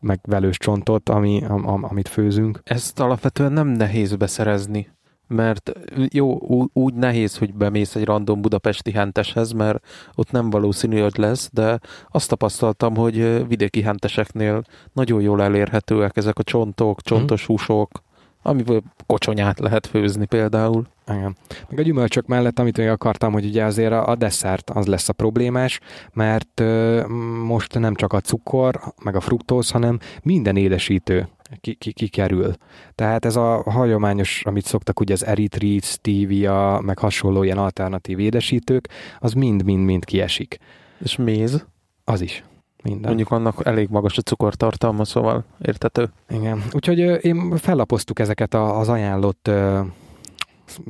meg 0.00 0.20
velős 0.22 0.58
csontot, 0.58 1.08
ami, 1.08 1.42
am, 1.48 1.84
amit 1.84 2.08
főzünk. 2.08 2.60
Ezt 2.64 3.00
alapvetően 3.00 3.52
nem 3.52 3.68
nehéz 3.68 4.16
beszerezni, 4.16 4.88
mert 5.28 5.72
jó, 6.12 6.38
úgy 6.72 6.94
nehéz, 6.94 7.38
hogy 7.38 7.54
bemész 7.54 7.94
egy 7.94 8.04
random 8.04 8.40
budapesti 8.40 8.90
henteshez, 8.90 9.52
mert 9.52 9.86
ott 10.14 10.30
nem 10.30 10.50
valószínű, 10.50 11.00
hogy 11.00 11.16
lesz, 11.16 11.50
de 11.52 11.78
azt 12.08 12.28
tapasztaltam, 12.28 12.96
hogy 12.96 13.46
vidéki 13.48 13.82
henteseknél 13.82 14.62
nagyon 14.92 15.20
jól 15.20 15.42
elérhetőek 15.42 16.16
ezek 16.16 16.38
a 16.38 16.42
csontok, 16.42 17.02
csontos 17.02 17.42
mhm. 17.42 17.50
húsok, 17.50 18.02
amiből 18.42 18.82
kocsonyát 19.06 19.58
lehet 19.58 19.86
főzni 19.86 20.26
például. 20.26 20.86
Igen. 21.06 21.36
Meg 21.68 21.78
a 21.78 21.82
gyümölcsök 21.82 22.26
mellett, 22.26 22.58
amit 22.58 22.76
még 22.76 22.88
akartam, 22.88 23.32
hogy 23.32 23.44
ugye 23.44 23.64
azért 23.64 23.92
a, 23.92 24.08
a 24.08 24.14
desszert 24.14 24.70
az 24.70 24.86
lesz 24.86 25.08
a 25.08 25.12
problémás, 25.12 25.80
mert 26.12 26.60
ö, 26.60 27.06
most 27.44 27.78
nem 27.78 27.94
csak 27.94 28.12
a 28.12 28.20
cukor, 28.20 28.80
meg 29.02 29.16
a 29.16 29.20
fruktóz, 29.20 29.70
hanem 29.70 29.98
minden 30.22 30.56
édesítő 30.56 31.28
kikerül. 31.60 31.76
Ki, 31.78 31.92
ki 31.92 32.54
Tehát 32.94 33.24
ez 33.24 33.36
a 33.36 33.62
hagyományos, 33.70 34.42
amit 34.44 34.64
szoktak 34.64 35.00
ugye 35.00 35.12
az 35.12 35.24
eritrit, 35.24 35.84
stevia, 35.84 36.80
meg 36.84 36.98
hasonló 36.98 37.42
ilyen 37.42 37.58
alternatív 37.58 38.18
édesítők, 38.18 38.88
az 39.18 39.32
mind-mind-mind 39.32 40.04
kiesik. 40.04 40.58
És 41.04 41.16
méz? 41.16 41.66
Az 42.04 42.20
is. 42.20 42.44
Minden. 42.82 43.06
Mondjuk 43.06 43.30
annak 43.30 43.66
elég 43.66 43.88
magas 43.88 44.18
a 44.18 44.22
cukortartalma, 44.22 45.04
szóval 45.04 45.44
értető. 45.62 46.10
Igen. 46.28 46.62
Úgyhogy 46.72 46.98
én 47.24 47.56
fellapoztuk 47.56 48.18
ezeket 48.18 48.54
az 48.54 48.88
ajánlott 48.88 49.50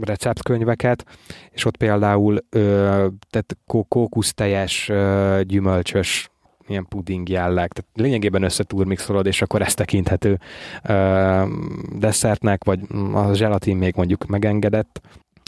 receptkönyveket, 0.00 1.04
és 1.50 1.64
ott 1.64 1.76
például 1.76 2.44
ö, 2.50 2.60
tehát 3.30 3.56
kókusztejes, 3.88 4.88
ö, 4.88 5.40
gyümölcsös 5.44 6.30
ilyen 6.66 6.86
puding 6.88 7.28
jelleg, 7.28 7.72
tehát 7.72 7.90
lényegében 7.94 8.42
összetúrmixolod, 8.42 9.26
és 9.26 9.42
akkor 9.42 9.62
ez 9.62 9.74
tekinthető 9.74 10.38
ö, 10.82 11.42
desszertnek, 11.98 12.64
vagy 12.64 12.80
a 13.12 13.32
zselatin 13.32 13.76
még 13.76 13.94
mondjuk 13.96 14.26
megengedett. 14.26 15.00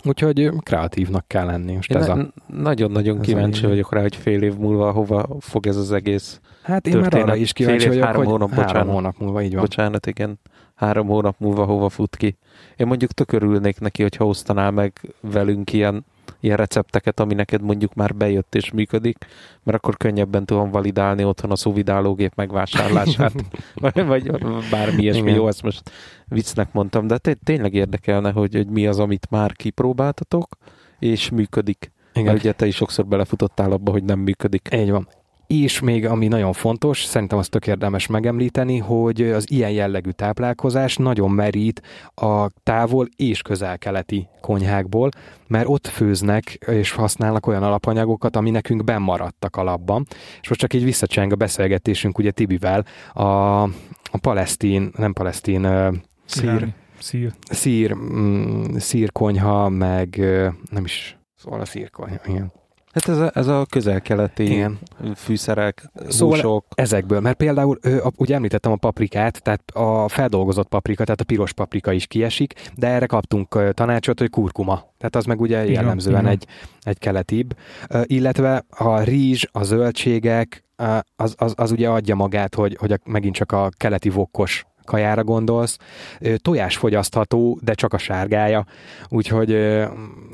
Úgyhogy 0.04 0.50
kreatívnak 0.62 1.28
kell 1.28 1.46
lenni. 1.46 1.74
Most 1.74 1.90
én 1.90 1.96
ez 1.96 2.08
a, 2.08 2.32
nagyon-nagyon 2.46 3.20
kíváncsi 3.20 3.66
vagyok 3.66 3.92
rá, 3.92 4.00
hogy 4.00 4.16
fél 4.16 4.42
év 4.42 4.56
múlva 4.56 4.92
hova 4.92 5.36
fog 5.40 5.66
ez 5.66 5.76
az 5.76 5.92
egész 5.92 6.40
Hát 6.62 6.86
én 6.86 6.92
történet. 6.92 7.12
már 7.12 7.28
arra 7.28 7.36
is 7.36 7.52
kíváncsi 7.52 7.78
fél 7.78 7.92
év, 7.92 7.98
vagyok, 7.98 8.04
három 8.04 8.22
hogy 8.22 8.32
hónap, 8.32 8.50
három 8.50 8.66
bocsánat, 8.66 8.92
hónap 8.92 9.18
múlva, 9.18 9.42
így 9.42 9.52
van. 9.52 9.60
Bocsánat, 9.60 10.06
igen. 10.06 10.40
Három 10.74 11.06
hónap 11.06 11.34
múlva 11.38 11.64
hova 11.64 11.88
fut 11.88 12.16
ki. 12.16 12.36
Én 12.76 12.86
mondjuk 12.86 13.10
tök 13.10 13.32
örülnék 13.32 13.80
neki, 13.80 14.02
hogyha 14.02 14.26
osztanál 14.26 14.70
meg 14.70 15.14
velünk 15.20 15.72
ilyen, 15.72 16.04
ilyen 16.40 16.56
recepteket, 16.56 17.20
ami 17.20 17.34
neked 17.34 17.62
mondjuk 17.62 17.94
már 17.94 18.14
bejött 18.14 18.54
és 18.54 18.70
működik, 18.70 19.26
mert 19.62 19.78
akkor 19.78 19.96
könnyebben 19.96 20.46
tudom 20.46 20.70
validálni 20.70 21.24
otthon 21.24 21.50
a 21.50 21.56
szuvidálógép 21.56 22.32
megvásárlását, 22.34 23.32
vagy, 23.74 24.06
vagy 24.06 24.30
bármi 24.70 25.02
ilyesmi. 25.02 25.32
Jó, 25.32 25.48
ezt 25.48 25.62
most 25.62 25.90
viccnek 26.24 26.72
mondtam, 26.72 27.06
de 27.06 27.18
tényleg 27.44 27.74
érdekelne, 27.74 28.30
hogy, 28.30 28.54
hogy 28.54 28.68
mi 28.68 28.86
az, 28.86 28.98
amit 28.98 29.26
már 29.30 29.52
kipróbáltatok, 29.52 30.56
és 30.98 31.30
működik. 31.30 31.92
Igen. 32.12 32.24
Mert 32.24 32.38
ugye 32.38 32.52
te 32.52 32.66
is 32.66 32.76
sokszor 32.76 33.06
belefutottál 33.06 33.72
abba, 33.72 33.90
hogy 33.90 34.04
nem 34.04 34.18
működik. 34.18 34.68
Így 34.72 34.90
van. 34.90 35.08
És 35.52 35.80
még 35.80 36.06
ami 36.06 36.28
nagyon 36.28 36.52
fontos, 36.52 37.04
szerintem 37.04 37.38
azt 37.38 37.50
tök 37.50 37.66
érdemes 37.66 38.06
megemlíteni, 38.06 38.78
hogy 38.78 39.22
az 39.22 39.50
ilyen 39.50 39.70
jellegű 39.70 40.10
táplálkozás 40.10 40.96
nagyon 40.96 41.30
merít 41.30 41.82
a 42.14 42.46
távol 42.62 43.08
és 43.16 43.42
közel-keleti 43.42 44.28
konyhákból, 44.40 45.08
mert 45.46 45.68
ott 45.68 45.86
főznek 45.86 46.44
és 46.66 46.90
használnak 46.90 47.46
olyan 47.46 47.62
alapanyagokat, 47.62 48.36
ami 48.36 48.50
nekünk 48.50 48.84
bennmaradtak 48.84 49.56
alapban. 49.56 50.06
És 50.40 50.48
most 50.48 50.60
csak 50.60 50.74
így 50.74 50.84
visszacseng 50.84 51.32
a 51.32 51.36
beszélgetésünk 51.36 52.18
ugye 52.18 52.30
Tibivel, 52.30 52.84
a, 53.12 53.22
a 53.62 54.18
palesztin, 54.20 54.90
nem 54.96 55.12
palesztin, 55.12 55.68
szír, 56.24 56.68
szír, 56.98 57.32
szír, 57.50 57.94
mm, 57.94 58.76
szírkonyha, 58.76 59.68
meg 59.68 60.16
nem 60.70 60.84
is, 60.84 61.18
szóval 61.34 61.60
a 61.60 61.64
szírkonyha, 61.64 62.18
igen 62.26 62.52
Hát 62.92 63.08
ez 63.08 63.18
a, 63.18 63.30
ez 63.34 63.46
a 63.46 63.66
közel-keleti 63.70 64.52
Igen. 64.52 64.78
fűszerek, 65.16 65.90
szóval 66.08 66.36
húsok. 66.36 66.66
ezekből, 66.74 67.20
mert 67.20 67.36
például 67.36 67.78
ugye 68.16 68.34
említettem 68.34 68.72
a 68.72 68.76
paprikát, 68.76 69.42
tehát 69.42 69.70
a 69.70 70.08
feldolgozott 70.08 70.68
paprika, 70.68 71.04
tehát 71.04 71.20
a 71.20 71.24
piros 71.24 71.52
paprika 71.52 71.92
is 71.92 72.06
kiesik, 72.06 72.70
de 72.76 72.86
erre 72.86 73.06
kaptunk 73.06 73.72
tanácsot, 73.74 74.18
hogy 74.18 74.30
kurkuma. 74.30 74.74
Tehát 74.98 75.16
az 75.16 75.24
meg 75.24 75.40
ugye 75.40 75.70
jellemzően 75.70 76.20
Igen. 76.20 76.32
egy, 76.32 76.46
egy 76.80 76.98
keletibb. 76.98 77.56
Illetve 78.02 78.64
a 78.68 79.00
rizs, 79.00 79.44
a 79.52 79.62
zöldségek, 79.62 80.64
az, 81.16 81.34
az, 81.36 81.54
az 81.56 81.70
ugye 81.70 81.88
adja 81.88 82.14
magát, 82.14 82.54
hogy, 82.54 82.76
hogy 82.80 82.92
a, 82.92 82.98
megint 83.04 83.34
csak 83.34 83.52
a 83.52 83.68
keleti 83.76 84.08
vokkos 84.08 84.64
kajára 84.84 85.24
gondolsz. 85.24 85.76
Tojás 86.36 86.76
fogyasztható, 86.76 87.58
de 87.62 87.74
csak 87.74 87.92
a 87.92 87.98
sárgája, 87.98 88.64
úgyhogy 89.08 89.50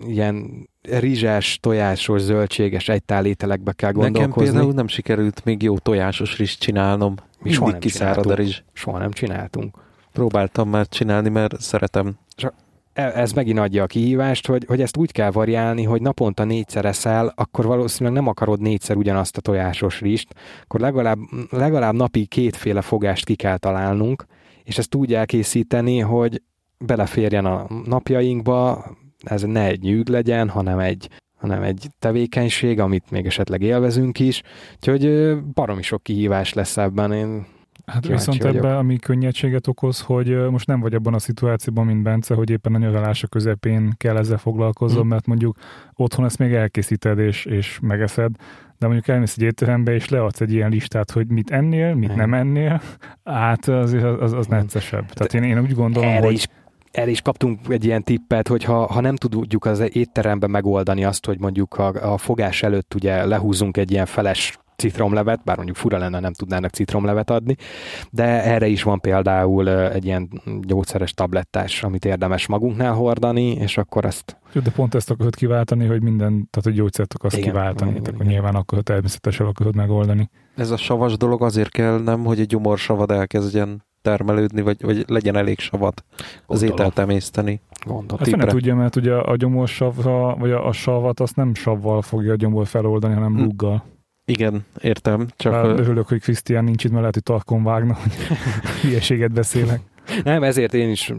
ilyen 0.06 0.68
rizsás, 0.90 1.58
tojásos, 1.60 2.20
zöldséges 2.20 2.88
egytálételekbe 2.88 3.72
kell 3.72 3.92
gondolkozni. 3.92 4.28
Nekem 4.28 4.52
például 4.52 4.72
nem 4.72 4.88
sikerült 4.88 5.44
még 5.44 5.62
jó 5.62 5.78
tojásos 5.78 6.38
rizs 6.38 6.56
csinálnom. 6.58 7.14
Mi 7.38 7.50
soha 7.50 7.70
nem 7.70 7.78
kiszárad 7.78 8.30
a 8.30 8.34
rizs. 8.34 8.62
Soha 8.72 8.98
nem 8.98 9.10
csináltunk. 9.10 9.76
Próbáltam 10.12 10.68
már 10.68 10.88
csinálni, 10.88 11.28
mert 11.28 11.60
szeretem. 11.60 12.18
Csak 12.28 12.54
e, 12.92 13.02
ez 13.02 13.32
megint 13.32 13.58
adja 13.58 13.82
a 13.82 13.86
kihívást, 13.86 14.46
hogy, 14.46 14.64
hogy 14.66 14.80
ezt 14.80 14.96
úgy 14.96 15.12
kell 15.12 15.30
variálni, 15.30 15.82
hogy 15.82 16.02
naponta 16.02 16.44
négyszer 16.44 16.84
eszel, 16.84 17.32
akkor 17.34 17.66
valószínűleg 17.66 18.18
nem 18.18 18.28
akarod 18.28 18.60
négyszer 18.60 18.96
ugyanazt 18.96 19.36
a 19.36 19.40
tojásos 19.40 20.00
rizst, 20.00 20.28
akkor 20.62 20.80
legalább, 20.80 21.18
legalább 21.50 21.94
napi 21.94 22.26
kétféle 22.26 22.80
fogást 22.80 23.24
ki 23.24 23.34
kell 23.34 23.56
találnunk, 23.56 24.26
és 24.64 24.78
ezt 24.78 24.94
úgy 24.94 25.14
elkészíteni, 25.14 25.98
hogy 25.98 26.42
beleférjen 26.78 27.44
a 27.44 27.66
napjainkba, 27.84 28.84
ez 29.26 29.42
ne 29.42 29.66
egy 29.66 29.80
nyűg 29.80 30.08
legyen, 30.08 30.48
hanem 30.48 30.78
egy, 30.78 31.08
hanem 31.38 31.62
egy 31.62 31.86
tevékenység, 31.98 32.80
amit 32.80 33.10
még 33.10 33.26
esetleg 33.26 33.62
élvezünk 33.62 34.18
is. 34.18 34.42
Úgyhogy 34.74 35.34
baromi 35.54 35.82
sok 35.82 36.02
kihívás 36.02 36.52
lesz 36.52 36.76
ebben. 36.76 37.12
Én 37.12 37.46
Hát 37.86 38.06
viszont 38.06 38.42
vagyok. 38.42 38.64
ebben, 38.64 38.76
ami 38.76 38.96
könnyedséget 38.96 39.66
okoz, 39.66 40.00
hogy 40.00 40.50
most 40.50 40.66
nem 40.66 40.80
vagy 40.80 40.94
abban 40.94 41.14
a 41.14 41.18
szituációban, 41.18 41.86
mint 41.86 42.02
Bence, 42.02 42.34
hogy 42.34 42.50
éppen 42.50 42.74
a 42.74 42.78
nyaralása 42.78 43.26
közepén 43.26 43.94
kell 43.96 44.16
ezzel 44.16 44.38
foglalkozom, 44.38 45.00
hmm. 45.00 45.08
mert 45.08 45.26
mondjuk 45.26 45.58
otthon 45.94 46.24
ezt 46.24 46.38
még 46.38 46.52
elkészíted 46.52 47.18
és, 47.18 47.44
és 47.44 47.78
megeszed, 47.82 48.30
de 48.78 48.86
mondjuk 48.86 49.08
elmész 49.08 49.34
egy 49.36 49.42
étterembe, 49.42 49.94
és 49.94 50.08
leadsz 50.08 50.40
egy 50.40 50.52
ilyen 50.52 50.70
listát, 50.70 51.10
hogy 51.10 51.26
mit 51.26 51.50
ennél, 51.50 51.94
mit 51.94 52.14
nem 52.14 52.34
ennél, 52.34 52.80
hát 53.24 53.68
az, 53.68 53.92
az, 54.20 54.32
az 54.32 54.46
neccesebb. 54.46 55.12
Tehát 55.12 55.34
én, 55.34 55.42
én 55.42 55.60
úgy 55.60 55.74
gondolom, 55.74 56.08
Erre 56.08 56.24
hogy... 56.24 56.32
Is 56.32 56.46
el 56.96 57.08
is 57.08 57.20
kaptunk 57.20 57.60
egy 57.68 57.84
ilyen 57.84 58.02
tippet, 58.02 58.48
hogy 58.48 58.64
ha, 58.64 58.86
ha 58.86 59.00
nem 59.00 59.16
tudjuk 59.16 59.64
az 59.64 59.96
étteremben 59.96 60.50
megoldani 60.50 61.04
azt, 61.04 61.26
hogy 61.26 61.38
mondjuk 61.40 61.74
a, 61.74 62.12
a 62.12 62.18
fogás 62.18 62.62
előtt 62.62 62.94
ugye 62.94 63.24
lehúzunk 63.26 63.76
egy 63.76 63.90
ilyen 63.90 64.06
feles 64.06 64.58
citromlevet, 64.76 65.44
bár 65.44 65.56
mondjuk 65.56 65.76
fura 65.76 65.98
lenne, 65.98 66.20
nem 66.20 66.32
tudnának 66.32 66.70
citromlevet 66.70 67.30
adni, 67.30 67.56
de 68.10 68.24
erre 68.24 68.66
is 68.66 68.82
van 68.82 69.00
például 69.00 69.70
egy 69.70 70.04
ilyen 70.04 70.28
gyógyszeres 70.60 71.12
tablettás, 71.12 71.82
amit 71.82 72.04
érdemes 72.04 72.46
magunknál 72.46 72.92
hordani, 72.92 73.50
és 73.50 73.78
akkor 73.78 74.04
ezt... 74.04 74.36
De 74.52 74.70
pont 74.70 74.94
ezt 74.94 75.10
akarod 75.10 75.34
kiváltani, 75.34 75.86
hogy 75.86 76.02
minden, 76.02 76.48
tehát 76.50 76.66
a 76.66 76.70
gyógyszert 76.70 77.14
akarsz 77.14 77.36
igen, 77.36 77.48
kiváltani, 77.48 77.90
igen, 77.90 78.02
akkor 78.02 78.14
igen. 78.14 78.26
nyilván 78.26 78.54
akkor 78.54 78.82
természetesen 78.82 79.46
akarod 79.46 79.74
megoldani. 79.74 80.30
Ez 80.56 80.70
a 80.70 80.76
savas 80.76 81.16
dolog 81.16 81.42
azért 81.42 81.70
kell, 81.70 82.02
nem, 82.02 82.24
hogy 82.24 82.40
egy 82.40 82.46
gyomorsavad 82.46 83.10
elkezdjen 83.10 83.85
termelődni, 84.06 84.60
vagy, 84.60 84.82
vagy 84.82 85.04
legyen 85.08 85.36
elég 85.36 85.58
savat 85.58 86.04
az 86.46 86.62
ételt 86.62 86.98
emészteni. 86.98 87.60
Gondolom. 87.86 88.22
Ezt 88.22 88.36
nem 88.36 88.48
tudja, 88.48 88.74
mert 88.74 88.96
ugye 88.96 89.14
a 89.14 89.36
gyomorsavra, 89.36 90.36
vagy 90.36 90.50
a, 90.50 90.66
a 90.66 90.72
savat 90.72 91.20
azt 91.20 91.36
nem 91.36 91.54
savval 91.54 92.02
fogja 92.02 92.32
a 92.32 92.36
gyomor 92.36 92.66
feloldani, 92.66 93.14
hanem 93.14 93.34
hm. 93.34 93.42
luggal. 93.42 93.84
Igen, 94.24 94.64
értem. 94.80 95.26
Csak 95.36 95.52
Bár 95.52 95.64
örülök, 95.64 96.08
hogy 96.08 96.20
Krisztián 96.20 96.64
nincs 96.64 96.84
itt, 96.84 96.90
mert 96.90 97.00
lehet, 97.00 97.14
hogy 97.14 97.22
tarkon 97.22 97.62
vágna, 97.62 97.94
hogy 97.94 98.12
hülyeséget 98.82 99.32
beszélek. 99.32 99.80
Nem, 100.24 100.42
ezért 100.42 100.74
én 100.74 100.90
is, 100.90 101.12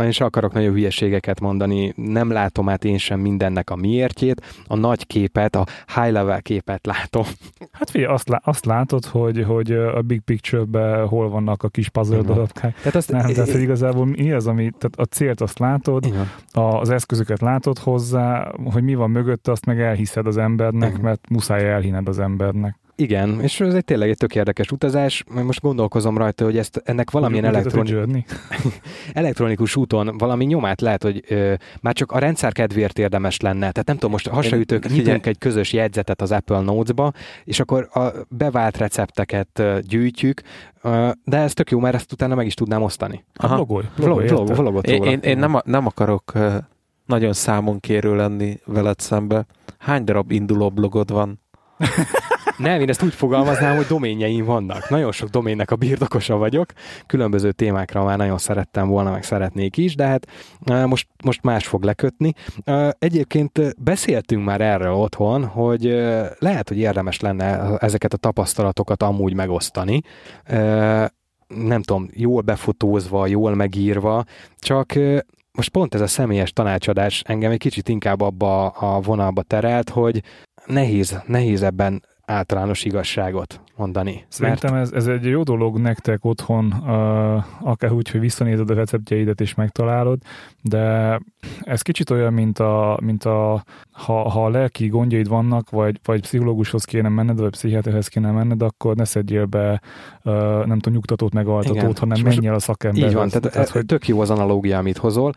én 0.00 0.08
is 0.08 0.20
akarok 0.20 0.52
nagyon 0.52 0.72
hülyeségeket 0.72 1.40
mondani. 1.40 1.92
Nem 1.96 2.30
látom 2.30 2.68
át 2.68 2.84
én 2.84 2.98
sem 2.98 3.20
mindennek 3.20 3.70
a 3.70 3.76
miértjét. 3.76 4.64
A 4.66 4.76
nagy 4.76 5.06
képet, 5.06 5.56
a 5.56 5.66
high 5.94 6.12
level 6.12 6.42
képet 6.42 6.86
látom. 6.86 7.24
Hát 7.72 7.90
figyelj, 7.90 8.12
azt, 8.12 8.28
lá- 8.28 8.46
azt 8.46 8.64
látod, 8.64 9.04
hogy, 9.04 9.44
hogy 9.44 9.72
a 9.72 10.02
big 10.02 10.20
picture-ben 10.20 11.06
hol 11.06 11.28
vannak 11.28 11.62
a 11.62 11.68
kis 11.68 11.88
puzzle 11.88 12.20
darabkák. 12.22 12.74
Tehát 12.74 12.94
azt, 12.94 13.10
Nem, 13.10 13.32
tehát 13.32 13.50
hogy 13.50 13.60
igazából 13.68 14.06
mi 14.06 14.32
az, 14.32 14.46
ami, 14.46 14.70
tehát 14.78 14.96
a 14.96 15.04
célt 15.04 15.40
azt 15.40 15.58
látod, 15.58 16.04
Igen. 16.04 16.30
az 16.52 16.90
eszközöket 16.90 17.40
látod 17.40 17.78
hozzá, 17.78 18.52
hogy 18.64 18.82
mi 18.82 18.94
van 18.94 19.10
mögötte, 19.10 19.50
azt 19.50 19.66
meg 19.66 19.80
elhiszed 19.80 20.26
az 20.26 20.36
embernek, 20.36 20.90
Igen. 20.90 21.00
mert 21.00 21.28
muszáj 21.28 21.70
elhinned 21.70 22.08
az 22.08 22.18
embernek. 22.18 22.78
Igen, 23.00 23.40
és 23.42 23.60
ez 23.60 23.74
egy 23.74 23.84
tényleg 23.84 24.08
egy 24.08 24.16
tök 24.16 24.34
érdekes 24.34 24.70
utazás. 24.70 25.24
Majd 25.34 25.46
Most 25.46 25.60
gondolkozom 25.60 26.18
rajta, 26.18 26.44
hogy 26.44 26.58
ezt 26.58 26.82
ennek 26.84 27.10
valamilyen 27.10 27.44
elektroni- 27.44 28.24
elektronikus 29.12 29.76
úton 29.76 30.18
valami 30.18 30.44
nyomát 30.44 30.80
lehet, 30.80 31.02
hogy 31.02 31.24
ö, 31.28 31.54
már 31.80 31.94
csak 31.94 32.12
a 32.12 32.18
rendszer 32.18 32.52
kedvéért 32.52 32.98
érdemes 32.98 33.40
lenne. 33.40 33.58
Tehát 33.70 33.86
nem 33.86 33.94
tudom, 33.94 34.10
most 34.10 34.28
hasraütők, 34.28 34.88
nyitunk 34.90 35.26
egy 35.26 35.38
közös 35.38 35.72
jegyzetet 35.72 36.20
az 36.20 36.32
Apple 36.32 36.60
Notes-ba, 36.60 37.12
és 37.44 37.60
akkor 37.60 37.88
a 37.92 38.00
bevált 38.28 38.76
recepteket 38.76 39.62
gyűjtjük, 39.80 40.42
de 41.24 41.36
ez 41.36 41.52
tök 41.52 41.70
jó, 41.70 41.78
mert 41.78 41.94
ezt 41.94 42.12
utána 42.12 42.34
meg 42.34 42.46
is 42.46 42.54
tudnám 42.54 42.82
osztani. 42.82 43.24
Hát 43.34 43.50
vlogolj, 43.50 43.84
Vlog, 43.96 44.06
vlogolj, 44.06 44.26
vlog, 44.28 44.40
érted? 44.40 44.56
vlogot 44.56 44.86
Én, 44.86 44.98
róla. 44.98 45.10
én, 45.10 45.18
én 45.18 45.38
nem, 45.38 45.60
nem 45.64 45.86
akarok 45.86 46.32
nagyon 47.06 47.32
számon 47.32 47.80
kérő 47.80 48.16
lenni 48.16 48.58
veled 48.64 48.98
szembe. 48.98 49.46
Hány 49.78 50.04
darab 50.04 50.30
induló 50.30 50.70
blogod 50.70 51.10
van? 51.10 51.40
Nem, 52.60 52.80
én 52.80 52.88
ezt 52.88 53.02
úgy 53.02 53.14
fogalmaznám, 53.14 53.76
hogy 53.76 53.86
doménjeim 53.86 54.44
vannak. 54.44 54.88
Nagyon 54.88 55.12
sok 55.12 55.28
doménnek 55.28 55.70
a 55.70 55.76
birtokosa 55.76 56.36
vagyok. 56.36 56.72
Különböző 57.06 57.52
témákra 57.52 58.04
már 58.04 58.16
nagyon 58.16 58.38
szerettem 58.38 58.88
volna, 58.88 59.10
meg 59.10 59.22
szeretnék 59.22 59.76
is, 59.76 59.94
de 59.94 60.06
hát 60.06 60.26
most, 60.86 61.06
most 61.24 61.42
más 61.42 61.66
fog 61.66 61.82
lekötni. 61.82 62.32
Egyébként 62.98 63.82
beszéltünk 63.82 64.44
már 64.44 64.60
erről 64.60 64.92
otthon, 64.92 65.44
hogy 65.44 65.86
eh, 65.86 66.28
lehet, 66.38 66.68
hogy 66.68 66.78
érdemes 66.78 67.20
lenne 67.20 67.76
ezeket 67.78 68.12
a 68.12 68.16
tapasztalatokat 68.16 69.02
amúgy 69.02 69.34
megosztani. 69.34 70.00
Nem 71.46 71.82
tudom, 71.82 72.08
jól 72.12 72.42
befotózva, 72.42 73.26
jól 73.26 73.54
megírva, 73.54 74.24
csak 74.58 74.92
most 75.52 75.70
pont 75.70 75.94
ez 75.94 76.00
a 76.00 76.06
személyes 76.06 76.52
tanácsadás 76.52 77.22
engem 77.26 77.50
egy 77.50 77.58
kicsit 77.58 77.88
inkább 77.88 78.20
abba 78.20 78.66
a 78.66 79.00
vonalba 79.00 79.42
terelt, 79.42 79.88
hogy 79.88 80.22
nehéz, 80.66 81.22
nehéz 81.26 81.62
ebben 81.62 82.02
általános 82.30 82.84
igazságot 82.84 83.60
mondani. 83.76 84.24
Szerintem 84.28 84.74
ez, 84.74 84.92
ez 84.92 85.06
egy 85.06 85.24
jó 85.24 85.42
dolog 85.42 85.78
nektek 85.78 86.24
otthon, 86.24 86.64
uh, 86.64 87.68
akár 87.68 87.92
úgy, 87.92 88.10
hogy 88.10 88.20
visszanézed 88.20 88.70
a 88.70 88.74
receptjeidet 88.74 89.40
és 89.40 89.54
megtalálod, 89.54 90.18
de 90.62 91.18
ez 91.60 91.82
kicsit 91.82 92.10
olyan, 92.10 92.32
mint 92.32 92.58
a, 92.58 92.98
mint 93.02 93.24
a 93.24 93.64
ha, 93.90 94.28
ha 94.28 94.44
a 94.44 94.48
lelki 94.48 94.88
gondjaid 94.88 95.28
vannak, 95.28 95.70
vagy, 95.70 96.00
vagy 96.04 96.20
pszichológushoz 96.20 96.84
kéne 96.84 97.08
menned, 97.08 97.40
vagy 97.40 97.50
pszichiáterhez 97.50 98.08
kéne 98.08 98.30
menned, 98.30 98.62
akkor 98.62 98.96
ne 98.96 99.04
szedjél 99.04 99.44
be, 99.44 99.80
uh, 100.24 100.32
nem 100.66 100.78
tudom, 100.78 100.94
nyugtatót, 100.94 101.32
meg 101.32 101.46
altatót, 101.46 101.98
hanem 101.98 102.20
menj 102.22 102.46
el 102.46 102.54
a 102.54 102.58
szakemberhez. 102.58 103.10
Így 103.10 103.16
van, 103.16 103.28
tehát, 103.28 103.50
tehát 103.52 103.68
hogy 103.68 103.86
tök 103.86 104.08
jó 104.08 104.20
az 104.20 104.30
analógia, 104.30 104.78
amit 104.78 104.96
hozol, 104.96 105.34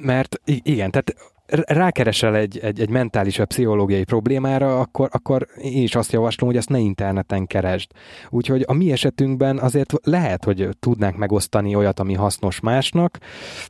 mert 0.00 0.40
igen, 0.44 0.90
tehát 0.90 1.34
rákeresel 1.48 2.36
egy, 2.36 2.58
egy, 2.58 2.80
egy 2.80 2.90
mentális 2.90 3.36
vagy 3.36 3.46
pszichológiai 3.46 4.04
problémára, 4.04 4.80
akkor, 4.80 5.08
akkor 5.12 5.46
én 5.62 5.82
is 5.82 5.94
azt 5.94 6.12
javaslom, 6.12 6.48
hogy 6.48 6.58
ezt 6.58 6.68
ne 6.68 6.78
interneten 6.78 7.46
keresd. 7.46 7.90
Úgyhogy 8.30 8.64
a 8.66 8.72
mi 8.72 8.92
esetünkben 8.92 9.58
azért 9.58 9.92
lehet, 10.02 10.44
hogy 10.44 10.68
tudnánk 10.80 11.16
megosztani 11.16 11.74
olyat, 11.74 12.00
ami 12.00 12.14
hasznos 12.14 12.60
másnak, 12.60 13.18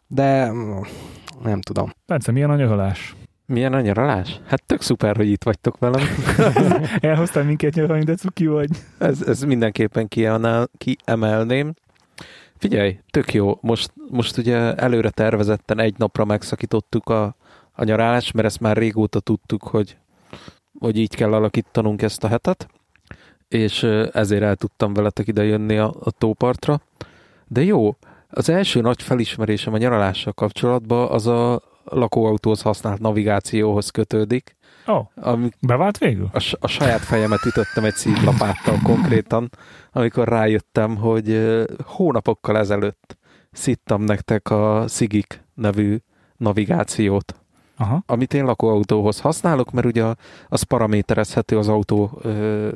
de 0.07 0.53
mm, 0.53 0.81
nem 1.43 1.61
tudom. 1.61 1.93
Bence, 2.07 2.33
milyen 2.33 2.51
a 2.51 2.57
nyaralás? 2.57 3.15
Milyen 3.47 3.73
a 3.73 3.81
nyaralás? 3.81 4.41
Hát 4.47 4.63
tök 4.65 4.81
szuper, 4.81 5.17
hogy 5.17 5.29
itt 5.29 5.45
vagytok 5.45 5.79
velem. 5.79 6.03
Elhoztál 7.01 7.45
minket 7.45 7.75
nyaralni, 7.75 8.05
de 8.05 8.15
cuki 8.15 8.47
vagy. 8.47 8.69
Ez, 8.99 9.23
ez 9.23 9.43
mindenképpen 9.43 10.09
kiemelném. 10.79 11.75
Figyelj, 12.59 12.99
tök 13.11 13.33
jó. 13.35 13.59
Most, 13.61 13.93
most 14.11 14.37
ugye 14.37 14.75
előre 14.75 15.11
tervezetten 15.11 15.79
egy 15.79 15.95
napra 15.99 16.25
megszakítottuk 16.25 17.09
a, 17.09 17.37
a 17.77 17.85
nyarálást, 17.85 18.33
mert 18.33 18.47
ezt 18.47 18.61
már 18.61 18.77
régóta 18.77 19.21
tudtuk, 19.21 19.63
hogy, 19.63 19.97
hogy 20.79 20.99
így 20.99 21.15
kell 21.15 21.33
alakítanunk 21.33 22.03
ezt 22.03 22.25
a 22.25 22.29
hetet, 22.29 22.69
és 23.49 23.83
ezért 24.13 24.43
el 24.43 24.57
tudtam 24.57 24.95
veletek 24.95 25.27
ide 25.27 25.45
jönni 25.45 25.77
a, 25.77 25.95
a 26.01 26.11
tópartra. 26.11 26.81
De 27.47 27.63
jó, 27.63 27.97
az 28.29 28.49
első 28.49 28.81
nagy 28.81 29.03
felismerésem 29.03 29.73
a 29.73 29.79
nyaralással 29.79 30.33
kapcsolatban 30.33 31.11
az 31.11 31.27
a 31.27 31.63
lakóautóhoz 31.85 32.63
használt 32.63 33.01
navigációhoz 33.01 33.91
kötődik, 33.91 34.57
oh, 34.87 35.07
ami 35.15 35.49
bevált 35.61 35.99
végül? 35.99 36.29
a, 36.33 36.57
a 36.61 36.67
saját 36.67 37.01
fejemet 37.01 37.45
ütöttem 37.45 37.85
egy 37.85 37.95
szívlapáttal 37.95 38.79
konkrétan, 38.83 39.51
amikor 39.93 40.29
rájöttem, 40.29 40.97
hogy 40.97 41.57
hónapokkal 41.85 42.59
ezelőtt 42.59 43.17
szittam 43.53 44.03
nektek 44.03 44.51
a 44.51 44.85
Sigik 44.89 45.45
nevű 45.55 45.97
navigációt, 46.37 47.35
Aha. 47.77 48.03
amit 48.07 48.35
én 48.35 48.45
lakóautóhoz 48.45 49.21
használok, 49.21 49.71
mert 49.71 49.87
ugye 49.87 50.05
az 50.49 50.63
paraméterezhető 50.63 51.59
az 51.59 51.69
autó 51.69 52.19
ö, 52.23 52.69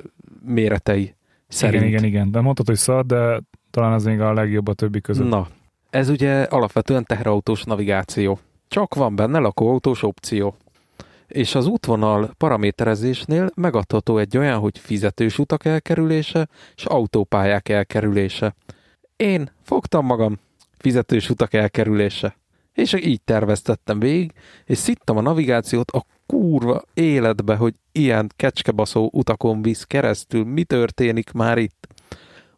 méretei 0.44 1.14
szerint. 1.48 1.82
Igen, 1.82 1.94
igen, 1.94 2.04
igen. 2.04 2.30
De 2.30 2.40
mondtad, 2.40 2.66
hogy 2.66 2.76
szar, 2.76 3.06
de 3.06 3.40
talán 3.70 3.92
az 3.92 4.04
még 4.04 4.20
a 4.20 4.32
legjobb 4.32 4.68
a 4.68 4.74
többi 4.74 5.00
között. 5.00 5.28
Na, 5.28 5.48
ez 5.90 6.08
ugye 6.08 6.42
alapvetően 6.42 7.04
teherautós 7.04 7.64
navigáció. 7.64 8.38
Csak 8.68 8.94
van 8.94 9.16
benne 9.16 9.38
lakóautós 9.38 10.02
opció. 10.02 10.56
És 11.26 11.54
az 11.54 11.66
útvonal 11.66 12.30
paraméterezésnél 12.38 13.50
megadható 13.54 14.18
egy 14.18 14.36
olyan, 14.36 14.58
hogy 14.58 14.78
fizetős 14.78 15.38
utak 15.38 15.64
elkerülése 15.64 16.48
és 16.76 16.84
autópályák 16.84 17.68
elkerülése. 17.68 18.54
Én 19.16 19.50
fogtam 19.62 20.06
magam 20.06 20.38
fizetős 20.78 21.30
utak 21.30 21.54
elkerülése. 21.54 22.36
És 22.74 22.92
így 22.92 23.22
terveztettem 23.22 23.98
végig, 23.98 24.32
és 24.64 24.78
szittam 24.78 25.16
a 25.16 25.20
navigációt 25.20 25.90
a 25.90 26.04
kurva 26.26 26.82
életbe, 26.94 27.56
hogy 27.56 27.74
ilyen 27.92 28.30
kecskebaszó 28.36 29.10
utakon 29.12 29.62
visz 29.62 29.84
keresztül, 29.84 30.44
mi 30.44 30.64
történik 30.64 31.32
már 31.32 31.58
itt. 31.58 31.86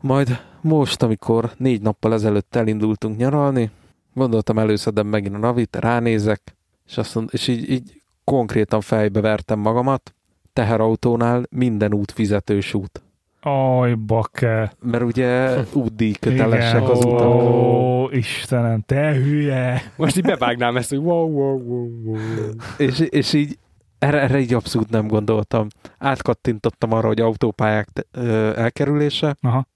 Majd 0.00 0.40
most, 0.60 1.02
amikor 1.02 1.52
négy 1.56 1.82
nappal 1.82 2.12
ezelőtt 2.12 2.56
elindultunk 2.56 3.16
nyaralni, 3.16 3.70
gondoltam 4.14 4.58
előszedem 4.58 5.06
megint 5.06 5.34
a 5.34 5.38
navit, 5.38 5.76
ránézek, 5.76 6.56
és, 6.86 6.98
azt 6.98 7.14
mond, 7.14 7.28
és 7.32 7.48
így, 7.48 7.70
így 7.70 8.02
konkrétan 8.24 8.80
fejbe 8.80 9.20
vertem 9.20 9.58
magamat, 9.58 10.14
teherautónál 10.52 11.42
minden 11.50 11.94
út 11.94 12.12
fizetős 12.12 12.74
út. 12.74 13.02
Aj, 13.44 13.94
bakke. 13.94 14.72
Mert 14.80 15.02
ugye 15.02 15.56
útdíj 15.72 16.12
kötelesek 16.20 16.88
az 16.88 17.04
utak. 17.04 17.26
Ó, 17.26 18.08
Istenem, 18.10 18.80
te 18.86 19.12
hülye. 19.12 19.82
Most 19.96 20.16
így 20.16 20.24
bevágnám 20.24 20.76
ezt, 20.76 20.88
hogy 20.88 20.98
wow, 20.98 21.30
wow, 21.30 21.58
wow, 21.58 21.90
wow. 22.04 22.50
És, 22.76 22.98
és 22.98 23.32
így 23.32 23.58
erre, 23.98 24.20
erre 24.20 24.38
így 24.38 24.54
abszolút 24.54 24.90
nem 24.90 25.06
gondoltam. 25.06 25.66
Átkattintottam 25.98 26.92
arra, 26.92 27.06
hogy 27.06 27.20
autópályák 27.20 27.88
ö, 28.10 28.56
elkerülése, 28.56 29.36
Aha. 29.40 29.66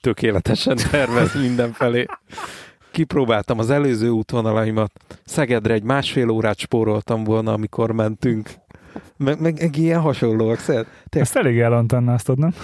tökéletesen 0.00 0.76
tervez 0.90 1.34
mindenfelé. 1.34 2.06
Kipróbáltam 2.90 3.58
az 3.58 3.70
előző 3.70 4.08
útvonalaimat. 4.08 4.92
Szegedre 5.24 5.74
egy 5.74 5.82
másfél 5.82 6.30
órát 6.30 6.58
spóroltam 6.58 7.24
volna, 7.24 7.52
amikor 7.52 7.92
mentünk. 7.92 8.50
Meg, 9.16 9.40
meg, 9.40 9.58
meg 9.60 9.76
ilyen 9.76 10.00
hasonlóak. 10.00 10.58
Szeret. 10.58 10.86
Ezt 11.10 11.36
elég 11.36 11.58
elantennáztad, 11.58 12.38
nem? 12.38 12.54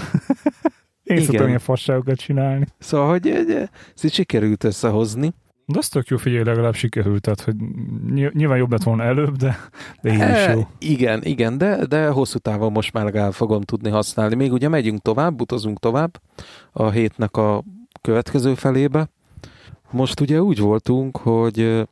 Én 1.02 1.16
Igen. 1.16 1.22
szoktam 1.24 1.46
ilyen 1.46 1.58
fasságokat 1.58 2.18
csinálni. 2.18 2.66
Szóval, 2.78 3.08
hogy 3.08 3.28
egy- 3.28 3.68
ezt 4.02 4.14
sikerült 4.14 4.64
összehozni. 4.64 5.32
De 5.66 5.78
az 5.78 5.88
tök 5.88 6.06
jó, 6.06 6.16
figyelj, 6.16 6.44
legalább 6.44 6.74
sikerült, 6.74 7.20
tehát, 7.20 7.40
hogy 7.40 7.54
ny- 8.06 8.32
nyilván 8.32 8.58
jobb 8.58 8.70
lett 8.70 8.82
volna 8.82 9.02
előbb, 9.02 9.36
de, 9.36 9.56
de 10.02 10.08
így 10.10 10.14
is 10.18 10.20
E, 10.22 10.52
jó. 10.52 10.66
igen, 10.78 11.22
igen, 11.22 11.58
de, 11.58 11.86
de 11.86 12.08
hosszú 12.08 12.38
távon 12.38 12.72
most 12.72 12.92
már 12.92 13.04
legalább 13.04 13.32
fogom 13.32 13.60
tudni 13.62 13.90
használni. 13.90 14.34
Még 14.34 14.52
ugye 14.52 14.68
megyünk 14.68 15.00
tovább, 15.02 15.40
utazunk 15.40 15.78
tovább 15.78 16.20
a 16.72 16.90
hétnek 16.90 17.36
a 17.36 17.64
következő 18.00 18.54
felébe. 18.54 19.08
Most 19.90 20.20
ugye 20.20 20.42
úgy 20.42 20.58
voltunk, 20.58 21.16
hogy 21.16 21.60
ö, 21.60 21.82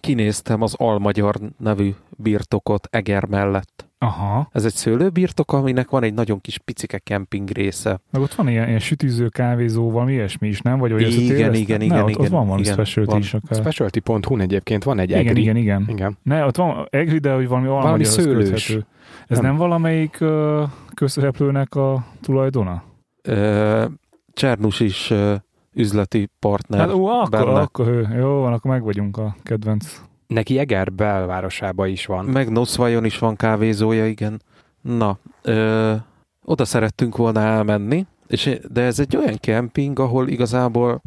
kinéztem 0.00 0.62
az 0.62 0.74
Almagyar 0.78 1.34
nevű 1.58 1.94
birtokot 2.10 2.88
Eger 2.90 3.24
mellett. 3.24 3.86
Aha. 4.00 4.48
Ez 4.52 4.64
egy 4.64 4.72
szőlőbirtok, 4.72 5.52
aminek 5.52 5.90
van 5.90 6.02
egy 6.02 6.14
nagyon 6.14 6.40
kis 6.40 6.58
picike 6.58 6.98
kemping 6.98 7.48
része. 7.50 8.00
Meg 8.10 8.22
ott 8.22 8.34
van 8.34 8.48
ilyen, 8.48 8.66
ilyen 8.68 8.78
sütűző, 8.78 9.28
kávézó, 9.28 9.90
valami 9.90 10.12
ilyesmi 10.12 10.48
is, 10.48 10.60
nem? 10.60 10.78
Vagy 10.78 10.92
olyan 10.92 11.10
Igen, 11.10 11.22
összetévesztett? 11.22 11.54
igen, 11.60 11.78
ne, 11.78 11.84
igen, 11.84 11.98
ott, 12.02 12.04
ott 12.04 12.18
igen, 12.18 12.30
van 12.30 12.44
valami 12.44 12.60
igen, 12.60 12.72
specialty 12.72 13.10
van. 13.10 13.20
is 13.20 13.34
akár. 13.34 13.58
Specialty.hu 13.58 14.38
egyébként 14.40 14.84
van 14.84 14.98
egy 14.98 15.10
Igen, 15.10 15.26
egri. 15.26 15.40
igen, 15.40 15.56
igen. 15.56 15.84
igen. 15.88 16.18
Ne, 16.22 16.44
ott 16.44 16.56
van 16.56 16.86
egri, 16.90 17.18
de 17.18 17.32
hogy 17.34 17.48
valami 17.48 17.66
Valami 17.66 18.04
szőlős. 18.04 18.48
köthető. 18.66 18.86
Ez 19.26 19.36
nem, 19.38 19.46
Nem. 19.46 19.56
valamelyik 19.56 20.16
uh, 20.20 20.62
közszereplőnek 20.94 21.74
a 21.74 22.06
tulajdona? 22.20 22.82
Ö, 23.22 23.84
Csernus 24.32 24.80
is 24.80 25.12
üzleti 25.78 26.30
partner 26.38 26.80
Hát 26.80 26.92
ó, 26.92 27.06
akkor, 27.06 27.28
benne. 27.30 27.60
akkor. 27.60 28.06
Jó 28.16 28.28
van, 28.40 28.52
akkor 28.52 28.70
meg 28.70 28.82
vagyunk 28.82 29.16
a 29.16 29.36
kedvenc. 29.42 30.00
Neki 30.26 30.58
Eger 30.58 30.92
belvárosába 30.92 31.86
is 31.86 32.06
van. 32.06 32.24
Meg 32.24 32.50
Noszvajon 32.50 33.04
is 33.04 33.18
van 33.18 33.36
kávézója, 33.36 34.06
igen. 34.06 34.42
Na, 34.80 35.18
ö, 35.42 35.94
oda 36.44 36.64
szerettünk 36.64 37.16
volna 37.16 37.40
elmenni, 37.40 38.06
és, 38.26 38.58
de 38.72 38.82
ez 38.82 38.98
egy 38.98 39.16
olyan 39.16 39.36
kemping, 39.40 39.98
ahol 39.98 40.28
igazából 40.28 41.02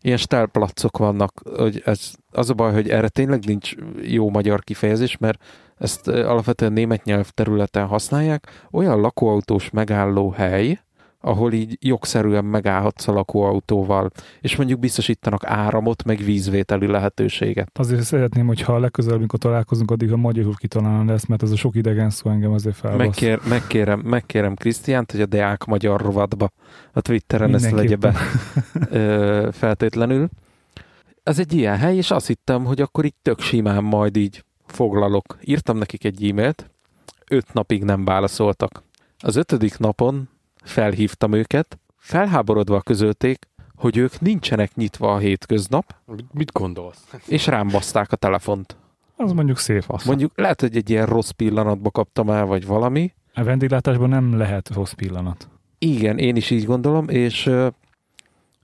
ilyen 0.00 0.16
stálplacok 0.16 0.98
vannak. 0.98 1.42
Hogy 1.56 1.82
ez, 1.84 2.12
az 2.32 2.50
a 2.50 2.54
baj, 2.54 2.72
hogy 2.72 2.88
erre 2.88 3.08
tényleg 3.08 3.44
nincs 3.44 3.74
jó 4.02 4.30
magyar 4.30 4.60
kifejezés, 4.60 5.16
mert 5.16 5.42
ezt 5.76 6.08
alapvetően 6.08 6.72
német 6.72 7.04
nyelv 7.04 7.30
területen 7.30 7.86
használják. 7.86 8.66
Olyan 8.70 9.00
lakóautós 9.00 9.70
megálló 9.70 10.30
hely, 10.30 10.78
ahol 11.24 11.52
így 11.52 11.76
jogszerűen 11.80 12.44
megállhatsz 12.44 13.08
a 13.08 13.12
lakóautóval, 13.12 14.10
és 14.40 14.56
mondjuk 14.56 14.78
biztosítanak 14.78 15.44
áramot, 15.44 16.04
meg 16.04 16.18
vízvételi 16.18 16.86
lehetőséget. 16.86 17.78
Azért 17.78 18.02
szeretném, 18.02 18.46
hogyha 18.46 18.78
legközelebb, 18.78 19.18
amikor 19.18 19.38
találkozunk, 19.38 19.90
addig 19.90 20.12
a 20.12 20.16
magyarul 20.16 20.54
kitalálna 20.54 21.12
lesz, 21.12 21.26
mert 21.26 21.42
ez 21.42 21.50
a 21.50 21.56
sok 21.56 21.74
idegen 21.76 22.10
szó 22.10 22.30
engem 22.30 22.52
azért 22.52 22.76
felbasz. 22.76 23.06
Megkér, 23.06 23.40
megkérem, 23.48 24.00
megkérem 24.00 24.54
Krisztiánt, 24.54 25.10
hogy 25.10 25.20
a 25.20 25.26
Deák 25.26 25.64
Magyar 25.64 26.00
rovatba 26.00 26.50
a 26.92 27.00
Twitteren 27.00 27.54
ezt 27.54 27.70
legye 27.70 27.96
be 27.96 28.14
ö, 28.90 29.48
feltétlenül. 29.52 30.28
Ez 31.22 31.38
egy 31.38 31.52
ilyen 31.52 31.76
hely, 31.76 31.96
és 31.96 32.10
azt 32.10 32.26
hittem, 32.26 32.64
hogy 32.64 32.80
akkor 32.80 33.04
így 33.04 33.14
tök 33.22 33.40
simán 33.40 33.84
majd 33.84 34.16
így 34.16 34.44
foglalok. 34.66 35.38
Írtam 35.40 35.78
nekik 35.78 36.04
egy 36.04 36.28
e-mailt, 36.28 36.70
öt 37.28 37.52
napig 37.52 37.84
nem 37.84 38.04
válaszoltak. 38.04 38.82
Az 39.18 39.36
ötödik 39.36 39.78
napon 39.78 40.28
felhívtam 40.64 41.32
őket, 41.32 41.78
felháborodva 41.96 42.80
közölték, 42.80 43.48
hogy 43.74 43.96
ők 43.96 44.20
nincsenek 44.20 44.74
nyitva 44.74 45.12
a 45.12 45.18
hétköznap, 45.18 45.94
Mit 46.32 46.52
gondolsz? 46.52 47.04
és 47.26 47.46
rám 47.46 47.68
baszták 47.68 48.12
a 48.12 48.16
telefont. 48.16 48.76
Az 49.16 49.32
mondjuk 49.32 49.58
szép 49.58 49.84
az. 49.86 50.04
Mondjuk 50.04 50.32
lehet, 50.34 50.60
hogy 50.60 50.76
egy 50.76 50.90
ilyen 50.90 51.06
rossz 51.06 51.30
pillanatba 51.30 51.90
kaptam 51.90 52.30
el, 52.30 52.44
vagy 52.44 52.66
valami, 52.66 53.12
A 53.34 53.42
vendéglátásban 53.42 54.08
nem 54.08 54.36
lehet 54.36 54.70
rossz 54.74 54.92
pillanat. 54.92 55.48
Igen, 55.78 56.18
én 56.18 56.36
is 56.36 56.50
így 56.50 56.64
gondolom, 56.64 57.08
és 57.08 57.46
uh, 57.46 57.66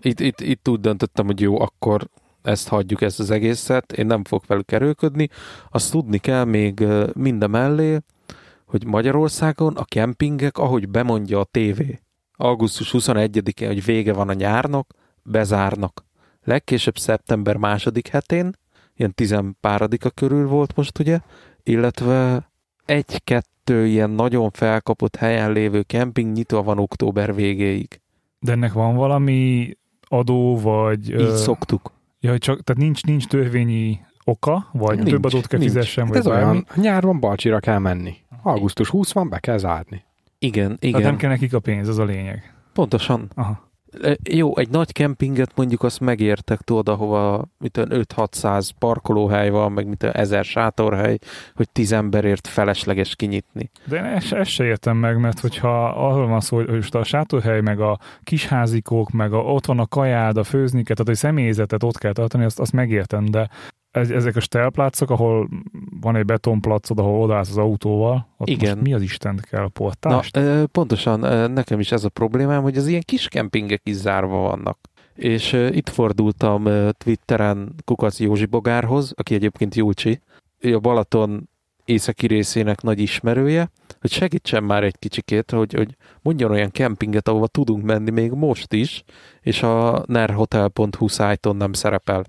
itt, 0.00 0.20
itt, 0.20 0.40
itt 0.40 0.68
úgy 0.68 0.80
döntöttem, 0.80 1.26
hogy 1.26 1.40
jó, 1.40 1.60
akkor 1.60 2.08
ezt 2.42 2.68
hagyjuk, 2.68 3.00
ezt 3.00 3.20
az 3.20 3.30
egészet, 3.30 3.92
én 3.92 4.06
nem 4.06 4.24
fogok 4.24 4.46
velük 4.46 4.72
erőködni. 4.72 5.28
Azt 5.70 5.90
tudni 5.90 6.18
kell 6.18 6.44
még 6.44 6.80
uh, 6.80 7.08
minden 7.14 7.50
mellé, 7.50 7.98
hogy 8.70 8.86
Magyarországon 8.86 9.76
a 9.76 9.84
kempingek, 9.84 10.58
ahogy 10.58 10.88
bemondja 10.88 11.40
a 11.40 11.44
tévé, 11.44 12.00
augusztus 12.32 12.90
21-én, 12.92 13.68
hogy 13.68 13.84
vége 13.84 14.12
van 14.12 14.28
a 14.28 14.32
nyárnak, 14.32 14.94
bezárnak. 15.22 16.04
Legkésőbb 16.42 16.98
szeptember 16.98 17.56
második 17.56 18.08
hetén, 18.08 18.56
ilyen 18.96 19.14
tizenpáradika 19.14 20.10
körül 20.10 20.48
volt 20.48 20.76
most 20.76 20.98
ugye, 20.98 21.20
illetve 21.62 22.50
egy-kettő 22.84 23.86
ilyen 23.86 24.10
nagyon 24.10 24.50
felkapott 24.50 25.16
helyen 25.16 25.52
lévő 25.52 25.82
kemping 25.82 26.32
nyitva 26.32 26.62
van 26.62 26.78
október 26.78 27.34
végéig. 27.34 28.00
De 28.38 28.52
ennek 28.52 28.72
van 28.72 28.94
valami 28.94 29.70
adó, 30.08 30.58
vagy... 30.58 31.08
Így 31.08 31.14
ö, 31.14 31.36
szoktuk. 31.36 31.92
Ja, 32.20 32.38
csak, 32.38 32.62
tehát 32.62 32.82
nincs, 32.82 33.04
nincs 33.04 33.26
törvényi 33.26 34.00
oka, 34.30 34.68
vagy 34.72 34.96
Nincs, 34.96 35.10
több 35.10 35.24
adót 35.24 35.46
kell 35.46 35.58
nincs. 35.58 35.72
fizessen, 35.72 36.04
Hát 36.04 36.12
vagy 36.12 36.22
ez 36.22 36.26
bármi? 36.32 36.44
olyan, 36.50 36.66
nyárban 36.74 37.20
Balcsira 37.20 37.60
kell 37.60 37.78
menni. 37.78 38.14
Augusztus 38.42 38.88
20 38.88 39.12
van, 39.12 39.28
be 39.28 39.38
kell 39.38 39.56
zárni. 39.58 40.04
Igen, 40.38 40.64
Tehát 40.66 40.84
igen, 40.84 41.02
nem 41.02 41.16
kell 41.16 41.30
nekik 41.30 41.54
a 41.54 41.60
pénz, 41.60 41.88
az 41.88 41.98
a 41.98 42.04
lényeg. 42.04 42.54
pontosan. 42.72 43.30
Aha. 43.34 43.68
E, 44.02 44.16
Jó, 44.30 44.56
egy 44.56 44.68
nagy 44.70 44.92
kempinget 44.92 45.50
mondjuk 45.54 45.82
azt 45.82 46.00
megértek, 46.00 46.60
tudod, 46.60 46.88
ahova 46.88 47.44
mit 47.58 47.70
tudom, 47.72 48.00
5-600 48.16 48.68
parkolóhely 48.78 49.50
van, 49.50 49.72
meg 49.72 49.86
mit 49.86 49.98
tudom, 49.98 50.14
1000 50.16 50.44
sátorhely, 50.44 51.18
hogy 51.54 51.68
10 51.70 51.92
emberért 51.92 52.46
felesleges 52.46 53.16
kinyitni. 53.16 53.70
De 53.84 53.96
én 53.96 54.04
ezt, 54.04 54.32
ezt 54.32 54.50
se 54.50 54.64
értem 54.64 54.96
meg, 54.96 55.18
mert 55.20 55.40
hogyha 55.40 55.88
arról 55.88 56.26
van 56.26 56.40
szó, 56.40 56.56
hogy 56.56 56.68
most 56.70 56.94
a 56.94 57.04
sátorhely, 57.04 57.60
meg 57.60 57.80
a 57.80 57.98
kisházikók, 58.22 59.10
meg 59.10 59.32
a, 59.32 59.38
ott 59.38 59.66
van 59.66 59.78
a 59.78 59.86
kajád, 59.86 60.36
a 60.36 60.44
főzniket, 60.44 60.96
tehát 60.96 61.06
hogy 61.06 61.16
személyzetet 61.30 61.82
ott 61.82 61.98
kell 61.98 62.12
tartani, 62.12 62.44
azt, 62.44 62.60
azt 62.60 62.72
megértem, 62.72 63.24
de 63.24 63.48
ezek 63.90 64.36
a 64.36 64.40
stelplácok, 64.40 65.10
ahol 65.10 65.48
van 66.00 66.16
egy 66.16 66.24
betonplacod, 66.24 66.98
ahol 66.98 67.22
odaállsz 67.22 67.50
az 67.50 67.56
autóval, 67.58 68.28
ott 68.36 68.48
Igen. 68.48 68.70
most 68.70 68.82
mi 68.82 68.94
az 68.94 69.02
Istent 69.02 69.40
kell 69.40 69.60
a 69.60 69.62
Na, 69.62 69.68
portást? 69.68 70.36
e, 70.36 70.66
pontosan 70.66 71.50
nekem 71.50 71.80
is 71.80 71.92
ez 71.92 72.04
a 72.04 72.08
problémám, 72.08 72.62
hogy 72.62 72.76
az 72.76 72.86
ilyen 72.86 73.02
kis 73.04 73.28
kempingek 73.28 73.80
is 73.84 73.94
zárva 73.94 74.36
vannak. 74.36 74.78
És 75.14 75.52
itt 75.52 75.88
fordultam 75.88 76.68
Twitteren 76.98 77.74
Kukac 77.84 78.20
Józsi 78.20 78.46
Bogárhoz, 78.46 79.12
aki 79.16 79.34
egyébként 79.34 79.74
Júlcsi, 79.74 80.20
ő 80.58 80.74
a 80.74 80.78
Balaton 80.78 81.48
északi 81.84 82.26
részének 82.26 82.82
nagy 82.82 82.98
ismerője, 83.00 83.70
hogy 84.00 84.10
segítsen 84.10 84.64
már 84.64 84.84
egy 84.84 84.98
kicsikét, 84.98 85.50
hogy, 85.50 85.74
hogy 85.74 85.96
mondjon 86.22 86.50
olyan 86.50 86.70
kempinget, 86.70 87.28
ahova 87.28 87.46
tudunk 87.46 87.84
menni 87.84 88.10
még 88.10 88.30
most 88.30 88.72
is, 88.72 89.04
és 89.40 89.62
a 89.62 90.04
nerhotel.hu 90.06 91.08
szájton 91.08 91.56
nem 91.56 91.72
szerepel. 91.72 92.24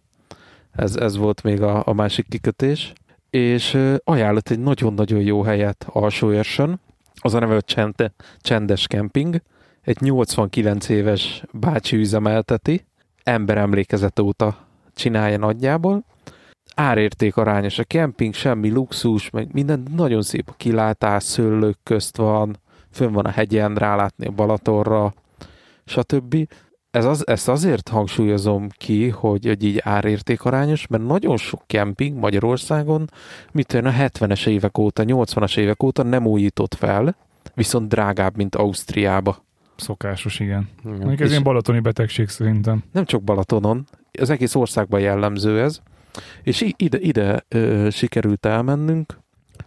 Ez, 0.72 0.96
ez 0.96 1.18
volt 1.18 1.44
még 1.44 1.62
a, 1.62 1.82
a 1.86 1.94
másik 1.94 2.28
kikötés. 2.30 2.94
És 3.30 3.78
ajánlott 4.04 4.50
egy 4.50 4.60
nagyon-nagyon 4.60 5.22
jó 5.22 5.42
helyet 5.42 5.86
Alsóérsön, 5.90 6.80
az 7.22 7.34
a 7.34 7.40
neve, 7.40 7.54
hogy 7.54 7.66
Csende, 7.66 8.14
Csendes 8.40 8.88
Camping. 8.88 9.42
Egy 9.82 10.02
89 10.02 10.90
éves 10.90 11.44
bácsi 11.52 11.98
üzemelteti, 11.98 12.86
emberemlékezet 13.24 14.20
óta 14.20 14.58
csinálja 14.94 15.38
nagyjából. 15.38 16.06
Árérték 16.76 17.38
arányos 17.38 17.80
a 17.80 17.84
kemping, 17.84 18.34
semmi 18.34 18.70
luxus, 18.70 19.30
meg 19.30 19.54
minden 19.54 19.84
nagyon 19.96 20.22
szép 20.22 20.50
a 20.50 20.54
kilátás, 20.58 21.24
szőlők 21.24 21.78
közt 21.84 22.18
van, 22.18 22.60
fönn 22.92 23.12
van 23.12 23.26
a 23.26 23.30
hegyen, 23.30 23.76
rálátni 23.76 24.26
a 24.26 24.32
Balatorra, 24.32 25.14
stb. 25.86 26.48
Ez 26.92 27.06
az, 27.06 27.28
ezt 27.28 27.48
azért 27.50 27.88
hangsúlyozom 27.88 28.70
ki, 28.78 29.10
hogy, 29.10 29.46
hogy 29.46 29.64
így 29.64 29.82
árérték 29.84 30.44
arányos, 30.44 30.88
mert 30.88 31.04
nagyon 31.04 31.38
sok 31.38 31.64
kemping 31.68 32.18
Magyarországon, 32.18 33.10
mit 33.52 33.74
a 33.74 33.82
70-es 33.82 34.48
évek 34.48 34.78
óta, 34.78 35.04
80-as 35.06 35.58
évek 35.58 35.84
óta 35.84 36.04
nem 36.04 36.26
újított 36.26 36.74
fel, 36.74 37.16
viszont 37.54 37.88
drágább, 37.88 38.36
mint 38.36 38.56
Ausztriába. 38.56 39.44
Szokásos, 39.76 40.40
igen. 40.40 40.70
Igen. 40.84 40.98
Mondjuk 40.98 41.20
ez 41.20 41.30
ilyen 41.30 41.44
balatoni 41.44 41.80
betegség 41.80 42.28
szerintem. 42.28 42.84
Nem 42.92 43.06
csak 43.06 43.24
Balatonon, 43.24 43.86
az 44.20 44.30
egész 44.30 44.56
országban 44.56 45.00
jellemző 45.00 45.62
ez, 45.62 45.82
és 46.44 46.66
ide, 46.78 47.00
ide 47.00 47.46
ö, 47.48 47.88
sikerült 47.92 48.46
elmennünk, 48.46 49.20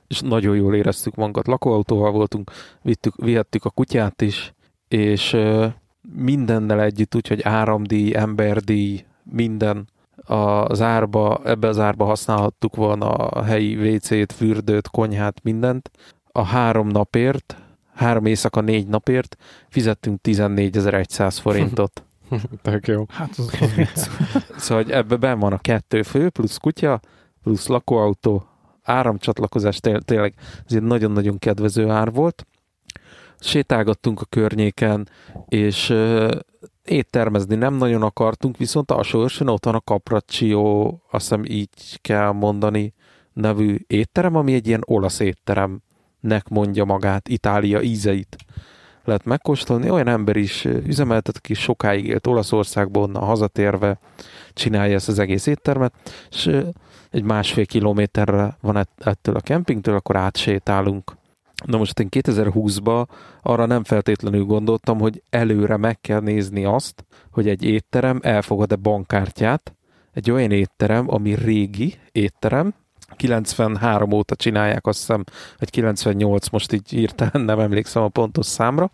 és 0.06 0.20
nagyon 0.20 0.56
jól 0.56 0.74
éreztük 0.74 1.14
magunkat. 1.14 1.46
Lakóautóval 1.46 2.10
voltunk, 2.10 2.50
vittük, 2.82 3.14
vihettük 3.16 3.64
a 3.64 3.70
kutyát 3.70 4.22
is, 4.22 4.54
és 4.88 5.32
ö, 5.32 5.66
mindennel 6.12 6.80
együtt, 6.80 7.14
úgyhogy 7.14 7.42
áramdíj, 7.42 8.16
emberdíj, 8.16 9.04
minden 9.22 9.88
az 10.26 10.80
árba, 10.80 11.40
ebbe 11.44 11.68
az 11.68 11.78
árba 11.78 12.04
használhattuk 12.04 12.76
volna 12.76 13.08
a 13.08 13.42
helyi 13.42 13.94
WC-t, 13.94 14.32
fürdőt, 14.32 14.88
konyhát, 14.88 15.42
mindent. 15.42 15.90
A 16.32 16.42
három 16.42 16.88
napért, 16.88 17.56
három 17.94 18.26
éjszaka, 18.26 18.60
négy 18.60 18.86
napért 18.86 19.36
fizettünk 19.68 20.20
14.100 20.22 21.38
forintot. 21.40 22.04
Tök 22.62 22.86
jó. 22.86 23.04
Hát 23.08 23.30
az, 23.36 23.56
az 23.60 23.74
vicc. 23.74 23.98
Szóval 24.56 24.82
hogy 24.84 24.92
ebbe 24.92 25.16
ben 25.16 25.38
van 25.38 25.52
a 25.52 25.58
kettő 25.58 26.02
fő, 26.02 26.30
plusz 26.30 26.56
kutya, 26.56 27.00
plusz 27.42 27.66
lakóautó, 27.66 28.46
áramcsatlakozás, 28.82 29.78
té- 29.80 30.04
tényleg 30.04 30.34
ez 30.66 30.74
egy 30.74 30.82
nagyon-nagyon 30.82 31.38
kedvező 31.38 31.90
ár 31.90 32.12
volt. 32.12 32.46
Sétálgattunk 33.40 34.20
a 34.20 34.24
környéken, 34.24 35.08
és 35.48 35.94
éttermezni 36.84 37.54
nem 37.54 37.74
nagyon 37.74 38.02
akartunk, 38.02 38.56
viszont 38.56 38.90
alsóörsön 38.90 39.48
ott 39.48 39.64
van 39.64 39.74
a 39.74 39.80
Capraccio, 39.80 40.84
azt 41.10 41.28
hiszem 41.28 41.44
így 41.44 42.00
kell 42.00 42.32
mondani, 42.32 42.92
nevű 43.32 43.76
étterem, 43.86 44.36
ami 44.36 44.54
egy 44.54 44.66
ilyen 44.66 44.82
olasz 44.86 45.20
étteremnek 45.20 46.48
mondja 46.48 46.84
magát, 46.84 47.28
Itália 47.28 47.80
ízeit 47.82 48.36
lehet 49.04 49.24
megkóstolni. 49.24 49.90
Olyan 49.90 50.08
ember 50.08 50.36
is 50.36 50.64
üzemeltet, 50.64 51.36
aki 51.36 51.54
sokáig 51.54 52.06
élt 52.06 52.26
Olaszországban, 52.26 53.02
onnan 53.02 53.22
hazatérve 53.22 53.98
csinálja 54.52 54.94
ezt 54.94 55.08
az 55.08 55.18
egész 55.18 55.46
éttermet, 55.46 55.94
és 56.30 56.50
egy 57.10 57.22
másfél 57.22 57.66
kilométerre 57.66 58.56
van 58.60 58.76
ett- 58.76 59.06
ettől 59.06 59.36
a 59.36 59.40
kempingtől, 59.40 59.94
akkor 59.94 60.16
átsétálunk. 60.16 61.16
Na 61.66 61.76
most 61.78 62.00
én 62.00 62.08
2020-ban 62.10 63.06
arra 63.42 63.66
nem 63.66 63.84
feltétlenül 63.84 64.44
gondoltam, 64.44 64.98
hogy 64.98 65.22
előre 65.30 65.76
meg 65.76 66.00
kell 66.00 66.20
nézni 66.20 66.64
azt, 66.64 67.04
hogy 67.30 67.48
egy 67.48 67.64
étterem 67.64 68.20
elfogad-e 68.22 68.76
bankkártyát, 68.76 69.74
egy 70.12 70.30
olyan 70.30 70.50
étterem, 70.50 71.10
ami 71.10 71.34
régi 71.34 71.94
étterem, 72.12 72.74
93 73.16 74.12
óta 74.12 74.34
csinálják, 74.34 74.86
azt 74.86 74.98
hiszem, 74.98 75.24
vagy 75.58 75.70
98, 75.70 76.48
most 76.48 76.72
így 76.72 76.90
hirtelen 76.90 77.44
nem 77.44 77.60
emlékszem 77.60 78.02
a 78.02 78.08
pontos 78.08 78.46
számra, 78.46 78.90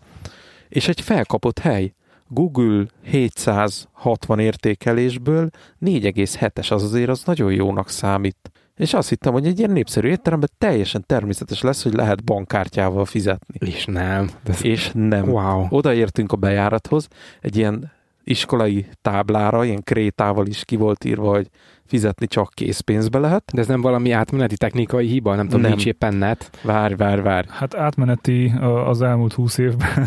és 0.69 0.89
egy 0.89 1.01
felkapott 1.01 1.59
hely. 1.59 1.95
Google 2.29 2.87
760 3.03 4.39
értékelésből 4.39 5.51
4,7-es 5.81 6.73
az 6.73 6.83
azért 6.83 7.09
az 7.09 7.23
nagyon 7.25 7.53
jónak 7.53 7.89
számít. 7.89 8.51
És 8.81 8.95
azt 8.95 9.09
hittem, 9.09 9.33
hogy 9.33 9.47
egy 9.47 9.59
ilyen 9.59 9.71
népszerű 9.71 10.09
étteremben 10.09 10.49
teljesen 10.59 11.05
természetes 11.07 11.61
lesz, 11.61 11.83
hogy 11.83 11.93
lehet 11.93 12.25
bankkártyával 12.25 13.05
fizetni. 13.05 13.69
És 13.69 13.85
nem. 13.85 14.31
De. 14.45 14.55
És 14.63 14.91
nem. 14.95 15.29
Wow. 15.29 15.67
Odaértünk 15.69 16.33
a 16.33 16.37
bejárathoz, 16.37 17.09
egy 17.41 17.57
ilyen 17.57 17.93
iskolai 18.31 18.87
táblára, 19.03 19.65
ilyen 19.65 19.83
krétával 19.83 20.47
is 20.47 20.65
ki 20.65 20.77
volt 20.77 21.05
írva, 21.05 21.31
hogy 21.31 21.49
fizetni 21.85 22.27
csak 22.27 22.51
készpénzbe 22.55 23.19
lehet. 23.19 23.51
De 23.55 23.61
ez 23.61 23.67
nem 23.67 23.81
valami 23.81 24.11
átmeneti 24.11 24.57
technikai 24.57 25.07
hiba? 25.07 25.35
Nem 25.35 25.45
tudom, 25.45 25.61
Nem. 25.61 25.71
nincs 25.71 25.87
éppen 25.87 26.15
net. 26.15 26.51
Várj, 26.63 26.95
várj, 26.95 27.21
várj. 27.21 27.47
Hát 27.51 27.75
átmeneti 27.75 28.53
az 28.87 29.03
elmúlt 29.03 29.33
húsz 29.33 29.59
évben 29.59 30.07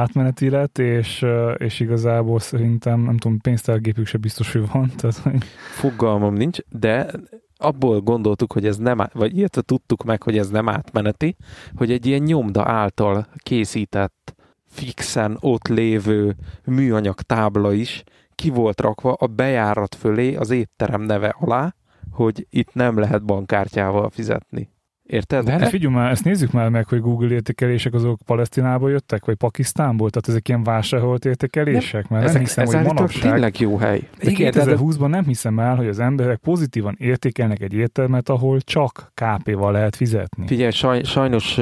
átmeneti 0.00 0.50
lett, 0.50 0.78
és, 0.78 1.26
és 1.56 1.80
igazából 1.80 2.38
szerintem, 2.38 3.00
nem 3.00 3.16
tudom, 3.16 3.40
pénztárgépük 3.40 4.06
se 4.06 4.18
biztos, 4.18 4.52
hogy 4.52 4.68
van. 4.72 4.92
Tehát, 4.96 5.16
hogy 5.16 5.44
Fogalmam 5.70 6.34
nincs, 6.34 6.58
de 6.68 7.10
abból 7.56 8.00
gondoltuk, 8.00 8.52
hogy 8.52 8.66
ez 8.66 8.76
nem, 8.76 8.98
vagy 9.12 9.38
illetve 9.38 9.62
tudtuk 9.62 10.04
meg, 10.04 10.22
hogy 10.22 10.38
ez 10.38 10.48
nem 10.48 10.68
átmeneti, 10.68 11.36
hogy 11.74 11.92
egy 11.92 12.06
ilyen 12.06 12.22
nyomda 12.22 12.68
által 12.68 13.26
készített, 13.42 14.35
fixen 14.76 15.36
ott 15.40 15.68
lévő 15.68 16.36
műanyag 16.64 17.20
tábla 17.20 17.72
is 17.72 18.02
ki 18.34 18.50
volt 18.50 18.80
rakva 18.80 19.12
a 19.12 19.26
bejárat 19.26 19.94
fölé 19.94 20.34
az 20.34 20.50
étterem 20.50 21.02
neve 21.02 21.34
alá, 21.38 21.74
hogy 22.10 22.46
itt 22.50 22.74
nem 22.74 22.98
lehet 22.98 23.24
bankkártyával 23.24 24.10
fizetni. 24.10 24.70
Érted? 25.02 25.44
De- 25.44 25.52
Hát 25.52 25.68
figyelj 25.68 25.94
már, 25.94 26.10
ezt 26.10 26.24
nézzük 26.24 26.50
már 26.52 26.68
meg, 26.68 26.88
hogy 26.88 27.00
Google 27.00 27.34
értékelések 27.34 27.94
azok 27.94 28.18
Palesztinából 28.24 28.90
jöttek, 28.90 29.24
vagy 29.24 29.34
Pakisztánból? 29.34 30.10
Tehát 30.10 30.28
ezek 30.28 30.48
ilyen 30.48 30.62
vásárolt 30.62 31.24
értékelések? 31.24 32.08
Mert 32.08 32.22
ezek, 32.22 32.34
nem 32.34 32.42
hiszem, 32.44 32.64
ez 32.64 32.74
hogy 32.74 32.84
manapság, 32.84 33.30
tényleg 33.30 33.60
jó 33.60 33.76
hely. 33.76 34.08
de 34.22 34.30
Igen, 34.30 34.50
de- 34.50 34.64
2020-ban 34.64 35.08
nem 35.08 35.24
hiszem 35.24 35.58
el, 35.58 35.76
hogy 35.76 35.86
az 35.88 35.98
emberek 35.98 36.38
pozitívan 36.38 36.94
értékelnek 36.98 37.60
egy 37.60 37.72
éttermet, 37.72 38.28
ahol 38.28 38.60
csak 38.60 39.12
KP-val 39.14 39.72
lehet 39.72 39.96
fizetni. 39.96 40.46
Figyelj, 40.46 40.70
saj, 40.70 41.02
sajnos 41.02 41.58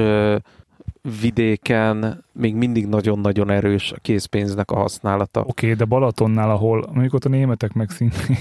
vidéken 1.20 2.24
még 2.32 2.54
mindig 2.54 2.86
nagyon-nagyon 2.86 3.50
erős 3.50 3.92
a 3.92 3.98
készpénznek 4.00 4.70
a 4.70 4.76
használata. 4.76 5.40
Oké, 5.40 5.50
okay, 5.66 5.72
de 5.74 5.84
Balatonnál, 5.84 6.50
ahol 6.50 6.86
mondjuk 6.92 7.14
ott 7.14 7.24
a 7.24 7.28
németek 7.28 7.72
meg 7.72 7.90
szintén, 7.90 8.36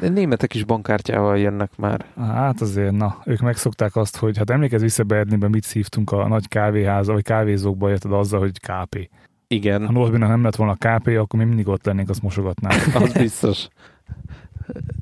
De 0.00 0.08
németek 0.08 0.54
is 0.54 0.64
bankkártyával 0.64 1.38
jönnek 1.38 1.70
már. 1.76 2.04
hát 2.16 2.60
azért, 2.60 2.92
na, 2.92 3.18
ők 3.24 3.40
megszokták 3.40 3.96
azt, 3.96 4.16
hogy 4.16 4.36
hát 4.36 4.50
emlékezz 4.50 4.82
vissza 4.82 5.02
Berlinben, 5.02 5.50
mit 5.50 5.64
szívtunk 5.64 6.12
a 6.12 6.28
nagy 6.28 6.48
kávéháza, 6.48 7.12
vagy 7.12 7.22
kávézókba, 7.22 7.90
érted 7.90 8.12
azzal, 8.12 8.40
hogy 8.40 8.60
KP. 8.60 8.96
Ha 8.96 9.06
Igen, 9.46 9.82
Norbinak 9.82 10.28
nem 10.28 10.42
lett 10.42 10.56
volna 10.56 10.74
KP, 10.74 11.06
akkor 11.06 11.38
mi 11.38 11.44
mindig 11.44 11.68
ott 11.68 11.84
lennénk, 11.84 12.08
azt 12.08 12.22
mosogatnánk. 12.22 12.94
az 12.94 13.12
biztos. 13.12 13.68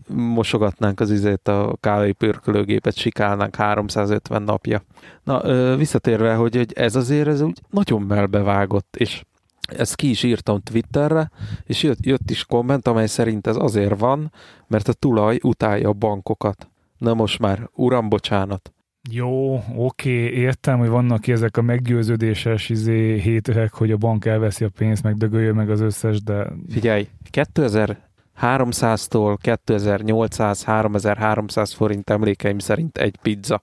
Mosogatnánk 0.06 1.00
az 1.00 1.10
izét, 1.10 1.48
a 1.48 1.76
kávépörkölőgépet 1.80 2.96
sikálnánk 2.96 3.56
350 3.56 4.42
napja. 4.42 4.82
Na, 5.22 5.76
visszatérve, 5.76 6.34
hogy, 6.34 6.56
hogy 6.56 6.72
ez 6.74 6.96
azért 6.96 7.28
ez 7.28 7.40
úgy 7.40 7.60
nagyon 7.70 8.02
melbevágott, 8.02 8.96
és 8.96 9.24
ezt 9.76 9.96
ki 9.96 10.10
is 10.10 10.22
írtam 10.22 10.60
Twitterre, 10.60 11.30
és 11.64 11.82
jött, 11.82 12.06
jött 12.06 12.30
is 12.30 12.44
komment, 12.44 12.86
amely 12.86 13.06
szerint 13.06 13.46
ez 13.46 13.56
azért 13.56 13.98
van, 13.98 14.32
mert 14.66 14.88
a 14.88 14.92
tulaj 14.92 15.38
utálja 15.42 15.88
a 15.88 15.92
bankokat. 15.92 16.70
Na 16.98 17.14
most 17.14 17.38
már, 17.38 17.68
uram, 17.74 18.08
bocsánat. 18.08 18.72
Jó, 19.10 19.62
oké, 19.76 20.30
értem, 20.30 20.78
hogy 20.78 20.88
vannak 20.88 21.20
ki 21.20 21.32
ezek 21.32 21.56
a 21.56 21.62
meggyőződéses 21.62 22.68
izé, 22.68 23.18
héterek, 23.18 23.72
hogy 23.72 23.90
a 23.90 23.96
bank 23.96 24.24
elveszi 24.24 24.64
a 24.64 24.68
pénzt, 24.78 25.02
meg 25.02 25.16
dögöljön 25.16 25.54
meg 25.54 25.70
az 25.70 25.80
összes, 25.80 26.22
de 26.22 26.52
Figyelj, 26.68 27.08
2300-tól 28.42 29.36
2800-3300 29.66 31.72
forint 31.74 32.10
emlékeim 32.10 32.58
szerint 32.58 32.98
egy 32.98 33.16
pizza. 33.22 33.62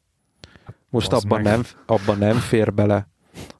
Most 0.89 1.11
abban 1.11 1.41
meg. 1.41 1.53
nem, 1.53 1.61
abban 1.85 2.17
nem 2.17 2.35
fér 2.35 2.73
bele 2.73 3.07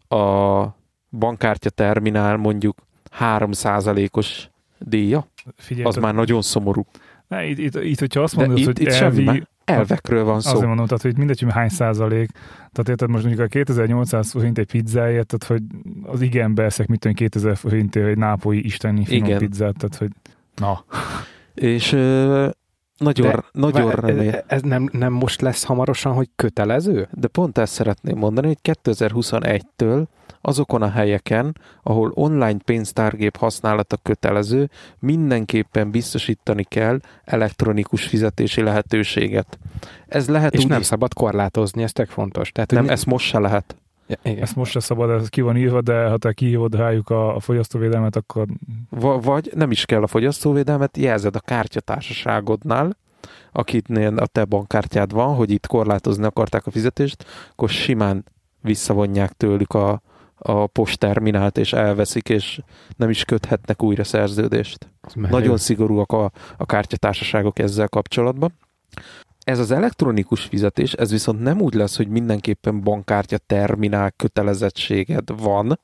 a 0.07 0.63
bankkártya 1.09 1.69
terminál 1.69 2.37
mondjuk 2.37 2.77
3%-os 3.19 4.49
díja. 4.77 5.27
figyelj, 5.55 5.87
Az 5.87 5.95
már 5.95 6.13
nagyon 6.13 6.41
szomorú. 6.41 6.85
ne, 7.27 7.45
itt, 7.45 7.57
itt, 7.57 7.75
itt, 7.75 7.99
hogyha 7.99 8.21
azt 8.21 8.35
mondod, 8.35 8.57
itt, 8.57 8.65
hogy 8.65 8.81
itt 8.81 8.87
elvi, 8.87 9.23
semmi, 9.23 9.41
elvekről 9.65 10.23
van 10.23 10.41
szó. 10.41 10.51
Azért 10.51 10.67
mondom, 10.67 10.85
tehát, 10.85 11.01
hogy 11.01 11.17
mindegy, 11.17 11.39
hogy 11.39 11.51
hány 11.51 11.69
százalék. 11.69 12.29
Tehát 12.71 12.89
érted, 12.89 13.09
most 13.09 13.23
mondjuk 13.23 13.45
a 13.45 13.49
2800 13.49 14.31
forint 14.31 14.57
egy 14.57 14.71
pizzáért, 14.71 15.37
tehát 15.37 15.61
hogy 15.61 15.77
az 16.11 16.21
igen 16.21 16.55
beszek, 16.55 16.87
mit 16.87 16.99
tudom, 16.99 17.15
2000 17.15 17.55
forintért 17.55 18.07
egy 18.07 18.17
nápolyi 18.17 18.65
isteni 18.65 19.05
finom 19.05 19.27
Igen. 19.27 19.39
pizzát, 19.39 19.77
tehát 19.77 19.95
hogy 19.95 20.09
na. 20.59 20.83
És 21.53 21.91
ö, 21.91 22.49
nagyon, 22.97 23.31
De- 23.31 23.43
nagyon 23.51 23.91
remélem. 23.91 24.41
ez, 24.47 24.61
nem, 24.61 24.89
nem 24.91 25.13
most 25.13 25.41
lesz 25.41 25.63
hamarosan, 25.63 26.13
hogy 26.13 26.29
kötelező? 26.35 27.07
De 27.11 27.27
pont 27.27 27.57
ezt 27.57 27.73
szeretném 27.73 28.17
mondani, 28.17 28.47
hogy 28.47 28.77
2021-től 28.83 30.03
azokon 30.41 30.81
a 30.81 30.89
helyeken, 30.89 31.57
ahol 31.83 32.11
online 32.13 32.57
pénztárgép 32.65 33.37
használata 33.37 33.97
kötelező, 34.03 34.69
mindenképpen 34.99 35.91
biztosítani 35.91 36.63
kell 36.63 36.99
elektronikus 37.23 38.05
fizetési 38.05 38.61
lehetőséget. 38.61 39.59
Ez 40.07 40.29
lehet 40.29 40.53
És 40.53 40.63
úgy, 40.63 40.69
nem 40.69 40.81
szabad 40.81 41.13
korlátozni, 41.13 41.83
ez 41.83 41.91
tök 41.91 42.09
fontos. 42.09 42.51
Tehát, 42.51 42.71
nem, 42.71 42.83
hogy 42.83 42.91
ezt 42.91 43.05
most 43.05 43.27
se 43.27 43.39
lehet. 43.39 43.75
Ja, 44.09 44.17
igen. 44.23 44.41
Ezt 44.41 44.55
most 44.55 44.71
se 44.71 44.79
szabad, 44.79 45.09
ez 45.09 45.29
ki 45.29 45.41
van 45.41 45.57
írva, 45.57 45.81
de 45.81 46.07
ha 46.07 46.17
te 46.17 46.33
kihívod 46.33 46.75
rájuk 46.75 47.09
a, 47.09 47.35
a 47.35 47.39
fogyasztóvédelmet, 47.39 48.15
akkor 48.15 48.45
Va- 48.89 49.23
vagy 49.23 49.51
nem 49.55 49.71
is 49.71 49.85
kell 49.85 50.03
a 50.03 50.07
fogyasztóvédelmet, 50.07 50.97
jelzed 50.97 51.35
a 51.35 51.39
kártyatársaságodnál, 51.39 52.97
akitnél 53.51 54.17
a 54.17 54.25
te 54.25 54.45
bankkártyád 54.45 55.11
van, 55.11 55.35
hogy 55.35 55.51
itt 55.51 55.67
korlátozni 55.67 56.23
akarták 56.23 56.65
a 56.65 56.71
fizetést, 56.71 57.25
akkor 57.51 57.69
simán 57.69 58.25
visszavonják 58.61 59.31
tőlük 59.31 59.73
a, 59.73 60.01
a 60.37 60.67
postterminált, 60.67 61.57
és 61.57 61.73
elveszik, 61.73 62.29
és 62.29 62.61
nem 62.95 63.09
is 63.09 63.25
köthetnek 63.25 63.83
újra 63.83 64.03
szerződést. 64.03 64.91
Nagyon 65.13 65.57
szigorúak 65.57 66.11
a, 66.11 66.31
a 66.57 66.65
kártyatársaságok 66.65 67.59
ezzel 67.59 67.87
kapcsolatban. 67.87 68.53
Ez 69.49 69.59
az 69.59 69.71
elektronikus 69.71 70.41
fizetés, 70.43 70.93
ez 70.93 71.11
viszont 71.11 71.41
nem 71.41 71.61
úgy 71.61 71.73
lesz, 71.73 71.97
hogy 71.97 72.07
mindenképpen 72.07 72.81
bankkártya 72.81 73.37
terminál 73.37 74.11
kötelezettséged 74.11 75.41
van. 75.41 75.79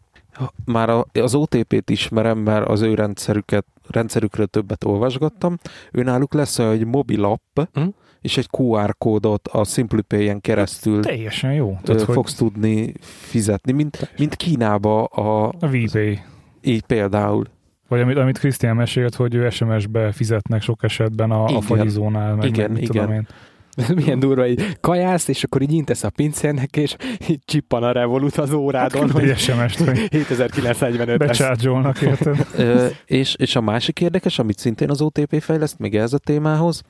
Már 0.66 0.90
a- 0.90 1.06
az 1.14 1.36
OTP-t 1.36 1.90
ismerem, 1.90 2.38
mert 2.38 2.68
az 2.68 2.82
ő 2.82 2.94
rendszerüket, 2.94 3.66
rendszerükről 3.90 4.48
többet 4.48 4.84
olvasgattam. 4.84 5.58
Őnáluk 5.92 6.34
lesz 6.34 6.60
olyan, 6.60 6.72
hogy 6.78 6.86
mobil 6.86 7.24
app, 7.24 7.60
Hm? 7.74 7.82
és 8.22 8.38
egy 8.38 8.48
QR 8.58 8.96
kódot 8.98 9.48
a 9.48 9.64
SimplyPay-en 9.64 10.42
keresztül 10.42 11.02
teljesen 11.04 11.54
jó. 11.54 11.78
Tehát, 11.84 12.02
hogy 12.02 12.14
fogsz 12.14 12.34
tudni 12.34 12.94
fizetni, 13.02 13.72
mint, 13.72 14.14
mint 14.18 14.36
Kínába 14.36 15.04
a, 15.04 15.48
a 15.60 15.68
VPay. 15.68 16.20
így 16.62 16.82
például. 16.84 17.46
Vagy 17.88 18.02
amit, 18.02 18.18
amit 18.18 18.38
Krisztián 18.38 18.76
mesélt, 18.76 19.16
hogy 19.16 19.34
ő 19.36 19.50
SMS-be 19.50 20.12
fizetnek 20.12 20.62
sok 20.62 20.84
esetben 20.84 21.32
a, 21.32 21.44
a 21.46 21.50
Igen. 21.50 21.62
fagyizónál, 21.62 22.36
meg, 22.36 22.46
Igen, 22.48 22.72
meg 22.72 22.80
mit 22.80 22.90
igen. 22.90 23.02
tudom 23.04 23.12
én. 23.16 23.28
Milyen 23.96 24.20
durva, 24.20 24.42
hogy 24.42 24.78
kajász, 24.82 25.28
és 25.28 25.44
akkor 25.44 25.62
így 25.62 25.74
intesz 25.74 26.04
a 26.04 26.10
pincérnek, 26.10 26.78
és 26.78 26.96
így 27.28 27.40
csippan 27.46 27.84
a 27.84 27.92
Revolut 27.92 28.38
az 28.38 28.52
órádon, 28.52 29.02
Hát, 29.02 29.12
hogy 29.12 29.30
egy 29.30 29.38
SMS-t, 29.38 29.78
hogy 29.80 29.98
7945 30.12 31.20
lesz. 31.20 31.28
becsárgyolnak, 31.28 32.02
érted? 32.02 32.48
És, 33.06 33.36
és 33.36 33.56
a 33.56 33.62
másik 33.62 34.02
érdekes, 34.02 34.40
amit 34.40 34.58
szintén 34.58 34.90
az 34.90 35.02
OTP 35.02 35.42
fejleszt, 35.42 35.80
még 35.80 35.96
ez 35.96 36.14
a 36.14 36.18
témához, 36.18 36.82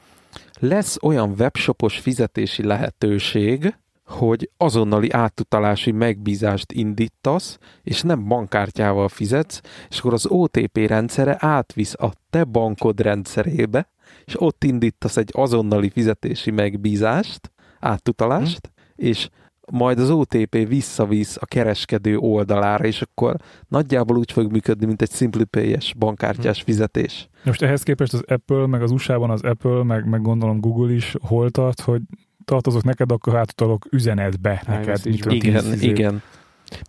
lesz 0.59 0.97
olyan 1.01 1.33
webshopos 1.39 1.97
fizetési 1.99 2.63
lehetőség, 2.63 3.75
hogy 4.05 4.49
azonnali 4.57 5.11
átutalási 5.11 5.91
megbízást 5.91 6.71
indítasz, 6.71 7.57
és 7.83 8.01
nem 8.01 8.27
bankkártyával 8.27 9.07
fizetsz, 9.09 9.59
és 9.89 9.99
akkor 9.99 10.13
az 10.13 10.25
OTP 10.25 10.77
rendszere 10.77 11.37
átvisz 11.39 11.93
a 11.97 12.11
te 12.29 12.43
bankod 12.43 12.99
rendszerébe, 12.99 13.89
és 14.25 14.41
ott 14.41 14.63
indítasz 14.63 15.17
egy 15.17 15.29
azonnali 15.33 15.89
fizetési 15.89 16.51
megbízást, 16.51 17.51
átutalást, 17.79 18.71
és 18.95 19.29
majd 19.71 19.99
az 19.99 20.09
OTP 20.09 20.67
visszavisz 20.67 21.37
a 21.39 21.45
kereskedő 21.45 22.17
oldalára, 22.17 22.85
és 22.85 23.01
akkor 23.01 23.35
nagyjából 23.67 24.17
úgy 24.17 24.31
fog 24.31 24.51
működni, 24.51 24.85
mint 24.85 25.01
egy 25.01 25.11
SimplyPay-es 25.11 25.93
bankkártyás 25.97 26.61
fizetés. 26.61 27.27
Most 27.43 27.61
ehhez 27.61 27.83
képest 27.83 28.13
az 28.13 28.23
Apple, 28.27 28.67
meg 28.67 28.81
az 28.81 28.91
USA-ban 28.91 29.29
az 29.29 29.41
Apple, 29.41 29.83
meg, 29.83 30.09
meg 30.09 30.21
gondolom 30.21 30.59
Google 30.59 30.93
is 30.93 31.15
hol 31.21 31.49
tart, 31.49 31.81
hogy 31.81 32.01
tartozok 32.45 32.83
neked, 32.83 33.11
akkor 33.11 33.35
átutalok 33.35 33.85
üzenetbe 33.91 34.63
neked. 34.67 34.99
Igen, 35.05 35.81
igen. 35.81 36.21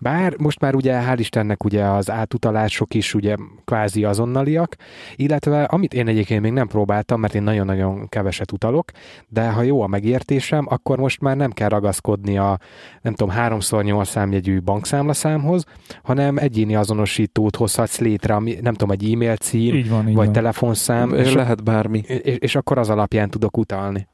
Bár 0.01 0.35
most 0.39 0.61
már 0.61 0.75
ugye 0.75 1.01
hál' 1.09 1.17
Istennek 1.19 1.65
ugye 1.65 1.85
az 1.85 2.11
átutalások 2.11 2.95
is 2.95 3.15
ugye 3.15 3.35
kvázi 3.65 4.05
azonnaliak, 4.05 4.77
illetve 5.17 5.63
amit 5.65 5.95
én 5.95 6.09
egyébként 6.09 6.43
még 6.43 6.53
nem 6.53 6.67
próbáltam, 6.67 7.21
mert 7.21 7.35
én 7.35 7.43
nagyon-nagyon 7.43 8.09
keveset 8.09 8.53
utalok, 8.53 8.91
de 9.29 9.49
ha 9.51 9.63
jó 9.63 9.83
a 9.83 9.87
megértésem, 9.87 10.67
akkor 10.69 10.99
most 10.99 11.21
már 11.21 11.37
nem 11.37 11.51
kell 11.51 11.69
ragaszkodni 11.69 12.39
a 12.39 12.59
nem 13.03 13.15
tudom, 13.15 13.35
3x8 13.39 14.05
számjegyű 14.05 14.61
bankszámlaszámhoz, 14.61 15.65
hanem 16.03 16.37
egyéni 16.37 16.77
azonosítót 16.77 17.57
hozhatsz 17.57 17.99
létre, 17.99 18.35
ami 18.35 18.57
nem 18.61 18.75
tudom, 18.75 18.91
egy 18.91 19.13
e-mail 19.13 19.37
cím, 19.37 19.75
Így 19.75 19.91
van, 19.91 20.09
így 20.09 20.15
vagy 20.15 20.25
van. 20.25 20.33
telefonszám, 20.33 21.15
És 21.15 21.27
és, 21.27 21.33
lehet 21.33 21.65
bármi. 21.65 21.99
és, 22.07 22.37
és 22.39 22.55
akkor 22.55 22.79
az 22.79 22.91
alapján 22.91 23.31
tudok 23.31 23.57
utalni. 23.57 24.07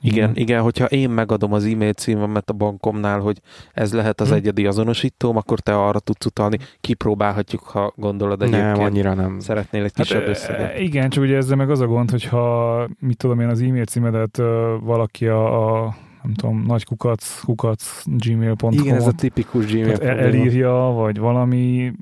Igen, 0.00 0.30
igen, 0.34 0.62
hogyha 0.62 0.84
én 0.84 1.10
megadom 1.10 1.52
az 1.52 1.64
e-mail 1.64 1.92
címemet 1.92 2.50
a 2.50 2.52
bankomnál, 2.52 3.20
hogy 3.20 3.40
ez 3.72 3.92
lehet 3.92 4.20
az 4.20 4.28
Hm. 4.28 4.34
egyedi 4.34 4.66
azonosítóm, 4.66 5.36
akkor 5.36 5.60
te 5.60 5.74
arra 5.78 5.98
tudsz 5.98 6.26
utalni. 6.26 6.58
Kipróbálhatjuk, 6.80 7.62
ha 7.62 7.92
gondolod 7.96 8.42
egyébként. 8.42 8.76
Nem, 8.76 8.84
annyira 8.84 9.14
nem. 9.14 9.38
Szeretnél 9.40 9.82
egy 9.84 9.92
Hát, 9.94 10.06
kisebb 10.06 10.26
e, 10.26 10.28
összeget. 10.28 10.78
igen, 10.78 11.10
csak 11.10 11.22
ugye 11.24 11.36
ezzel 11.36 11.56
meg 11.56 11.70
az 11.70 11.80
a 11.80 11.86
gond, 11.86 12.10
hogyha 12.10 12.88
mit 12.98 13.16
tudom 13.16 13.40
én, 13.40 13.48
az 13.48 13.60
e-mail 13.60 13.84
címedet 13.84 14.36
valaki 14.80 15.26
a, 15.26 15.84
a 15.84 15.94
nem 16.22 16.34
tudom, 16.34 16.64
nagy 16.66 16.84
kukac, 16.84 17.40
kukac 17.40 18.02
gmail.com 18.06 18.72
Igen, 18.72 18.94
ez 18.96 19.06
a 19.06 19.12
tipikus 19.12 19.66
Gmail 19.72 19.98
tehát 19.98 20.18
elírja, 20.18 20.72
vagy 20.72 21.18
valami, 21.18 21.92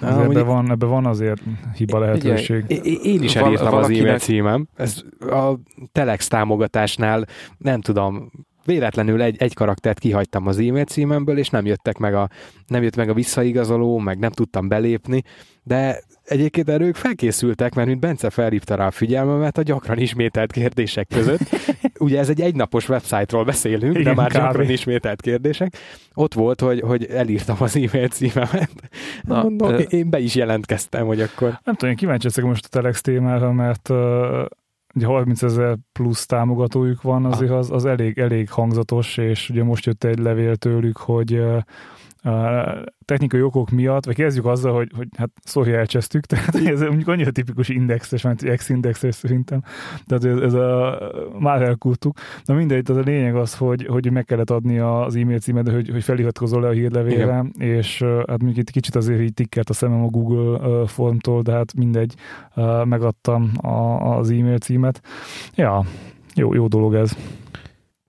Á, 0.00 0.08
ebbe 0.10 0.22
mondjuk- 0.24 0.46
van, 0.46 0.70
ebbe 0.70 0.86
van 0.86 1.06
azért 1.06 1.42
hiba 1.76 1.98
lehetőség. 1.98 2.64
É- 2.68 2.84
Én 3.04 3.22
is 3.22 3.34
Val- 3.34 3.46
elírtam 3.46 3.74
az 3.74 3.90
e-mail 3.90 4.18
címem. 4.18 4.68
Ez 4.76 5.02
a 5.20 5.52
Telex 5.92 6.28
támogatásnál, 6.28 7.26
nem 7.58 7.80
tudom, 7.80 8.30
véletlenül 8.64 9.22
egy, 9.22 9.36
egy 9.38 9.54
karaktert 9.54 9.98
kihagytam 9.98 10.46
az 10.46 10.58
e-mail 10.58 10.84
címemből, 10.84 11.38
és 11.38 11.48
nem 11.48 11.66
jöttek 11.66 11.98
meg 11.98 12.14
a, 12.14 12.28
nem 12.66 12.82
jött 12.82 12.96
meg 12.96 13.08
a 13.08 13.14
visszaigazoló, 13.14 13.98
meg 13.98 14.18
nem 14.18 14.30
tudtam 14.30 14.68
belépni, 14.68 15.22
de 15.62 16.02
egyébként 16.24 16.68
erről 16.68 16.86
ők 16.86 16.94
felkészültek, 16.94 17.74
mert 17.74 17.88
mint 17.88 18.00
Bence 18.00 18.30
felhívta 18.30 18.74
rá 18.74 18.86
a 18.86 18.90
figyelmemet 18.90 19.58
a 19.58 19.62
gyakran 19.62 19.98
ismételt 19.98 20.52
kérdések 20.52 21.08
között. 21.08 21.40
Ugye 21.98 22.18
ez 22.18 22.28
egy 22.28 22.40
egynapos 22.40 22.88
website-ról 22.88 23.44
beszélünk, 23.44 23.92
de 23.92 24.00
Igen, 24.00 24.14
már 24.14 24.28
kb. 24.28 24.36
gyakran 24.36 24.70
ismételt 24.70 25.20
kérdések. 25.20 25.76
Ott 26.14 26.34
volt, 26.34 26.60
hogy, 26.60 26.80
hogy 26.80 27.04
elírtam 27.04 27.56
az 27.58 27.76
e-mail 27.76 28.08
címemet. 28.08 28.70
Na, 29.22 29.42
Mondom, 29.42 29.72
ö- 29.72 29.92
én 29.92 30.10
be 30.10 30.18
is 30.18 30.34
jelentkeztem, 30.34 31.06
hogy 31.06 31.20
akkor 31.20 31.48
Nem 31.64 31.74
tudom, 31.74 31.90
én 31.90 31.96
kíváncsi 31.96 32.40
most 32.40 32.64
a 32.64 32.68
Telex 32.68 33.00
témára, 33.00 33.52
mert 33.52 33.88
uh, 33.88 34.44
ugye 34.94 35.06
30 35.06 35.42
ezer 35.42 35.76
plusz 35.92 36.26
támogatójuk 36.26 37.02
van, 37.02 37.24
azért 37.24 37.50
az, 37.50 37.70
az 37.70 37.84
elég, 37.84 38.18
elég 38.18 38.50
hangzatos, 38.50 39.16
és 39.16 39.50
ugye 39.50 39.62
most 39.62 39.86
jött 39.86 40.04
egy 40.04 40.18
levél 40.18 40.56
tőlük, 40.56 40.96
hogy 40.96 41.42
technikai 43.04 43.42
okok 43.42 43.70
miatt, 43.70 44.04
vagy 44.04 44.14
kezdjük 44.14 44.46
azzal, 44.46 44.74
hogy, 44.74 44.90
hogy 44.96 45.08
hát 45.16 45.30
sorry, 45.44 45.72
elcsesztük, 45.72 46.26
tehát 46.32 46.54
ez 46.54 46.80
mondjuk 46.80 47.08
annyira 47.08 47.30
tipikus 47.30 47.68
indexes, 47.68 48.22
mert 48.22 48.42
ex-indexes 48.42 49.14
szerintem, 49.14 49.62
tehát 50.06 50.24
ez, 50.24 50.42
ez 50.42 50.54
a, 50.54 50.98
már 51.38 51.62
elkúrtuk. 51.62 52.18
Na 52.44 52.54
mindegy, 52.54 52.82
tehát 52.82 53.02
a 53.02 53.10
lényeg 53.10 53.36
az, 53.36 53.56
hogy, 53.56 53.86
hogy 53.86 54.10
meg 54.10 54.24
kellett 54.24 54.50
adni 54.50 54.78
az 54.78 55.16
e-mail 55.16 55.38
címed, 55.38 55.68
hogy, 55.68 55.88
hogy 55.90 56.04
feliratkozol 56.04 56.60
le 56.60 56.68
a 56.68 56.72
hírlevélre, 56.72 57.44
és 57.58 58.00
uh, 58.00 58.16
hát 58.16 58.42
mondjuk 58.42 58.56
itt 58.56 58.70
kicsit 58.70 58.96
azért 58.96 59.20
így 59.20 59.34
tikkert 59.34 59.70
a 59.70 59.72
szemem 59.72 60.02
a 60.02 60.08
Google 60.08 60.86
formtól, 60.86 61.42
de 61.42 61.52
hát 61.52 61.74
mindegy, 61.74 62.14
megadtam 62.84 63.50
a, 63.60 63.68
az 64.16 64.30
e-mail 64.30 64.58
címet. 64.58 65.00
Ja, 65.54 65.84
jó, 66.34 66.54
jó 66.54 66.66
dolog 66.66 66.94
ez. 66.94 67.16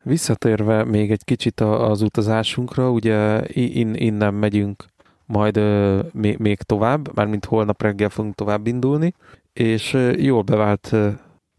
Visszatérve 0.04 0.84
még 0.84 1.12
egy 1.12 1.24
kicsit 1.24 1.60
az 1.62 2.02
utazásunkra, 2.02 2.92
ugye 2.92 3.42
in, 3.54 3.94
innen 3.94 4.34
megyünk 4.34 4.86
majd 5.26 5.60
még, 6.14 6.62
tovább, 6.62 7.16
mármint 7.16 7.46
holnap 7.46 7.82
reggel 7.82 8.10
fogunk 8.10 8.36
tovább 8.36 8.68
indulni, 8.68 9.14
és 9.54 9.98
jól 10.18 10.42
bevált 10.42 10.96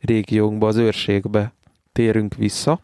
régiónkba, 0.01 0.67
az 0.67 0.77
őrségbe 0.77 1.55
térünk 1.93 2.35
vissza, 2.35 2.81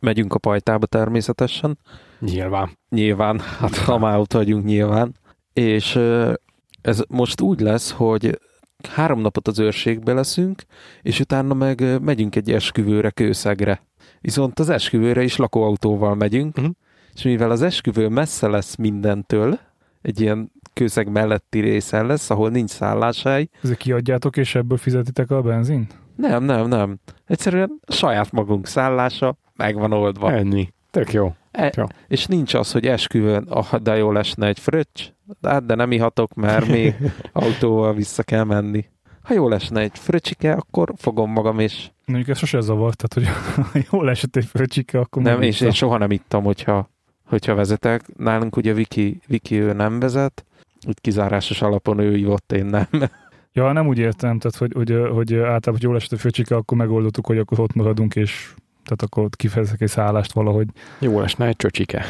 megyünk 0.00 0.34
a 0.34 0.38
pajtába 0.38 0.86
természetesen, 0.86 1.78
nyilván. 2.20 2.70
nyilván, 2.88 3.40
hát 3.40 3.76
ha 3.76 3.98
már 3.98 4.18
ott 4.18 4.32
vagyunk 4.32 4.64
nyilván, 4.64 5.14
és 5.52 5.98
ez 6.82 7.02
most 7.08 7.40
úgy 7.40 7.60
lesz, 7.60 7.90
hogy 7.90 8.38
három 8.88 9.20
napot 9.20 9.48
az 9.48 9.58
őrségbe 9.58 10.12
leszünk, 10.12 10.62
és 11.02 11.20
utána 11.20 11.54
meg 11.54 12.00
megyünk 12.02 12.36
egy 12.36 12.52
esküvőre 12.52 13.10
Kőszegre. 13.10 13.82
Viszont 14.20 14.58
az 14.58 14.68
esküvőre 14.68 15.22
is 15.22 15.36
lakóautóval 15.36 16.14
megyünk, 16.14 16.56
Mhm. 16.56 16.66
és 17.14 17.22
mivel 17.22 17.50
az 17.50 17.62
esküvő 17.62 18.08
messze 18.08 18.48
lesz 18.48 18.76
mindentől, 18.76 19.58
egy 20.02 20.20
ilyen 20.20 20.52
kőszeg 20.72 21.08
melletti 21.10 21.60
részen 21.60 22.06
lesz, 22.06 22.30
ahol 22.30 22.50
nincs 22.50 22.70
szálláshely, 22.70 23.48
Ezek 23.62 23.76
kiadjátok, 23.76 24.36
és 24.36 24.54
ebből 24.54 24.78
fizetitek 24.78 25.30
a 25.30 25.42
benzint? 25.42 25.98
nem, 26.16 26.44
nem, 26.44 26.68
nem. 26.68 26.98
Egyszerűen 27.26 27.80
saját 27.88 28.32
magunk 28.32 28.66
szállása 28.66 29.36
meg 29.56 29.74
van 29.74 29.92
oldva. 29.92 30.32
Ennyi. 30.32 30.72
Tök 30.90 31.12
jó. 31.12 31.34
E, 31.50 31.72
Jó. 31.76 31.84
és 32.08 32.26
nincs 32.26 32.54
az, 32.54 32.72
hogy 32.72 32.86
esküvőn, 32.86 33.42
ah, 33.48 33.74
de 33.74 33.96
jó 33.96 34.12
lesne 34.12 34.46
egy 34.46 34.58
fröccs, 34.58 35.02
de, 35.40 35.48
hát, 35.48 35.66
de 35.66 35.74
nem 35.74 35.92
ihatok, 35.92 36.34
mert 36.34 36.66
még 36.68 36.94
autóval 37.32 37.94
vissza 37.94 38.22
kell 38.22 38.44
menni. 38.44 38.84
Ha 39.22 39.34
jó 39.34 39.48
lesne 39.48 39.80
egy 39.80 39.98
fröccsike, 39.98 40.52
akkor 40.52 40.92
fogom 40.96 41.30
magam, 41.30 41.58
és 41.58 41.90
Mondjuk 42.10 42.28
ez 42.28 42.38
sose 42.38 42.60
zavart, 42.60 43.06
tehát 43.06 43.28
hogy 43.30 43.36
ha 43.54 43.78
jól 43.90 44.10
esett 44.10 44.36
egy 44.36 44.44
fröccsike, 44.44 44.98
akkor 44.98 45.22
nem, 45.22 45.42
és 45.42 45.60
én 45.60 45.70
soha 45.70 45.98
nem 45.98 46.10
ittam, 46.10 46.44
hogyha, 46.44 46.90
hogyha 47.24 47.54
vezetek. 47.54 48.16
Nálunk 48.16 48.56
ugye 48.56 48.72
Viki, 48.72 49.20
Viki 49.26 49.60
ő 49.60 49.72
nem 49.72 50.00
vezet, 50.00 50.44
úgy 50.86 51.00
kizárásos 51.00 51.62
alapon 51.62 51.98
ő 51.98 52.16
ivott, 52.16 52.52
én 52.52 52.64
nem. 52.64 52.88
Ja, 53.52 53.72
nem 53.72 53.86
úgy 53.86 53.98
értem, 53.98 54.38
tehát 54.38 54.56
hogy, 54.56 54.72
hogy, 54.74 55.08
hogy 55.12 55.34
általában, 55.34 55.72
hogy 55.72 55.82
jól 55.82 55.96
esett 55.96 56.12
a 56.12 56.16
fröccsike, 56.16 56.56
akkor 56.56 56.76
megoldottuk, 56.76 57.26
hogy 57.26 57.38
akkor 57.38 57.60
ott 57.60 57.74
maradunk, 57.74 58.16
és 58.16 58.54
tehát 58.84 59.02
akkor 59.02 59.24
ott 59.24 59.36
kifejezek 59.36 59.80
egy 59.80 59.88
szállást 59.88 60.32
valahogy. 60.32 60.66
Jó 60.98 61.20
lesne 61.20 61.46
egy 61.46 61.56
csöcsike. 61.56 62.04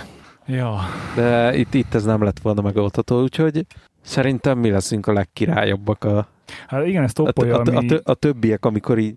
Ja. 0.47 0.79
De 1.15 1.57
itt, 1.57 1.75
itt 1.75 1.95
ez 1.95 2.05
nem 2.05 2.23
lett 2.23 2.39
volna 2.39 2.63
megoldható, 2.63 3.23
úgyhogy 3.23 3.67
szerintem 4.01 4.59
mi 4.59 4.71
leszünk 4.71 5.07
a 5.07 5.13
legkirályabbak 5.13 6.05
a, 6.05 6.29
Hát 6.67 6.87
igen, 6.87 7.03
ez 7.03 7.13
toppolja, 7.13 7.57
a, 7.59 7.63
a, 7.65 7.77
ami... 7.77 7.89
a, 7.95 8.01
a 8.05 8.15
többiek, 8.15 8.65
amikor 8.65 8.99
így 8.99 9.15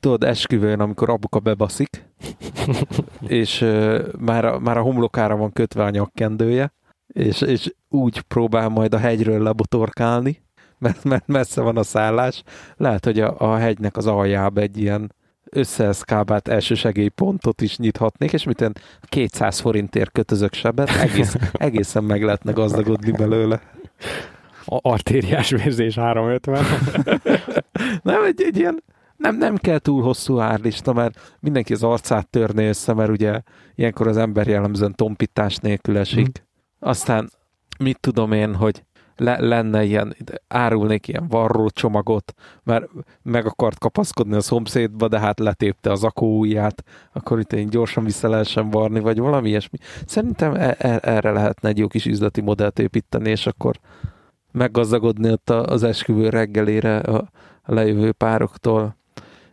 tudod, 0.00 0.24
esküvőn, 0.24 0.80
amikor 0.80 1.10
apuka 1.10 1.38
bebaszik, 1.38 2.04
és 3.26 3.60
uh, 3.60 3.98
már, 4.18 4.44
a, 4.44 4.58
már 4.58 4.76
a 4.76 4.82
homlokára 4.82 5.36
van 5.36 5.52
kötve 5.52 5.84
a 5.84 5.90
nyakkendője, 5.90 6.72
és, 7.06 7.40
és 7.40 7.74
úgy 7.88 8.20
próbál 8.20 8.68
majd 8.68 8.94
a 8.94 8.98
hegyről 8.98 9.42
lebotorkálni, 9.42 10.42
mert, 10.78 11.04
mert 11.04 11.26
messze 11.26 11.60
van 11.60 11.76
a 11.76 11.82
szállás. 11.82 12.42
Lehet, 12.76 13.04
hogy 13.04 13.20
a, 13.20 13.34
a 13.38 13.56
hegynek 13.56 13.96
az 13.96 14.06
aljába 14.06 14.60
egy 14.60 14.78
ilyen 14.78 15.12
összeeszkábált 15.50 16.48
elsősegélypontot 16.48 17.60
is 17.60 17.78
nyithatnék, 17.78 18.32
és 18.32 18.44
mit 18.44 18.70
200 19.00 19.60
forintért 19.60 20.12
kötözök 20.12 20.54
sebet, 20.54 20.90
egész, 20.90 21.36
egészen 21.52 22.04
meg 22.04 22.22
lehetne 22.22 22.52
gazdagodni 22.52 23.10
belőle. 23.10 23.60
A 24.64 24.78
artériás 24.82 25.50
vérzés 25.50 25.94
350. 25.94 26.64
Nem, 28.02 28.24
egy, 28.24 28.42
egy 28.42 28.58
ilyen, 28.58 28.82
nem, 29.18 29.36
nem 29.36 29.56
kell 29.56 29.78
túl 29.78 30.02
hosszú 30.02 30.40
árlista, 30.40 30.92
mert 30.92 31.36
mindenki 31.40 31.72
az 31.72 31.82
arcát 31.82 32.28
törné 32.28 32.68
össze, 32.68 32.94
mert 32.94 33.10
ugye 33.10 33.42
ilyenkor 33.74 34.06
az 34.08 34.16
ember 34.16 34.46
jellemzően 34.46 34.94
tompítás 34.94 35.56
nélkül 35.56 35.98
esik. 35.98 36.26
Mhm. 36.26 36.88
Aztán 36.90 37.30
mit 37.78 38.00
tudom 38.00 38.32
én, 38.32 38.54
hogy 38.54 38.82
le, 39.16 39.40
lenne 39.40 39.84
ilyen, 39.84 40.16
árulnék 40.48 41.08
ilyen 41.08 41.28
varró 41.28 41.68
csomagot, 41.68 42.34
mert 42.62 42.88
meg 43.22 43.46
akart 43.46 43.78
kapaszkodni 43.78 44.34
a 44.34 44.40
szomszédba, 44.40 45.08
de 45.08 45.18
hát 45.18 45.38
letépte 45.38 45.90
az 45.90 46.04
akóujját, 46.04 46.84
akkor 47.12 47.38
itt 47.38 47.52
én 47.52 47.70
gyorsan 47.70 48.04
vissza 48.04 48.28
lehessen 48.28 48.70
varni, 48.70 49.00
vagy 49.00 49.18
valami 49.18 49.48
ilyesmi. 49.48 49.78
Szerintem 50.06 50.54
e- 50.54 50.76
e- 50.78 51.00
erre 51.02 51.30
lehetne 51.30 51.68
egy 51.68 51.78
jó 51.78 51.86
kis 51.86 52.06
üzleti 52.06 52.40
modellt 52.40 52.78
építeni, 52.78 53.30
és 53.30 53.46
akkor 53.46 53.78
meggazdagodni 54.52 55.30
ott 55.30 55.50
az 55.50 55.82
esküvő 55.82 56.28
reggelére 56.28 56.98
a 56.98 57.28
lejövő 57.64 58.12
pároktól. 58.12 58.97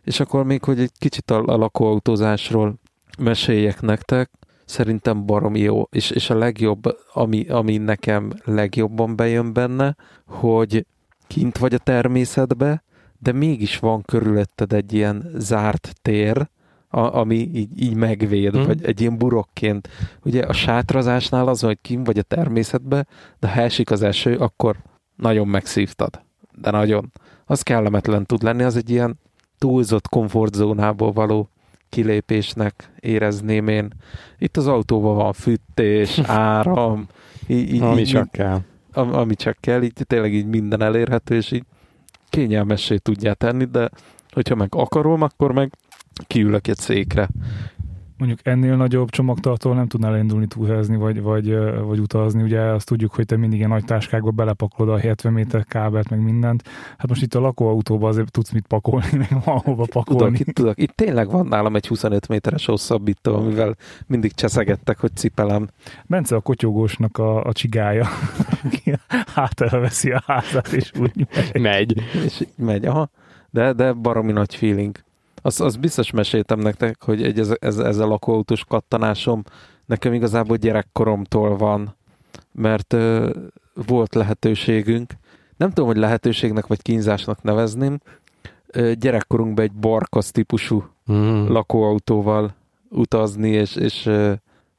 És 0.06 0.20
akkor 0.20 0.44
még, 0.44 0.64
hogy 0.64 0.80
egy 0.80 0.92
kicsit 0.98 1.30
a, 1.30 1.42
a 1.46 1.56
lakóautózásról 1.56 2.74
meséljek 3.18 3.80
nektek, 3.80 4.30
szerintem 4.64 5.26
baromi 5.26 5.60
jó, 5.60 5.82
és, 5.90 6.10
és 6.10 6.30
a 6.30 6.38
legjobb, 6.38 6.96
ami, 7.12 7.48
ami 7.48 7.76
nekem 7.76 8.32
legjobban 8.44 9.16
bejön 9.16 9.52
benne, 9.52 9.96
hogy 10.26 10.86
kint 11.26 11.58
vagy 11.58 11.74
a 11.74 11.78
természetbe, 11.78 12.82
de 13.18 13.32
mégis 13.32 13.78
van 13.78 14.02
körülötted 14.02 14.72
egy 14.72 14.92
ilyen 14.92 15.30
zárt 15.34 15.94
tér, 16.02 16.48
a, 16.88 17.00
ami 17.00 17.36
így, 17.36 17.82
így 17.82 17.94
megvéd, 17.94 18.54
hmm. 18.54 18.66
vagy 18.66 18.84
egy 18.84 19.00
ilyen 19.00 19.18
burokként. 19.18 19.88
Ugye 20.24 20.42
a 20.42 20.52
sátrazásnál 20.52 21.48
az, 21.48 21.60
hogy 21.60 21.78
kim 21.82 22.04
vagy 22.04 22.18
a 22.18 22.22
természetbe, 22.22 23.06
de 23.38 23.48
ha 23.48 23.60
esik 23.60 23.90
az 23.90 24.02
eső, 24.02 24.36
akkor 24.36 24.76
nagyon 25.16 25.48
megszívtad. 25.48 26.24
De 26.60 26.70
nagyon. 26.70 27.12
Az 27.44 27.62
kellemetlen 27.62 28.26
tud 28.26 28.42
lenni, 28.42 28.62
az 28.62 28.76
egy 28.76 28.90
ilyen 28.90 29.18
túlzott 29.58 30.08
komfortzónából 30.08 31.12
való 31.12 31.48
kilépésnek 31.88 32.90
érezném 33.00 33.68
én. 33.68 33.92
Itt 34.38 34.56
az 34.56 34.66
autóban 34.66 35.16
van 35.16 35.32
fűtés, 35.32 36.18
áram, 36.26 37.06
így, 37.46 37.72
így, 37.74 37.82
Ami 37.82 38.00
így, 38.00 38.06
csak 38.08 38.30
kell. 38.30 38.60
am- 38.92 39.14
ami 39.14 39.34
csak 39.34 39.56
kell, 39.60 39.82
így 39.82 39.92
tényleg 40.06 40.34
így 40.34 40.46
minden 40.46 40.82
elérhető, 40.82 41.34
és 41.34 41.50
így 41.52 41.64
kényelmessé 42.28 42.96
tudják 42.96 43.36
tenni, 43.36 43.64
de 43.64 43.90
hogyha 44.30 44.54
meg 44.54 44.74
akarom, 44.74 45.22
akkor 45.22 45.52
meg 45.52 45.72
kiülök 46.26 46.68
egy 46.68 46.76
székre. 46.78 47.28
Mondjuk 48.18 48.40
ennél 48.42 48.76
nagyobb 48.76 49.10
csomagtartól 49.10 49.74
nem 49.74 49.86
tudnál 49.86 50.14
elindulni 50.14 50.46
túlhelyezni, 50.46 50.96
vagy, 50.96 51.20
vagy, 51.20 51.58
vagy 51.80 51.98
utazni. 51.98 52.42
Ugye 52.42 52.60
azt 52.60 52.86
tudjuk, 52.86 53.14
hogy 53.14 53.26
te 53.26 53.36
mindig 53.36 53.58
ilyen 53.58 53.70
nagy 53.70 53.84
táskákba 53.84 54.30
belepakolod 54.30 54.94
a 54.94 54.98
70 54.98 55.32
méter 55.32 55.64
kábelt, 55.64 56.10
meg 56.10 56.20
mindent. 56.20 56.68
Hát 56.98 57.08
most 57.08 57.22
itt 57.22 57.34
a 57.34 57.40
lakóautóban 57.40 58.08
azért 58.08 58.30
tudsz 58.30 58.50
mit 58.50 58.66
pakolni, 58.66 59.16
meg 59.30 59.44
van 59.44 59.58
hova 59.58 59.86
pakolni. 59.90 60.36
Tudok, 60.36 60.48
itt, 60.48 60.54
tudok. 60.54 60.78
Itt 60.78 60.92
tényleg 60.94 61.30
van 61.30 61.46
nálam 61.46 61.76
egy 61.76 61.86
25 61.86 62.28
méteres 62.28 62.66
hosszabbító, 62.66 63.34
amivel 63.34 63.76
mindig 64.06 64.32
cseszegettek, 64.32 64.98
hogy 64.98 65.16
cipelem. 65.16 65.68
Bence 66.06 66.36
a 66.36 66.40
kotyogósnak 66.40 67.18
a, 67.18 67.44
a 67.44 67.52
csigája, 67.52 68.06
aki 68.64 68.92
hátára 69.34 69.80
veszi 69.80 70.10
a 70.10 70.22
házat, 70.26 70.68
és 70.72 70.92
úgy 71.00 71.26
megy. 71.52 71.60
Megy. 71.62 72.02
És 72.24 72.46
megy, 72.56 72.84
aha. 72.86 73.10
De, 73.50 73.72
de 73.72 73.92
baromi 73.92 74.32
nagy 74.32 74.54
feeling. 74.54 75.04
Azt, 75.46 75.60
azt 75.60 75.80
biztos 75.80 76.10
meséltem 76.10 76.58
nektek, 76.58 77.02
hogy 77.02 77.22
egy, 77.22 77.38
ez, 77.38 77.52
ez, 77.58 77.78
ez 77.78 77.98
a 77.98 78.06
lakóautós 78.06 78.64
kattanásom 78.64 79.42
nekem 79.84 80.12
igazából 80.12 80.56
gyerekkoromtól 80.56 81.56
van, 81.56 81.96
mert 82.52 82.92
ö, 82.92 83.30
volt 83.86 84.14
lehetőségünk, 84.14 85.12
nem 85.56 85.68
tudom, 85.68 85.86
hogy 85.86 85.96
lehetőségnek 85.96 86.66
vagy 86.66 86.82
kínzásnak 86.82 87.42
nevezném, 87.42 87.98
ö, 88.66 88.92
gyerekkorunkban 88.92 89.64
egy 89.64 89.72
barkasz 89.72 90.30
típusú 90.30 90.84
Mm. 91.12 91.46
lakóautóval 91.46 92.54
utazni 92.88 93.50
és, 93.50 93.76
és 93.76 94.06
ö, 94.06 94.32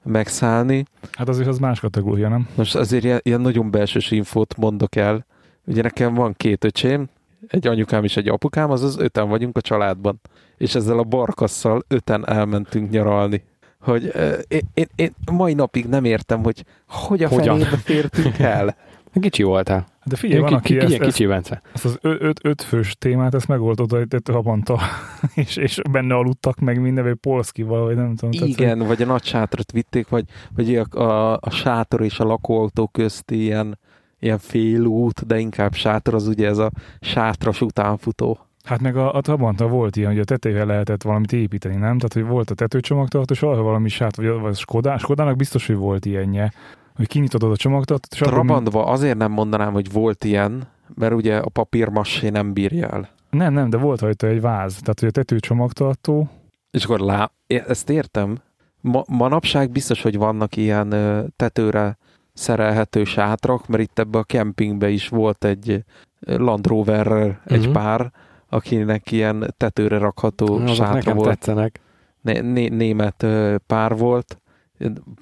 megszállni. 0.03 0.85
Hát 1.11 1.29
azért 1.29 1.47
az 1.47 1.59
más 1.59 1.79
kategória, 1.79 2.29
nem? 2.29 2.47
Most 2.55 2.75
azért 2.75 3.03
ilyen, 3.03 3.19
ilyen 3.23 3.41
nagyon 3.41 3.71
belsős 3.71 4.11
infót 4.11 4.57
mondok 4.57 4.95
el. 4.95 5.25
Ugye 5.65 5.81
nekem 5.81 6.13
van 6.13 6.33
két 6.37 6.63
öcsém, 6.63 7.09
egy 7.47 7.67
anyukám 7.67 8.03
és 8.03 8.17
egy 8.17 8.27
apukám, 8.27 8.71
azaz 8.71 8.97
öten 8.97 9.29
vagyunk 9.29 9.57
a 9.57 9.61
családban. 9.61 10.19
És 10.57 10.75
ezzel 10.75 10.97
a 10.99 11.03
barkasszal 11.03 11.83
öten 11.87 12.27
elmentünk 12.27 12.89
nyaralni. 12.89 13.43
Hogy 13.81 14.11
uh, 14.15 14.33
én, 14.47 14.61
én, 14.73 14.87
én 14.95 15.13
mai 15.31 15.53
napig 15.53 15.85
nem 15.85 16.03
értem, 16.03 16.43
hogy 16.43 16.63
hogy 16.87 17.23
a 17.23 17.27
Hogyan? 17.27 17.57
fenébe 17.59 17.77
fértünk 17.77 18.39
el. 18.39 18.75
Kicsi 19.21 19.43
voltál. 19.43 19.85
De 20.03 20.15
figyelj, 20.15 20.41
van, 20.41 20.53
aki 20.53 20.73
ki- 20.73 20.79
ezt, 20.79 20.89
ilyen 20.89 21.01
ezt, 21.01 21.11
kicsi 21.11 21.25
Bence. 21.25 21.61
ezt 21.73 21.85
az 21.85 21.97
ö- 22.01 22.21
öt, 22.21 22.39
ötfős 22.43 22.95
témát, 22.99 23.33
ezt 23.33 23.47
megoldotta 23.47 24.01
itt 24.01 24.27
havonta, 24.27 24.79
és, 25.35 25.55
és 25.55 25.81
benne 25.91 26.15
aludtak 26.15 26.59
meg 26.59 26.81
minden, 26.81 27.03
vagy 27.03 27.13
Polszkival, 27.13 27.85
vagy 27.85 27.95
nem 27.95 28.15
tudom. 28.15 28.31
tehát, 28.31 28.47
Igen, 28.47 28.79
vagy 28.79 29.01
a 29.01 29.05
nagy 29.05 29.23
sátrat 29.23 29.71
vitték, 29.71 30.09
vagy, 30.09 30.25
vagy 30.55 30.75
a, 30.75 30.99
a, 30.99 31.37
a 31.41 31.49
sátor 31.49 32.01
és 32.01 32.19
a 32.19 32.23
lakóautó 32.23 32.87
közti 32.87 33.41
ilyen, 33.41 33.79
ilyen 34.19 34.37
félút, 34.37 35.25
de 35.25 35.39
inkább 35.39 35.73
sátor, 35.73 36.13
az 36.13 36.27
ugye 36.27 36.47
ez 36.47 36.57
a 36.57 36.71
sátras 36.99 37.61
utánfutó. 37.61 38.39
Hát 38.67 38.81
meg 38.81 38.97
a, 38.97 39.13
a 39.13 39.21
Trabanta 39.21 39.67
volt 39.67 39.95
ilyen, 39.95 40.09
hogy 40.11 40.19
a 40.19 40.23
tetejére 40.23 40.63
lehetett 40.65 41.03
valamit 41.03 41.31
építeni, 41.33 41.75
nem? 41.75 41.97
Tehát, 41.97 42.13
hogy 42.13 42.25
volt 42.25 42.49
a 42.49 42.55
tetőcsomagtartó, 42.55 43.33
és 43.33 43.41
arra 43.41 43.61
valami 43.61 43.89
sát, 43.89 44.15
vagy, 44.15 44.39
vagy 44.39 44.55
Skoda, 44.55 44.97
Skodának 44.97 45.35
biztos, 45.35 45.67
hogy 45.67 45.75
volt 45.75 46.05
ilyenje, 46.05 46.51
hogy 46.95 47.07
kinyitod 47.07 47.43
a 47.43 47.55
csomagtartót, 47.55 48.13
és 48.13 48.19
Trabantba 48.19 48.85
azért 48.85 49.17
nem 49.17 49.31
mondanám, 49.31 49.73
hogy 49.73 49.91
volt 49.91 50.23
ilyen, 50.23 50.67
mert 50.95 51.13
ugye 51.13 51.37
a 51.37 51.49
papírmassé 51.49 52.29
nem 52.29 52.53
bírja 52.53 52.87
el. 52.87 53.09
Nem, 53.29 53.53
nem, 53.53 53.69
de 53.69 53.77
volt 53.77 54.01
rajta 54.01 54.27
egy 54.27 54.41
váz. 54.41 54.75
Tehát, 54.79 54.99
hogy 54.99 55.07
a 55.09 55.11
tetőcsomagtartó, 55.11 56.29
És 56.71 56.83
akkor 56.83 56.99
lá... 56.99 57.31
ezt 57.47 57.89
értem. 57.89 58.37
Ma, 58.81 59.03
manapság 59.07 59.69
biztos, 59.71 60.01
hogy 60.01 60.17
vannak 60.17 60.55
ilyen 60.55 60.91
ö, 60.91 61.23
tetőre 61.35 61.97
szerelhető 62.33 63.03
sátrak, 63.03 63.67
mert 63.67 63.83
itt 63.83 63.99
ebbe 63.99 64.17
a 64.17 64.23
kempingbe 64.23 64.89
is 64.89 65.07
volt 65.07 65.45
egy 65.45 65.83
Land 66.19 66.67
Rover 66.67 67.39
egy 67.45 67.63
Mhm. 67.63 67.71
pár, 67.71 68.11
akinek 68.49 69.11
ilyen 69.11 69.53
tetőre 69.57 69.97
rakható 69.97 70.55
Azok 70.55 70.75
sátra 70.75 70.93
nekem 70.93 71.15
volt. 71.15 71.29
tetszenek. 71.29 71.79
Né- 72.21 72.41
né- 72.53 72.71
német 72.71 73.25
pár 73.67 73.97
volt, 73.97 74.41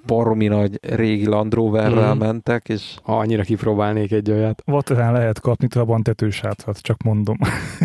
baromi 0.05 0.47
nagy 0.47 0.79
régi 0.81 1.25
Land 1.25 1.53
Roverrel 1.53 2.09
Mhm. 2.13 2.23
mentek, 2.23 2.69
és 2.69 2.95
Ha 3.03 3.17
annyira 3.17 3.43
kipróbálnék 3.43 4.11
egy 4.11 4.31
olyat. 4.31 4.61
Vaterán 4.65 5.13
lehet 5.13 5.39
kapni 5.39 5.67
Trabant 5.67 6.03
tetősátrat, 6.03 6.81
csak 6.81 7.01
mondom. 7.03 7.37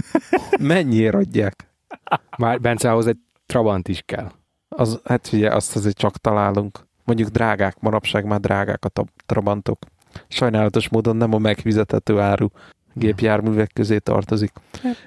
mennyiért 0.60 1.14
adják? 1.14 1.68
Már 2.38 2.60
Bence, 2.60 2.90
ahhoz 2.90 3.06
egy 3.06 3.18
Trabant 3.46 3.88
is 3.88 4.02
kell. 4.06 4.30
Az, 4.68 5.00
hát 5.04 5.30
ugye 5.32 5.54
azt 5.54 5.76
azért 5.76 5.96
csak 5.98 6.16
találunk. 6.16 6.86
Mondjuk 7.04 7.28
drágák, 7.28 7.80
manapság 7.80 8.24
már 8.24 8.40
drágák 8.40 8.84
a 8.84 8.88
tab- 8.88 9.22
trabantok. 9.26 9.78
Sajnálatos 10.28 10.88
módon 10.88 11.16
nem 11.16 11.34
a 11.34 11.38
megfizethető 11.38 12.18
áru 12.20 12.46
gépjárművek 13.00 13.70
közé 13.72 13.98
tartozik. 13.98 14.52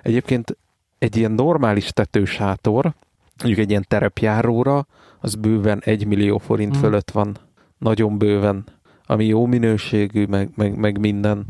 Egyébként 0.01 0.57
egy 0.97 1.15
ilyen 1.17 1.31
normális 1.31 1.91
tetősátor, 1.91 2.93
mondjuk 3.37 3.59
egy 3.59 3.69
ilyen 3.69 3.85
terepjáróra, 3.87 4.87
az 5.19 5.35
bőven 5.35 5.81
egy 5.85 6.05
millió 6.05 6.37
forint 6.37 6.77
Mm. 6.77 6.79
fölött 6.79 7.11
van. 7.11 7.37
Nagyon 7.77 8.17
bőven. 8.17 8.63
Ami 9.05 9.25
jó 9.25 9.45
minőségű, 9.45 10.25
meg, 10.25 10.49
meg, 10.55 10.75
meg 10.77 10.99
minden. 10.99 11.45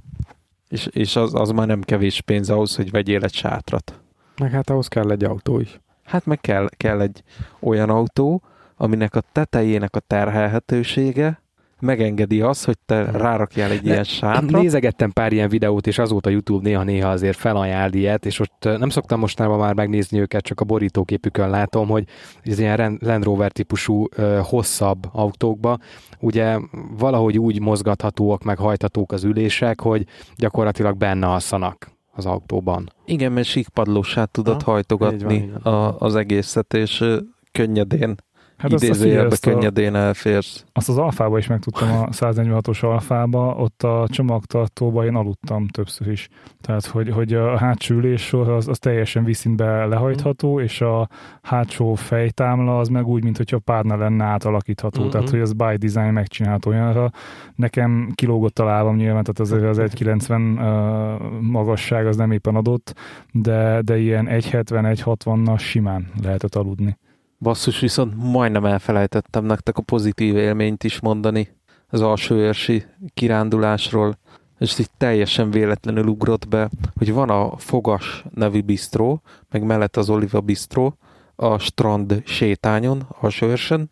És, 0.68 0.86
és 0.92 1.16
az, 1.16 1.34
az 1.34 1.50
már 1.50 1.68
nem 1.68 1.82
kevés 1.82 2.22
pénz 2.22 2.50
ahhoz, 2.50 2.76
hogy 2.76 2.92
vegyél 2.92 3.24
egy 3.24 3.34
sátrat. 3.34 4.00
Meg 4.38 4.52
hát 4.52 4.70
ahhoz 4.70 4.88
kell 4.88 5.12
egy 5.12 5.24
autó 5.24 5.60
is. 5.60 5.80
Hát 6.04 6.26
meg 6.26 6.42
kell, 6.42 6.70
kell 6.78 7.02
egy 7.02 7.24
olyan 7.60 7.90
autó, 7.90 8.42
aminek 8.76 9.16
a 9.16 9.24
tetejének 9.32 9.96
a 9.96 10.00
terhelhetősége 10.00 11.42
megengedi 11.84 12.42
azt, 12.42 12.66
hogy 12.66 12.78
te 12.86 13.12
rárakjál 13.12 13.72
egy 13.72 13.86
ilyen 13.86 14.04
sátrat. 14.04 14.62
Nézegettem 14.62 15.12
pár 15.12 15.32
ilyen 15.32 15.50
videót, 15.50 15.88
és 15.88 15.98
azóta 15.98 16.30
YouTube 16.30 16.70
néha-néha 16.70 17.10
azért 17.10 17.38
felajánl 17.38 17.94
ilyet, 17.94 18.26
és 18.26 18.42
ö, 18.66 18.78
nem 18.78 18.90
szoktam 18.90 19.20
mostanában 19.20 19.60
már 19.60 19.74
megnézni 19.74 20.20
őket, 20.20 20.44
csak 20.44 20.60
a 20.60 20.66
borítóképükön 20.66 21.50
látom, 21.50 21.88
hogy 21.88 22.04
ez 22.44 22.60
ilyen 22.60 22.98
Land 23.02 23.24
Rover 23.24 23.52
típusú 23.52 24.08
hosszabb 24.42 25.00
autókba, 25.12 25.78
ugye 26.20 26.58
valahogy 26.98 27.38
úgy 27.38 27.60
mozgathatóak, 27.60 28.44
meg 28.44 28.58
hajthatók 28.58 29.12
az 29.12 29.24
ülések, 29.24 29.82
hogy 29.82 30.06
gyakorlatilag 30.36 30.98
benne 30.98 31.28
alszanak 31.28 31.92
az 32.12 32.26
autóban. 32.26 32.90
Igen, 33.06 33.32
mert 33.32 33.48
síkpadlósát 33.48 34.32
tudod 34.32 34.54
Ha, 34.54 34.60
így 34.60 34.66
hajtogatni 34.66 35.24
van, 35.24 35.34
így 35.34 35.52
van. 35.64 35.74
a, 35.74 35.98
az 36.00 36.16
egészet, 36.16 36.74
és 36.74 37.04
könnyedén, 37.52 38.16
Hát 38.58 38.72
idézőjelben 38.72 39.32
azt, 39.32 39.46
a, 39.46 39.52
könnyedén 39.52 39.96
elférsz. 39.96 40.66
azt 40.74 40.90
az 40.90 40.98
alfába 40.98 41.38
is 41.38 41.48
megtudtam, 41.48 41.92
a 41.92 42.08
146-os 42.10 42.84
alfába, 42.84 43.56
ott 43.56 43.84
a 43.84 44.08
csomagtartóba 44.12 45.06
én 45.06 45.16
aludtam 45.16 45.68
többször 45.68 46.08
is. 46.08 46.28
Tehát, 46.62 46.86
hogy, 46.86 47.10
hogy 47.10 47.34
a 47.34 47.58
hátsó 47.58 47.96
üléssor 47.96 48.50
az, 48.50 48.68
az 48.68 48.80
teljesen 48.80 49.24
vízszintbe 49.24 49.86
lehajtható, 49.86 50.60
és 50.60 50.82
a 50.82 51.10
hátsó 51.42 51.94
fejtámla 51.94 52.80
az 52.80 52.88
meg 52.88 53.08
úgy, 53.08 53.24
mint 53.24 53.38
hogyha 53.38 53.60
párna 53.60 53.98
lenne 53.98 54.24
átalakítható. 54.24 55.02
Mhm. 55.02 55.10
Tehát, 55.10 55.30
hogy 55.30 55.40
az 55.40 55.54
by 55.54 55.76
design 55.78 56.14
megcsinálható 56.14 56.72
olyanra. 56.72 57.12
Nekem 57.56 58.12
kilógott 58.16 58.60
a 58.60 58.66
lábam 58.66 58.96
nyilván, 58.96 59.24
tehát 59.24 59.40
azért 59.40 59.78
az 59.78 59.94
1,90 59.94 60.54
uh, 60.54 61.42
magasság 61.42 62.08
az 62.08 62.16
nem 62.16 62.32
éppen 62.32 62.56
adott, 62.56 62.94
de, 63.32 63.82
de 63.82 63.98
ilyen 63.98 64.28
1,70-1,60-nas 64.30 65.60
simán 65.60 66.08
lehetett 66.24 66.56
aludni. 66.56 66.98
Basszus, 67.44 67.80
viszont 67.80 68.14
majdnem 68.16 68.66
elfelejtettem 68.66 69.46
nektek 69.46 69.78
a 69.78 69.82
pozitív 69.82 70.38
élményt 70.38 70.84
is 70.84 71.00
mondani 71.00 71.48
az 71.88 72.02
alsóérsi 72.02 72.86
kirándulásról, 73.14 74.18
és 74.60 74.80
így 74.80 74.90
teljesen 74.98 75.52
véletlenül 75.52 76.08
ugrott 76.08 76.48
be, 76.48 76.70
hogy 76.96 77.14
van 77.14 77.30
a 77.30 77.58
Fogas 77.58 78.24
nevű 78.34 78.62
bistró, 78.62 79.22
meg 79.50 79.64
mellett 79.64 79.98
az 79.98 80.10
Oliva 80.10 80.42
bistró, 80.42 80.98
a 81.36 81.58
strand 81.58 82.22
sétányon, 82.26 83.08
alsóérsen. 83.20 83.92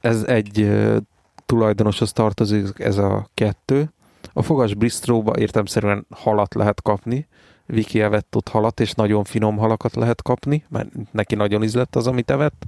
Ez 0.00 0.22
egy 0.22 0.70
tulajdonoshoz 1.46 2.12
tartozik 2.12 2.78
ez 2.78 2.96
a 2.96 3.28
kettő. 3.34 3.92
A 4.32 4.42
Fogas 4.42 4.74
bistróba 4.74 5.38
értemszerűen 5.38 6.06
halat 6.10 6.54
lehet 6.54 6.82
kapni, 6.82 7.28
Viki 7.70 8.00
evett 8.00 8.36
ott 8.36 8.48
halat, 8.48 8.80
és 8.80 8.92
nagyon 8.92 9.24
finom 9.24 9.56
halakat 9.56 9.94
lehet 9.94 10.22
kapni, 10.22 10.64
mert 10.68 10.88
neki 11.12 11.34
nagyon 11.34 11.62
ízlett 11.62 11.96
az, 11.96 12.06
amit 12.06 12.30
evett. 12.30 12.66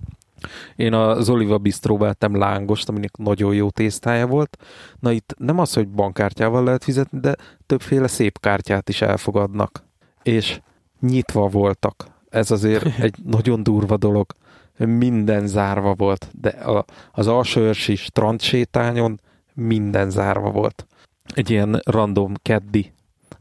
Én 0.76 0.94
az 0.94 1.28
Oliva 1.28 1.58
Bistróba 1.58 2.08
ettem 2.08 2.36
lángost, 2.36 2.88
aminek 2.88 3.16
nagyon 3.16 3.54
jó 3.54 3.70
tésztája 3.70 4.26
volt. 4.26 4.56
Na 5.00 5.12
itt 5.12 5.34
nem 5.38 5.58
az, 5.58 5.72
hogy 5.72 5.88
bankkártyával 5.88 6.64
lehet 6.64 6.84
fizetni, 6.84 7.20
de 7.20 7.36
többféle 7.66 8.06
szép 8.06 8.40
kártyát 8.40 8.88
is 8.88 9.02
elfogadnak. 9.02 9.84
És 10.22 10.60
nyitva 11.00 11.48
voltak. 11.48 12.06
Ez 12.30 12.50
azért 12.50 12.98
egy 12.98 13.14
nagyon 13.24 13.62
durva 13.62 13.96
dolog. 13.96 14.32
Minden 14.76 15.46
zárva 15.46 15.94
volt, 15.94 16.28
de 16.40 16.48
a, 16.48 16.84
az 17.12 17.26
alsóörsi 17.26 17.96
strandsétányon 17.96 19.20
minden 19.54 20.10
zárva 20.10 20.50
volt. 20.50 20.86
Egy 21.34 21.50
ilyen 21.50 21.80
random 21.84 22.34
keddi 22.42 22.92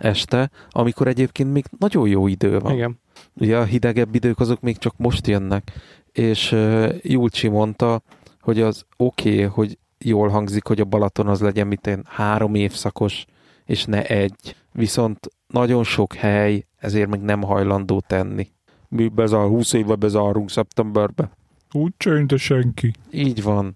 este, 0.01 0.49
amikor 0.69 1.07
egyébként 1.07 1.51
még 1.51 1.65
nagyon 1.77 2.07
jó 2.07 2.27
idő 2.27 2.59
van. 2.59 2.73
Igen. 2.73 2.99
ugye 3.33 3.57
a 3.57 3.63
hidegebb 3.63 4.15
idők 4.15 4.39
azok 4.39 4.61
még 4.61 4.77
csak 4.77 4.93
most 4.97 5.27
jönnek, 5.27 5.71
és 6.11 6.51
uh, 6.51 6.95
Julcsi 7.01 7.47
mondta, 7.47 8.01
hogy 8.41 8.61
az 8.61 8.85
oké, 8.97 9.31
okay, 9.31 9.43
hogy 9.43 9.77
jól 9.97 10.29
hangzik, 10.29 10.67
hogy 10.67 10.79
a 10.79 10.85
Balaton 10.85 11.27
az 11.27 11.41
legyen 11.41 11.67
mitén 11.67 12.03
három 12.07 12.55
évszakos, 12.55 13.25
és 13.65 13.85
ne 13.85 14.05
egy. 14.05 14.55
Viszont 14.73 15.27
nagyon 15.47 15.83
sok 15.83 16.13
hely 16.13 16.65
ezért 16.77 17.09
még 17.09 17.19
nem 17.21 17.41
hajlandó 17.41 17.99
tenni. 18.07 18.47
Mi 18.87 19.07
bezár, 19.07 19.47
20 19.47 19.73
éve 19.73 19.95
bezárunk 19.95 20.49
szeptemberbe. 20.49 21.31
Úgy 21.71 21.93
csönt 21.97 22.37
senki. 22.37 22.93
Így 23.11 23.43
van. 23.43 23.75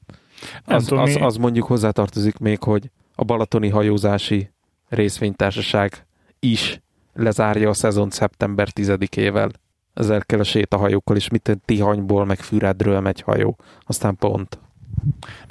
Az, 0.65 0.85
tudom, 0.85 1.03
az, 1.03 1.17
az 1.19 1.35
mondjuk 1.37 1.65
hozzátartozik 1.65 2.37
még, 2.37 2.63
hogy 2.63 2.91
a 3.15 3.23
Balatoni 3.23 3.69
hajózási 3.69 4.49
részvénytársaság 4.89 6.05
is 6.51 6.81
lezárja 7.13 7.69
a 7.69 7.73
szezon 7.73 8.09
szeptember 8.09 8.67
10-ével. 8.75 9.49
Ezzel 9.93 10.21
kell 10.21 10.39
a 10.39 10.43
sétahajókkal, 10.43 11.15
és 11.15 11.29
mitten 11.29 11.61
Tihanyból, 11.65 12.25
meg 12.25 12.39
Fürádről 12.39 12.99
megy 12.99 13.21
hajó. 13.21 13.57
Aztán 13.81 14.15
pont. 14.15 14.59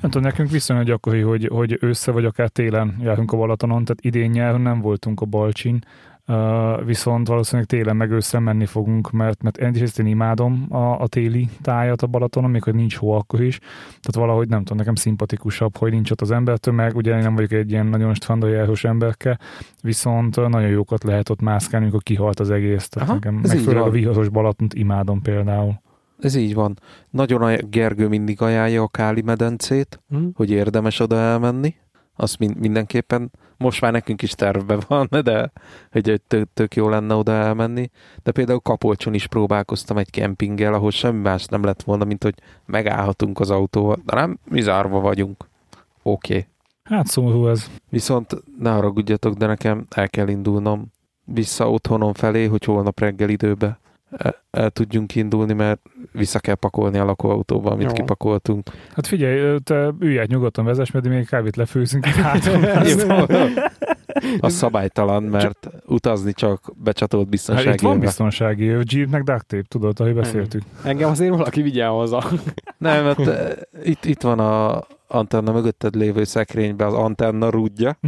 Nem 0.00 0.10
tudom, 0.10 0.22
nekünk 0.22 0.50
viszonylag 0.50 0.86
gyakori, 0.86 1.20
hogy, 1.20 1.46
hogy 1.46 1.76
össze 1.80 2.10
vagy 2.10 2.24
akár 2.24 2.48
télen 2.48 2.96
járunk 3.00 3.32
a 3.32 3.36
Balatonon, 3.36 3.84
tehát 3.84 4.04
idén 4.04 4.30
nyáron 4.30 4.60
nem 4.60 4.80
voltunk 4.80 5.20
a 5.20 5.24
Balcsin, 5.24 5.84
Uh, 6.26 6.84
viszont 6.84 7.28
valószínűleg 7.28 7.68
télen 7.68 7.96
meg 7.96 8.10
ősszel 8.10 8.40
menni 8.40 8.66
fogunk, 8.66 9.10
mert, 9.10 9.42
mert 9.42 9.56
egyrészt 9.56 9.98
én 9.98 10.06
imádom 10.06 10.66
a, 10.68 11.00
a 11.00 11.06
téli 11.06 11.48
tájat 11.62 12.02
a 12.02 12.06
Balatonon, 12.06 12.50
még 12.50 12.62
hogy 12.62 12.74
nincs 12.74 12.96
hó 12.96 13.12
akkor 13.12 13.40
is, 13.40 13.58
tehát 13.84 14.14
valahogy 14.14 14.48
nem 14.48 14.58
tudom, 14.58 14.78
nekem 14.78 14.94
szimpatikusabb, 14.94 15.76
hogy 15.76 15.90
nincs 15.90 16.10
ott 16.10 16.20
az 16.20 16.30
embertömeg, 16.30 16.96
ugye 16.96 17.16
én 17.16 17.22
nem 17.22 17.34
vagyok 17.34 17.52
egy 17.52 17.70
ilyen 17.70 17.86
nagyon 17.86 18.14
strandajárós 18.14 18.84
emberke, 18.84 19.38
viszont 19.82 20.36
nagyon 20.36 20.68
jókat 20.68 21.04
lehet 21.04 21.28
ott 21.28 21.40
mászkálni, 21.40 21.84
amikor 21.84 22.02
kihalt 22.02 22.40
az 22.40 22.50
egész, 22.50 22.88
tehát 22.88 23.08
Aha, 23.08 23.18
nekem, 23.18 23.34
meg 23.34 23.58
főleg 23.58 23.82
a 23.82 23.90
viharos 23.90 24.28
Balatont 24.28 24.74
imádom 24.74 25.22
például. 25.22 25.82
Ez 26.18 26.34
így 26.34 26.54
van. 26.54 26.78
Nagyon 27.10 27.42
a 27.42 27.56
Gergő 27.56 28.08
mindig 28.08 28.42
ajánlja 28.42 28.82
a 28.82 28.88
Káli 28.88 29.22
medencét, 29.22 30.02
hmm. 30.08 30.30
hogy 30.34 30.50
érdemes 30.50 31.00
oda 31.00 31.16
elmenni. 31.16 31.74
Azt 32.16 32.38
mindenképpen 32.38 33.30
most 33.56 33.80
már 33.80 33.92
nekünk 33.92 34.22
is 34.22 34.32
tervben 34.32 34.82
van, 34.88 35.08
de 35.22 35.52
hogy 35.90 36.20
tök, 36.26 36.48
tök 36.54 36.74
jó 36.74 36.88
lenne 36.88 37.14
oda 37.14 37.32
elmenni. 37.32 37.90
De 38.22 38.32
például 38.32 38.60
Kapolcson 38.60 39.14
is 39.14 39.26
próbálkoztam 39.26 39.98
egy 39.98 40.10
kempinggel, 40.10 40.74
ahol 40.74 40.90
semmi 40.90 41.20
más 41.20 41.44
nem 41.44 41.64
lett 41.64 41.82
volna, 41.82 42.04
mint 42.04 42.22
hogy 42.22 42.34
megállhatunk 42.66 43.40
az 43.40 43.50
autóval. 43.50 44.02
De 44.04 44.14
nem, 44.14 44.38
mi 44.44 44.60
zárva 44.60 45.00
vagyunk. 45.00 45.48
Oké. 46.02 46.36
Okay. 46.36 46.46
Hát 46.82 47.06
szomorú 47.06 47.46
ez. 47.46 47.70
Viszont 47.88 48.42
ne 48.58 48.70
haragudjatok, 48.70 49.34
de 49.34 49.46
nekem 49.46 49.86
el 49.90 50.08
kell 50.08 50.28
indulnom 50.28 50.92
vissza 51.24 51.70
otthonom 51.70 52.12
felé, 52.12 52.44
hogy 52.44 52.64
holnap 52.64 53.00
reggel 53.00 53.28
időbe 53.28 53.78
el, 54.50 54.70
tudjunk 54.70 55.14
indulni, 55.14 55.52
mert 55.52 55.80
vissza 56.12 56.38
kell 56.38 56.54
pakolni 56.54 56.98
a 56.98 57.04
lakóautóba, 57.04 57.70
amit 57.70 57.86
Jó. 57.86 57.92
kipakoltunk. 57.92 58.70
Hát 58.94 59.06
figyelj, 59.06 59.58
te 59.58 59.90
ülj 59.98 60.18
át 60.18 60.26
nyugodtan 60.26 60.64
vezess, 60.64 60.90
mert 60.90 61.08
még 61.08 61.26
kávét 61.26 61.56
lefőzünk. 61.56 62.06
Hát, 62.16 62.48
a 64.40 64.48
szabálytalan, 64.48 65.22
mert 65.22 65.68
utazni 65.86 66.32
csak 66.32 66.72
becsatolt 66.76 67.28
biztonsági. 67.28 67.68
Hát 67.68 67.76
itt 67.76 67.80
van 67.80 68.00
biztonsági, 68.00 68.64
Jeep 68.64 69.10
meg 69.10 69.22
duct 69.22 69.46
tape, 69.46 69.64
tudod, 69.68 70.00
ahogy 70.00 70.14
beszéltük. 70.14 70.62
Engem 70.84 71.10
azért 71.10 71.30
valaki 71.30 71.62
vigyen 71.62 71.88
hozzá. 71.88 72.18
Nem, 72.78 73.04
mert 73.04 73.20
itt, 73.92 74.04
itt 74.04 74.22
van 74.22 74.38
a 74.38 74.84
antenna 75.08 75.52
mögötted 75.52 75.94
lévő 75.94 76.24
szekrényben 76.24 76.86
az 76.86 76.94
antenna 76.94 77.50
rúdja. 77.50 77.98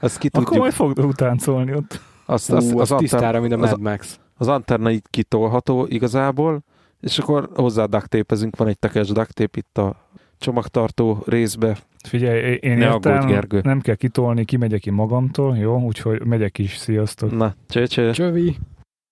Azt 0.00 0.18
ki 0.18 0.28
tudjuk. 0.28 0.48
Akkor 0.48 0.60
majd 0.60 0.72
fogd 0.72 0.98
utáncolni 0.98 1.74
ott. 1.74 2.00
Azt, 2.24 2.52
azt, 2.52 2.72
Ú, 2.72 2.80
az, 2.80 2.90
az 2.90 2.98
tisztára, 2.98 3.40
mint 3.40 3.52
a 3.52 3.56
Mad 3.56 3.80
Max 3.80 4.20
az 4.36 4.48
antenna 4.48 4.90
így 4.90 5.02
kitolható 5.10 5.86
igazából, 5.88 6.62
és 7.00 7.18
akkor 7.18 7.50
hozzá 7.54 7.84
duct 7.84 8.56
van 8.56 8.68
egy 8.68 8.78
tekes 8.78 9.08
duct 9.08 9.56
itt 9.56 9.78
a 9.78 10.08
csomagtartó 10.38 11.22
részbe. 11.26 11.76
Figyelj, 12.08 12.58
én 12.60 12.78
ne 12.78 12.84
értem, 12.84 13.12
aggódj, 13.12 13.32
Gergő. 13.32 13.60
nem 13.64 13.80
kell 13.80 13.94
kitolni, 13.94 14.44
kimegyek 14.44 14.80
ki 14.80 14.90
magamtól, 14.90 15.56
jó? 15.56 15.80
Úgyhogy 15.80 16.24
megyek 16.24 16.58
is, 16.58 16.76
sziasztok. 16.76 17.36
Na, 17.36 17.54
cső, 17.68 17.86
cső. 17.86 18.12
Csövi. 18.12 18.56